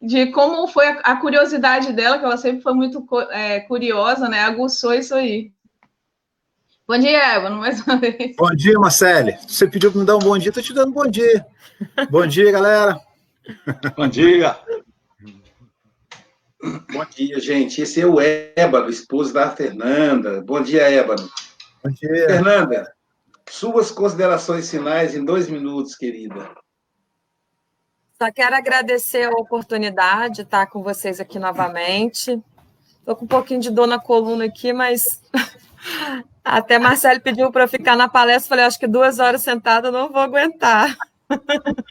de 0.00 0.26
como 0.26 0.68
foi 0.68 0.86
a, 0.86 1.00
a 1.00 1.16
curiosidade 1.16 1.92
dela, 1.92 2.16
que 2.16 2.24
ela 2.24 2.36
sempre 2.36 2.62
foi 2.62 2.74
muito 2.74 3.04
é, 3.32 3.58
curiosa, 3.60 4.28
né? 4.28 4.42
Aguçou 4.42 4.94
isso 4.94 5.12
aí. 5.12 5.50
Bom 6.86 6.96
dia, 6.96 7.18
Eva, 7.34 7.50
mais 7.50 7.84
uma 7.84 7.96
vez. 7.96 8.36
Bom 8.36 8.54
dia, 8.54 8.78
Marcele. 8.78 9.36
Você 9.48 9.66
pediu 9.66 9.90
para 9.90 10.00
me 10.00 10.06
dar 10.06 10.14
um 10.14 10.20
bom 10.20 10.38
dia, 10.38 10.50
estou 10.50 10.62
te 10.62 10.72
dando 10.72 10.90
um 10.90 10.92
bom 10.92 11.10
dia. 11.10 11.44
Bom 12.08 12.24
dia, 12.24 12.52
galera. 12.52 13.00
Bom 13.96 14.06
dia. 14.06 14.56
Bom 16.92 17.04
dia, 17.10 17.40
gente. 17.40 17.82
Esse 17.82 18.00
é 18.00 18.06
o 18.06 18.20
Ébano, 18.20 18.88
esposo 18.88 19.34
da 19.34 19.50
Fernanda. 19.50 20.40
Bom 20.40 20.62
dia, 20.62 20.88
Ébano. 20.88 21.28
Bom 21.82 21.90
dia. 21.90 22.26
Fernanda, 22.28 22.94
suas 23.50 23.90
considerações 23.90 24.70
finais 24.70 25.16
em 25.16 25.24
dois 25.24 25.48
minutos, 25.48 25.96
querida. 25.96 26.48
Só 28.18 28.32
quero 28.32 28.56
agradecer 28.56 29.24
a 29.24 29.30
oportunidade 29.30 30.36
de 30.36 30.42
estar 30.42 30.66
com 30.68 30.82
vocês 30.82 31.20
aqui 31.20 31.38
novamente. 31.38 32.42
Estou 32.98 33.14
com 33.14 33.26
um 33.26 33.28
pouquinho 33.28 33.60
de 33.60 33.70
dor 33.70 33.86
na 33.86 33.98
coluna 33.98 34.46
aqui, 34.46 34.72
mas 34.72 35.20
até 36.42 36.78
Marcelo 36.78 37.20
pediu 37.20 37.52
para 37.52 37.64
eu 37.64 37.68
ficar 37.68 37.94
na 37.94 38.08
palestra, 38.08 38.48
falei, 38.48 38.64
acho 38.64 38.78
que 38.78 38.86
duas 38.86 39.18
horas 39.18 39.42
sentada 39.42 39.88
eu 39.88 39.92
não 39.92 40.08
vou 40.08 40.22
aguentar. 40.22 40.96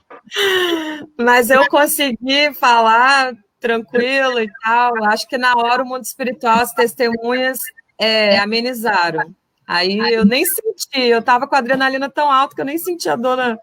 Mas 1.15 1.51
eu 1.51 1.67
consegui 1.67 2.51
falar 2.55 3.35
tranquilo 3.59 4.39
e 4.39 4.49
tal. 4.63 4.91
Acho 5.05 5.27
que 5.27 5.37
na 5.37 5.55
hora 5.55 5.83
o 5.83 5.85
mundo 5.85 6.03
espiritual, 6.03 6.59
as 6.59 6.73
testemunhas 6.73 7.59
é, 7.99 8.39
amenizaram. 8.39 9.35
Aí 9.67 9.99
eu 10.11 10.25
nem 10.25 10.43
senti, 10.43 11.01
eu 11.01 11.19
estava 11.19 11.47
com 11.47 11.55
a 11.55 11.59
adrenalina 11.59 12.09
tão 12.09 12.31
alta 12.31 12.55
que 12.55 12.61
eu 12.61 12.65
nem 12.65 12.79
senti 12.79 13.07
a 13.07 13.15
dor 13.15 13.37
na, 13.37 13.57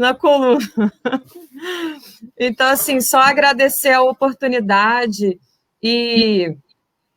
na 0.00 0.14
coluna. 0.14 0.58
Então, 2.38 2.68
assim, 2.68 3.02
só 3.02 3.18
agradecer 3.18 3.90
a 3.90 4.02
oportunidade 4.02 5.38
e 5.82 6.56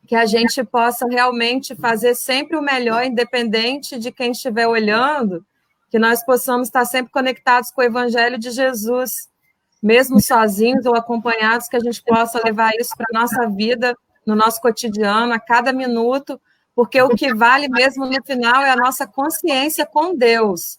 que 0.06 0.14
a 0.14 0.26
gente 0.26 0.62
possa 0.62 1.06
realmente 1.08 1.74
fazer 1.74 2.14
sempre 2.14 2.58
o 2.58 2.62
melhor, 2.62 3.04
independente 3.04 3.98
de 3.98 4.12
quem 4.12 4.32
estiver 4.32 4.68
olhando, 4.68 5.44
que 5.90 5.98
nós 5.98 6.22
possamos 6.22 6.68
estar 6.68 6.84
sempre 6.84 7.10
conectados 7.10 7.70
com 7.70 7.80
o 7.80 7.84
Evangelho 7.84 8.38
de 8.38 8.50
Jesus, 8.50 9.28
mesmo 9.82 10.20
sozinhos 10.20 10.84
ou 10.84 10.94
acompanhados, 10.94 11.68
que 11.68 11.76
a 11.76 11.80
gente 11.80 12.02
possa 12.02 12.40
levar 12.44 12.72
isso 12.78 12.94
para 12.94 13.06
a 13.14 13.20
nossa 13.20 13.48
vida, 13.48 13.96
no 14.26 14.36
nosso 14.36 14.60
cotidiano, 14.60 15.32
a 15.32 15.40
cada 15.40 15.72
minuto, 15.72 16.38
porque 16.74 17.00
o 17.00 17.08
que 17.10 17.32
vale 17.32 17.68
mesmo 17.68 18.04
no 18.04 18.22
final 18.24 18.62
é 18.62 18.70
a 18.70 18.76
nossa 18.76 19.06
consciência 19.06 19.86
com 19.86 20.14
Deus. 20.14 20.78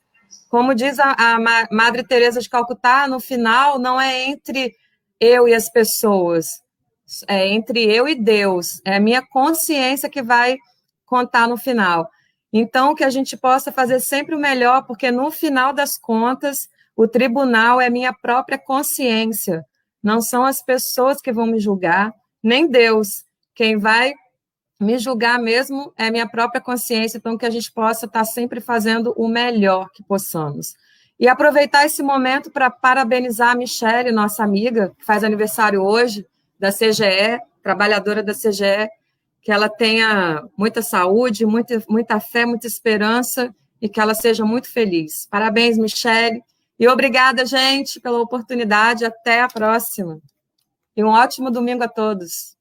Como 0.50 0.76
diz 0.76 1.00
a, 1.00 1.16
a 1.18 1.68
Madre 1.72 2.04
Teresa 2.04 2.40
de 2.40 2.50
Calcutá, 2.50 3.08
no 3.08 3.20
final 3.20 3.80
não 3.80 4.00
é 4.00 4.26
entre 4.26 4.76
eu 5.20 5.48
e 5.48 5.54
as 5.54 5.70
pessoas, 5.70 6.48
é 7.28 7.48
entre 7.48 7.84
eu 7.84 8.08
e 8.08 8.16
Deus, 8.16 8.82
é 8.86 8.96
a 8.96 9.00
minha 9.00 9.22
consciência 9.26 10.10
que 10.10 10.22
vai 10.22 10.58
contar 11.06 11.48
no 11.48 11.58
final. 11.58 12.10
Então, 12.52 12.96
que 12.96 13.04
a 13.04 13.10
gente 13.10 13.36
possa 13.36 13.72
fazer 13.72 14.00
sempre 14.00 14.36
o 14.36 14.40
melhor, 14.40 14.84
porque 14.84 15.12
no 15.12 15.30
final 15.30 15.74
das 15.74 15.98
contas, 15.98 16.70
o 16.96 17.08
tribunal 17.08 17.82
é 17.82 17.90
minha 17.90 18.14
própria 18.14 18.58
consciência, 18.58 19.66
não 20.02 20.22
são 20.22 20.44
as 20.44 20.62
pessoas 20.62 21.20
que 21.20 21.34
vão 21.34 21.46
me 21.46 21.60
julgar, 21.60 22.14
nem 22.42 22.68
Deus. 22.68 23.26
Quem 23.54 23.78
vai 23.78 24.14
me 24.80 24.98
julgar 24.98 25.40
mesmo 25.40 25.94
é 25.98 26.12
minha 26.12 26.28
própria 26.28 26.62
consciência, 26.62 27.18
então 27.18 27.38
que 27.38 27.46
a 27.46 27.50
gente 27.50 27.72
possa 27.72 28.06
estar 28.06 28.26
sempre 28.26 28.60
fazendo 28.60 29.14
o 29.16 29.28
melhor 29.28 29.90
que 29.92 30.04
possamos. 30.04 30.76
E 31.20 31.28
aproveitar 31.28 31.86
esse 31.86 32.04
momento 32.04 32.52
para 32.52 32.70
parabenizar 32.70 33.52
a 33.52 33.56
Michelle, 33.56 34.12
nossa 34.12 34.44
amiga, 34.44 34.94
que 34.98 35.06
faz 35.06 35.24
aniversário 35.24 35.82
hoje, 35.82 36.28
da 36.60 36.72
CGE, 36.72 37.40
trabalhadora 37.64 38.22
da 38.22 38.34
CGE, 38.34 38.90
que 39.42 39.52
ela 39.52 39.70
tenha 39.70 40.44
muita 40.58 40.82
saúde, 40.82 41.46
muita, 41.46 41.82
muita 41.88 42.20
fé, 42.20 42.46
muita 42.46 42.68
esperança 42.68 43.54
e 43.82 43.88
que 43.88 44.00
ela 44.00 44.14
seja 44.14 44.44
muito 44.44 44.72
feliz. 44.72 45.28
Parabéns, 45.30 45.78
Michele. 45.78 46.42
E 46.80 46.88
obrigada, 46.88 47.46
gente, 47.46 48.00
pela 48.00 48.20
oportunidade. 48.20 49.06
Até 49.06 49.42
a 49.42 49.48
próxima. 49.48 50.20
E 50.98 51.04
um 51.04 51.08
ótimo 51.08 51.52
domingo 51.52 51.84
a 51.84 51.88
todos. 51.88 52.55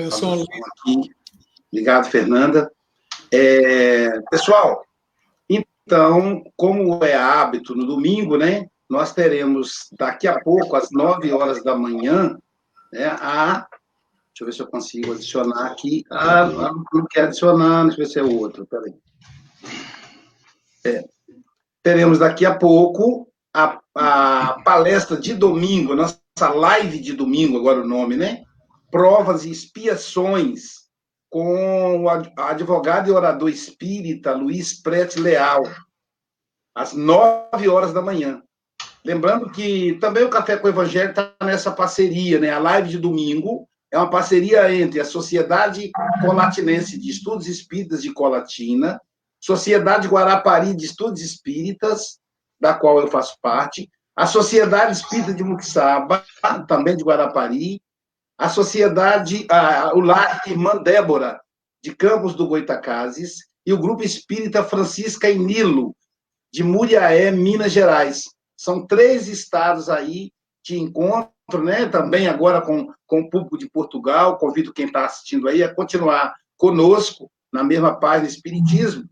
Eu 0.00 0.10
sou 0.10 0.32
aqui. 0.42 1.10
Obrigado, 1.70 2.10
Fernanda. 2.10 2.70
É, 3.32 4.20
pessoal, 4.30 4.82
então, 5.48 6.42
como 6.56 7.04
é 7.04 7.14
hábito 7.14 7.74
no 7.74 7.86
domingo, 7.86 8.36
né? 8.36 8.66
Nós 8.88 9.12
teremos 9.12 9.88
daqui 9.98 10.26
a 10.26 10.40
pouco, 10.40 10.74
às 10.74 10.88
9 10.90 11.30
horas 11.32 11.62
da 11.62 11.76
manhã, 11.76 12.36
né, 12.92 13.06
a. 13.06 13.66
Deixa 14.28 14.42
eu 14.42 14.46
ver 14.46 14.52
se 14.52 14.62
eu 14.62 14.66
consigo 14.66 15.12
adicionar 15.12 15.66
aqui. 15.66 16.04
Ah, 16.10 16.72
não 16.92 17.06
quer 17.08 17.24
adicionar, 17.24 17.82
deixa 17.82 18.00
eu 18.00 18.06
ver 18.06 18.10
se 18.10 18.18
é 18.18 18.22
o 18.22 18.38
outro, 18.38 18.66
peraí. 18.66 18.94
É, 20.84 21.04
teremos 21.82 22.18
daqui 22.18 22.46
a 22.46 22.54
pouco 22.54 23.28
a, 23.52 23.78
a 23.94 24.62
palestra 24.64 25.16
de 25.16 25.34
domingo, 25.34 25.94
nossa 25.94 26.18
live 26.54 26.98
de 26.98 27.12
domingo, 27.12 27.58
agora 27.58 27.82
o 27.82 27.86
nome, 27.86 28.16
né? 28.16 28.44
Provas 28.90 29.44
e 29.44 29.50
expiações 29.50 30.80
com 31.30 32.02
o 32.02 32.08
advogado 32.08 33.08
e 33.08 33.12
orador 33.12 33.48
espírita 33.48 34.34
Luiz 34.34 34.82
Prete 34.82 35.20
Leal, 35.20 35.62
às 36.74 36.92
nove 36.92 37.68
horas 37.68 37.92
da 37.92 38.02
manhã. 38.02 38.42
Lembrando 39.04 39.50
que 39.50 39.94
também 40.00 40.24
o 40.24 40.30
Café 40.30 40.56
com 40.56 40.66
o 40.66 40.70
Evangelho 40.70 41.10
está 41.10 41.32
nessa 41.42 41.70
parceria, 41.70 42.38
né? 42.38 42.50
A 42.50 42.58
live 42.58 42.88
de 42.88 42.98
domingo 42.98 43.68
é 43.90 43.96
uma 43.96 44.10
parceria 44.10 44.72
entre 44.74 45.00
a 45.00 45.04
Sociedade 45.04 45.90
Colatinense 46.20 46.98
de 46.98 47.10
Estudos 47.10 47.46
Espíritas 47.46 48.02
de 48.02 48.12
Colatina, 48.12 49.00
Sociedade 49.40 50.06
Guarapari 50.06 50.74
de 50.74 50.84
Estudos 50.84 51.22
Espíritas, 51.22 52.18
da 52.60 52.74
qual 52.74 53.00
eu 53.00 53.08
faço 53.08 53.36
parte, 53.40 53.88
a 54.14 54.26
Sociedade 54.26 54.92
Espírita 54.92 55.32
de 55.32 55.42
Muxaba, 55.42 56.22
também 56.68 56.96
de 56.96 57.02
Guarapari, 57.02 57.80
a 58.40 58.48
sociedade, 58.48 59.46
a, 59.50 59.94
o 59.94 60.00
lar 60.00 60.40
Irmã 60.46 60.82
Débora, 60.82 61.38
de 61.84 61.94
Campos 61.94 62.34
do 62.34 62.48
Goitacazes, 62.48 63.50
e 63.66 63.72
o 63.72 63.78
Grupo 63.78 64.02
Espírita 64.02 64.64
Francisca 64.64 65.28
e 65.28 65.38
Nilo, 65.38 65.94
de 66.50 66.64
Muriaé, 66.64 67.30
Minas 67.30 67.70
Gerais. 67.70 68.24
São 68.56 68.86
três 68.86 69.28
estados 69.28 69.90
aí 69.90 70.32
de 70.64 70.78
encontro, 70.78 71.62
né? 71.62 71.86
Também 71.86 72.28
agora 72.28 72.62
com, 72.62 72.90
com 73.06 73.20
o 73.20 73.28
público 73.28 73.58
de 73.58 73.68
Portugal. 73.68 74.38
Convido 74.38 74.72
quem 74.72 74.86
está 74.86 75.04
assistindo 75.04 75.46
aí 75.46 75.62
a 75.62 75.74
continuar 75.74 76.34
conosco 76.56 77.30
na 77.52 77.62
mesma 77.62 78.00
página 78.00 78.26
Espiritismo, 78.26 79.04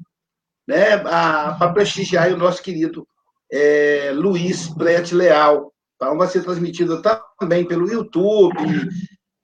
né? 0.67 0.97
Para 0.97 1.71
prestigiar 1.75 2.33
o 2.33 2.39
nosso 2.39 2.63
querido 2.63 3.07
é, 3.53 4.11
Luiz 4.15 4.69
Prete 4.69 5.15
Leal. 5.15 5.71
Então, 5.97 6.17
vai 6.17 6.29
ser 6.29 6.43
transmitido 6.45 7.03
também 7.39 7.67
pelo 7.67 7.91
YouTube, 7.91 8.57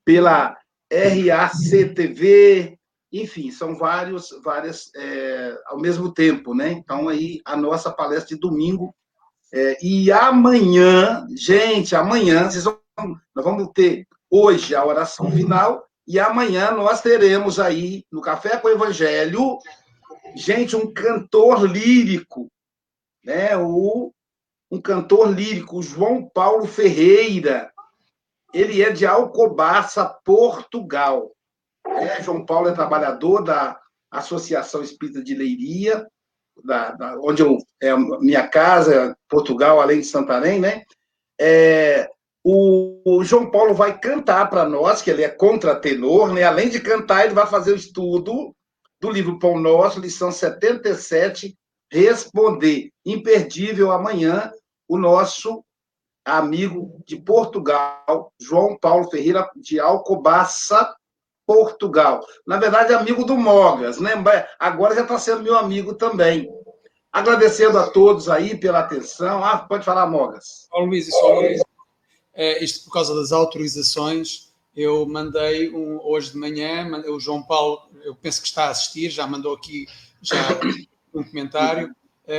pela 0.05 0.57
RACTV, 0.93 2.79
enfim, 3.13 3.51
são 3.51 3.77
vários, 3.77 4.31
várias 4.43 4.91
é, 4.97 5.57
ao 5.67 5.79
mesmo 5.79 6.13
tempo, 6.13 6.55
né? 6.55 6.73
Então, 6.73 7.09
aí, 7.09 7.41
a 7.45 7.57
nossa 7.57 7.93
palestra 7.93 8.35
de 8.35 8.41
domingo. 8.41 8.95
É, 9.53 9.79
e 9.81 10.11
amanhã, 10.11 11.25
gente, 11.37 11.95
amanhã, 11.95 12.51
vocês 12.51 12.65
vão, 12.65 12.81
nós 13.35 13.45
vamos 13.45 13.69
ter 13.73 14.07
hoje 14.29 14.75
a 14.75 14.85
oração 14.85 15.31
final, 15.31 15.87
e 16.07 16.19
amanhã 16.19 16.73
nós 16.73 17.01
teremos 17.01 17.61
aí, 17.61 18.05
no 18.11 18.21
Café 18.21 18.57
com 18.57 18.67
o 18.67 18.73
Evangelho, 18.73 19.59
gente, 20.35 20.75
um 20.75 20.93
cantor 20.93 21.71
lírico, 21.71 22.51
né? 23.25 23.57
O, 23.57 24.13
um 24.71 24.81
cantor 24.81 25.31
lírico, 25.31 25.83
João 25.83 26.29
Paulo 26.29 26.67
Ferreira. 26.67 27.73
Ele 28.55 28.81
é 28.81 28.91
de 28.91 29.05
Alcobaça, 29.05 30.07
Portugal. 30.25 31.33
É, 31.87 32.23
João 32.23 32.47
Paulo 32.47 32.69
é 32.69 32.73
trabalhador 32.73 33.43
da 33.43 33.79
Associação 34.11 34.81
Espírita 34.81 35.23
de 35.23 35.35
Leiria, 35.35 36.07
da, 36.65 36.93
da, 36.93 37.19
onde 37.21 37.43
eu, 37.43 37.59
é 37.83 37.95
minha 37.97 38.47
casa, 38.47 39.17
Portugal, 39.29 39.81
além 39.81 40.01
de 40.01 40.07
Santarém, 40.07 40.61
né? 40.61 40.85
É, 41.39 42.09
o, 42.45 43.01
o, 43.05 43.25
João 43.25 43.51
Paulo 43.51 43.75
vai 43.75 43.99
cantar 43.99 44.49
para 44.49 44.69
nós, 44.69 45.03
que 45.03 45.11
ele 45.11 45.25
é 45.25 45.29
contratenor, 45.29 46.33
né? 46.33 46.45
Além 46.45 46.69
de 46.69 46.79
cantar, 46.79 47.25
ele 47.25 47.35
vai 47.35 47.49
fazer 47.49 47.73
o 47.73 47.77
estudo 47.77 48.55
do 49.01 49.11
livro 49.11 49.39
Pão 49.39 49.59
Nosso, 49.59 49.99
lição 49.99 50.31
77, 50.31 51.57
Responder. 51.91 52.91
Imperdível 53.05 53.91
amanhã, 53.91 54.51
o 54.89 54.97
nosso 54.97 55.65
amigo 56.25 57.03
de 57.07 57.17
Portugal, 57.17 58.33
João 58.41 58.77
Paulo 58.79 59.11
Ferreira 59.11 59.51
de 59.57 59.79
Alcobaça, 59.79 60.95
Portugal. 61.47 62.25
Na 62.47 62.57
verdade, 62.57 62.95
amigo 62.95 63.25
do 63.25 63.37
Mogas, 63.37 64.01
né? 64.01 64.13
Agora 64.59 64.95
já 64.95 65.03
está 65.03 65.19
sendo 65.19 65.43
meu 65.43 65.57
amigo 65.57 65.95
também. 65.95 66.49
Agradecendo 67.13 67.79
a 67.79 67.89
todos 67.91 68.29
aí 68.29 68.57
pela 68.57 68.81
atenção. 68.81 69.45
Ah, 69.45 69.59
pode 69.59 69.85
falar, 69.85 70.07
Mogas. 70.07 70.67
Paulo 70.71 70.87
Luís, 70.87 71.09
só 71.11 71.35
Luís. 71.35 71.61
É, 72.33 72.65
isto 72.65 72.85
por 72.85 72.93
causa 72.93 73.15
das 73.15 73.31
autorizações, 73.31 74.53
eu 74.75 75.07
mandei 75.07 75.73
um, 75.73 76.01
hoje 76.03 76.33
de 76.33 76.39
manhã, 76.39 76.85
o 77.09 77.21
João 77.21 77.43
Paulo, 77.43 77.81
eu 78.03 78.17
penso 78.17 78.41
que 78.41 78.49
está 78.49 78.65
a 78.65 78.71
assistir, 78.71 79.09
já 79.11 79.25
mandou 79.25 79.55
aqui 79.55 79.87
já 80.21 80.37
um 81.15 81.23
comentário 81.23 81.95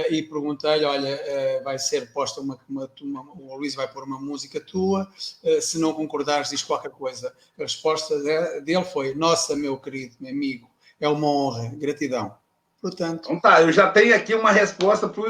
e 0.09 0.23
perguntei-lhe: 0.23 0.85
olha, 0.85 1.15
uh, 1.15 1.63
vai 1.63 1.77
ser 1.77 2.11
posta 2.11 2.41
uma, 2.41 2.59
uma, 2.67 2.89
uma, 3.01 3.21
o 3.33 3.55
Luís 3.55 3.75
vai 3.75 3.87
pôr 3.87 4.03
uma 4.03 4.19
música 4.19 4.59
tua, 4.59 5.07
uh, 5.43 5.61
se 5.61 5.77
não 5.79 5.93
concordares, 5.93 6.49
diz 6.49 6.63
qualquer 6.63 6.91
coisa. 6.91 7.33
A 7.57 7.61
resposta 7.61 8.17
dele 8.61 8.83
foi: 8.85 9.13
nossa, 9.13 9.55
meu 9.55 9.77
querido, 9.77 10.15
meu 10.19 10.31
amigo, 10.31 10.69
é 10.99 11.07
uma 11.07 11.27
honra, 11.27 11.71
gratidão. 11.75 12.35
Portanto. 12.81 13.25
Então 13.25 13.39
tá, 13.39 13.61
eu 13.61 13.71
já 13.71 13.89
tenho 13.89 14.15
aqui 14.15 14.33
uma 14.35 14.51
resposta 14.51 15.07
para 15.07 15.21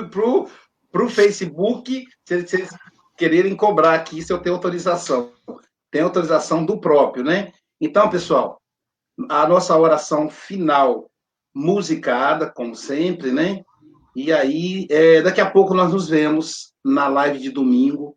o 1.04 1.10
Facebook, 1.10 2.06
se 2.26 2.42
vocês 2.42 2.70
quererem 3.18 3.56
cobrar 3.56 3.96
aqui, 3.96 4.22
se 4.22 4.32
eu 4.32 4.40
tenho 4.40 4.56
autorização. 4.56 5.32
Tem 5.90 6.02
autorização 6.02 6.66
do 6.66 6.78
próprio, 6.78 7.24
né? 7.24 7.54
Então, 7.80 8.10
pessoal, 8.10 8.60
a 9.30 9.48
nossa 9.48 9.78
oração 9.78 10.30
final 10.30 11.10
musicada, 11.54 12.50
como 12.50 12.76
sempre, 12.76 13.32
né? 13.32 13.64
E 14.16 14.32
aí, 14.32 14.88
é, 14.90 15.22
daqui 15.22 15.42
a 15.42 15.50
pouco 15.50 15.74
nós 15.74 15.92
nos 15.92 16.08
vemos 16.08 16.74
na 16.84 17.08
live 17.08 17.38
de 17.38 17.52
domingo, 17.52 18.16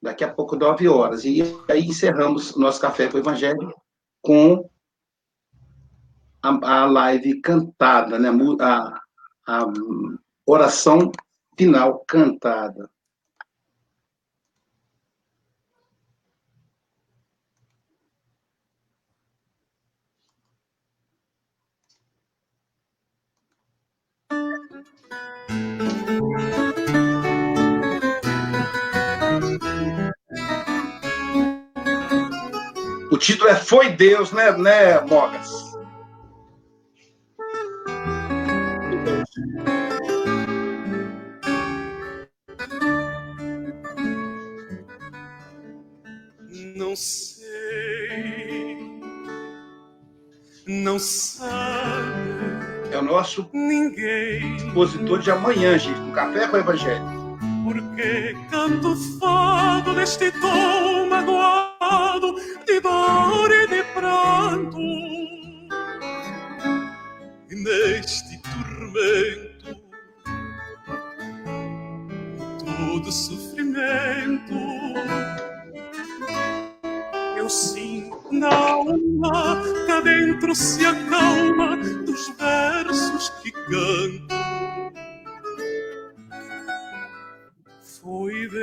daqui 0.00 0.24
a 0.24 0.32
pouco, 0.32 0.56
9 0.56 0.86
horas. 0.88 1.24
E 1.24 1.42
aí 1.68 1.86
encerramos 1.86 2.54
nosso 2.56 2.80
Café 2.80 3.08
com 3.08 3.16
o 3.16 3.20
Evangelho 3.20 3.74
com 4.20 4.68
a, 6.42 6.82
a 6.82 6.84
live 6.84 7.40
cantada, 7.40 8.18
né? 8.18 8.28
A, 8.60 9.00
a 9.46 9.66
oração 10.44 11.10
final 11.56 12.04
cantada. 12.06 12.90
O 33.10 33.18
título 33.18 33.50
é 33.50 33.54
Foi 33.54 33.90
Deus, 33.90 34.32
né, 34.32 34.50
né 34.52 35.00
Mogas? 35.02 35.72
Não 46.74 46.96
sei, 46.96 47.42
não 50.66 50.98
é 50.98 51.61
o 53.02 53.04
nosso 53.04 53.50
Ninguém 53.52 54.56
expositor 54.56 55.18
de 55.18 55.30
amanhã, 55.30 55.76
gente, 55.76 56.00
do 56.00 56.12
Café 56.12 56.46
com 56.46 56.56
o 56.56 56.60
Evangelho. 56.60 57.02
Porque 57.64 58.36
canto 58.50 58.96
fado 59.18 59.92
neste 59.92 60.30
tom 60.40 61.06
magoado 61.08 62.36
de 62.64 62.80
dor 62.80 63.50
e 63.50 63.66
de 63.66 63.82
pranto, 63.92 64.78
e 67.50 67.54
neste 67.54 68.40
tormento, 68.42 69.82
todo 72.58 73.12
sofrimento, 73.12 74.54
eu 77.36 77.48
sinto 77.48 78.28
na 78.30 78.54
alma 78.54 79.62
cá 79.86 80.00
dentro 80.00 80.54
se 80.54 80.86
acalma 80.86 81.76
dos 82.12 82.28
versos 82.36 83.30
que 83.42 83.50
canto. 83.50 84.34
Foi 88.02 88.48
Deus 88.48 88.62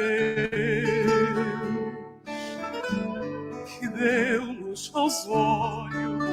que 3.80 3.88
deu-nos 3.88 4.92
aos 4.94 5.28
olhos 5.28 6.30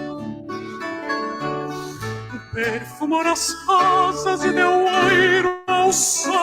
perfumou 2.52 3.20
as 3.20 3.52
rosas 3.66 4.44
e 4.44 4.50
deu 4.50 4.84
oiro 4.84 5.62
ao 5.66 5.92
sol 5.92 6.35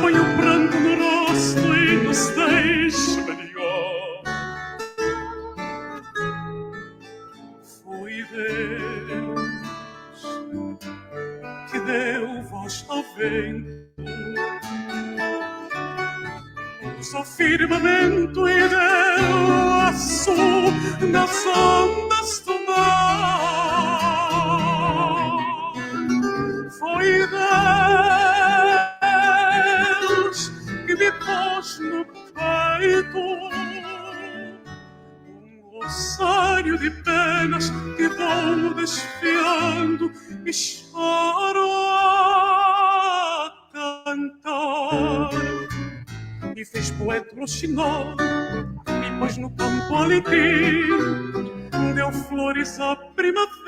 ponho 0.00 0.24
pranto 0.36 0.76
no 0.80 0.94
rosto 0.96 1.74
e 1.74 1.96
nos 2.04 2.28
deixo 2.30 3.24
melhor. 3.24 4.22
Foi 7.82 8.24
Deus 8.32 9.48
que 11.70 11.78
deu 11.80 12.42
voz 12.44 12.84
ao 12.88 13.02
vento 13.16 13.78
ao 17.14 17.24
firmamento 17.24 18.48
e 18.48 18.68
deu 18.68 19.52
aço 19.80 20.34
nas 21.10 21.46
ondas 21.46 21.97
de 36.78 36.90
penas 36.90 37.70
que 37.96 38.08
vou 38.08 38.74
desfiando 38.74 40.12
e 40.44 40.52
choro 40.52 41.68
a 41.90 43.52
cantar. 43.72 45.30
E 46.56 46.64
fez 46.64 46.90
poeta 46.92 47.34
no 47.36 47.46
chinó 47.46 48.16
e 48.88 49.18
pôs 49.18 49.36
no 49.36 49.50
campo 49.50 49.94
alecrim 49.94 51.28
deu 51.94 52.12
flores 52.12 52.78
à 52.80 52.94
primavera 52.96 53.67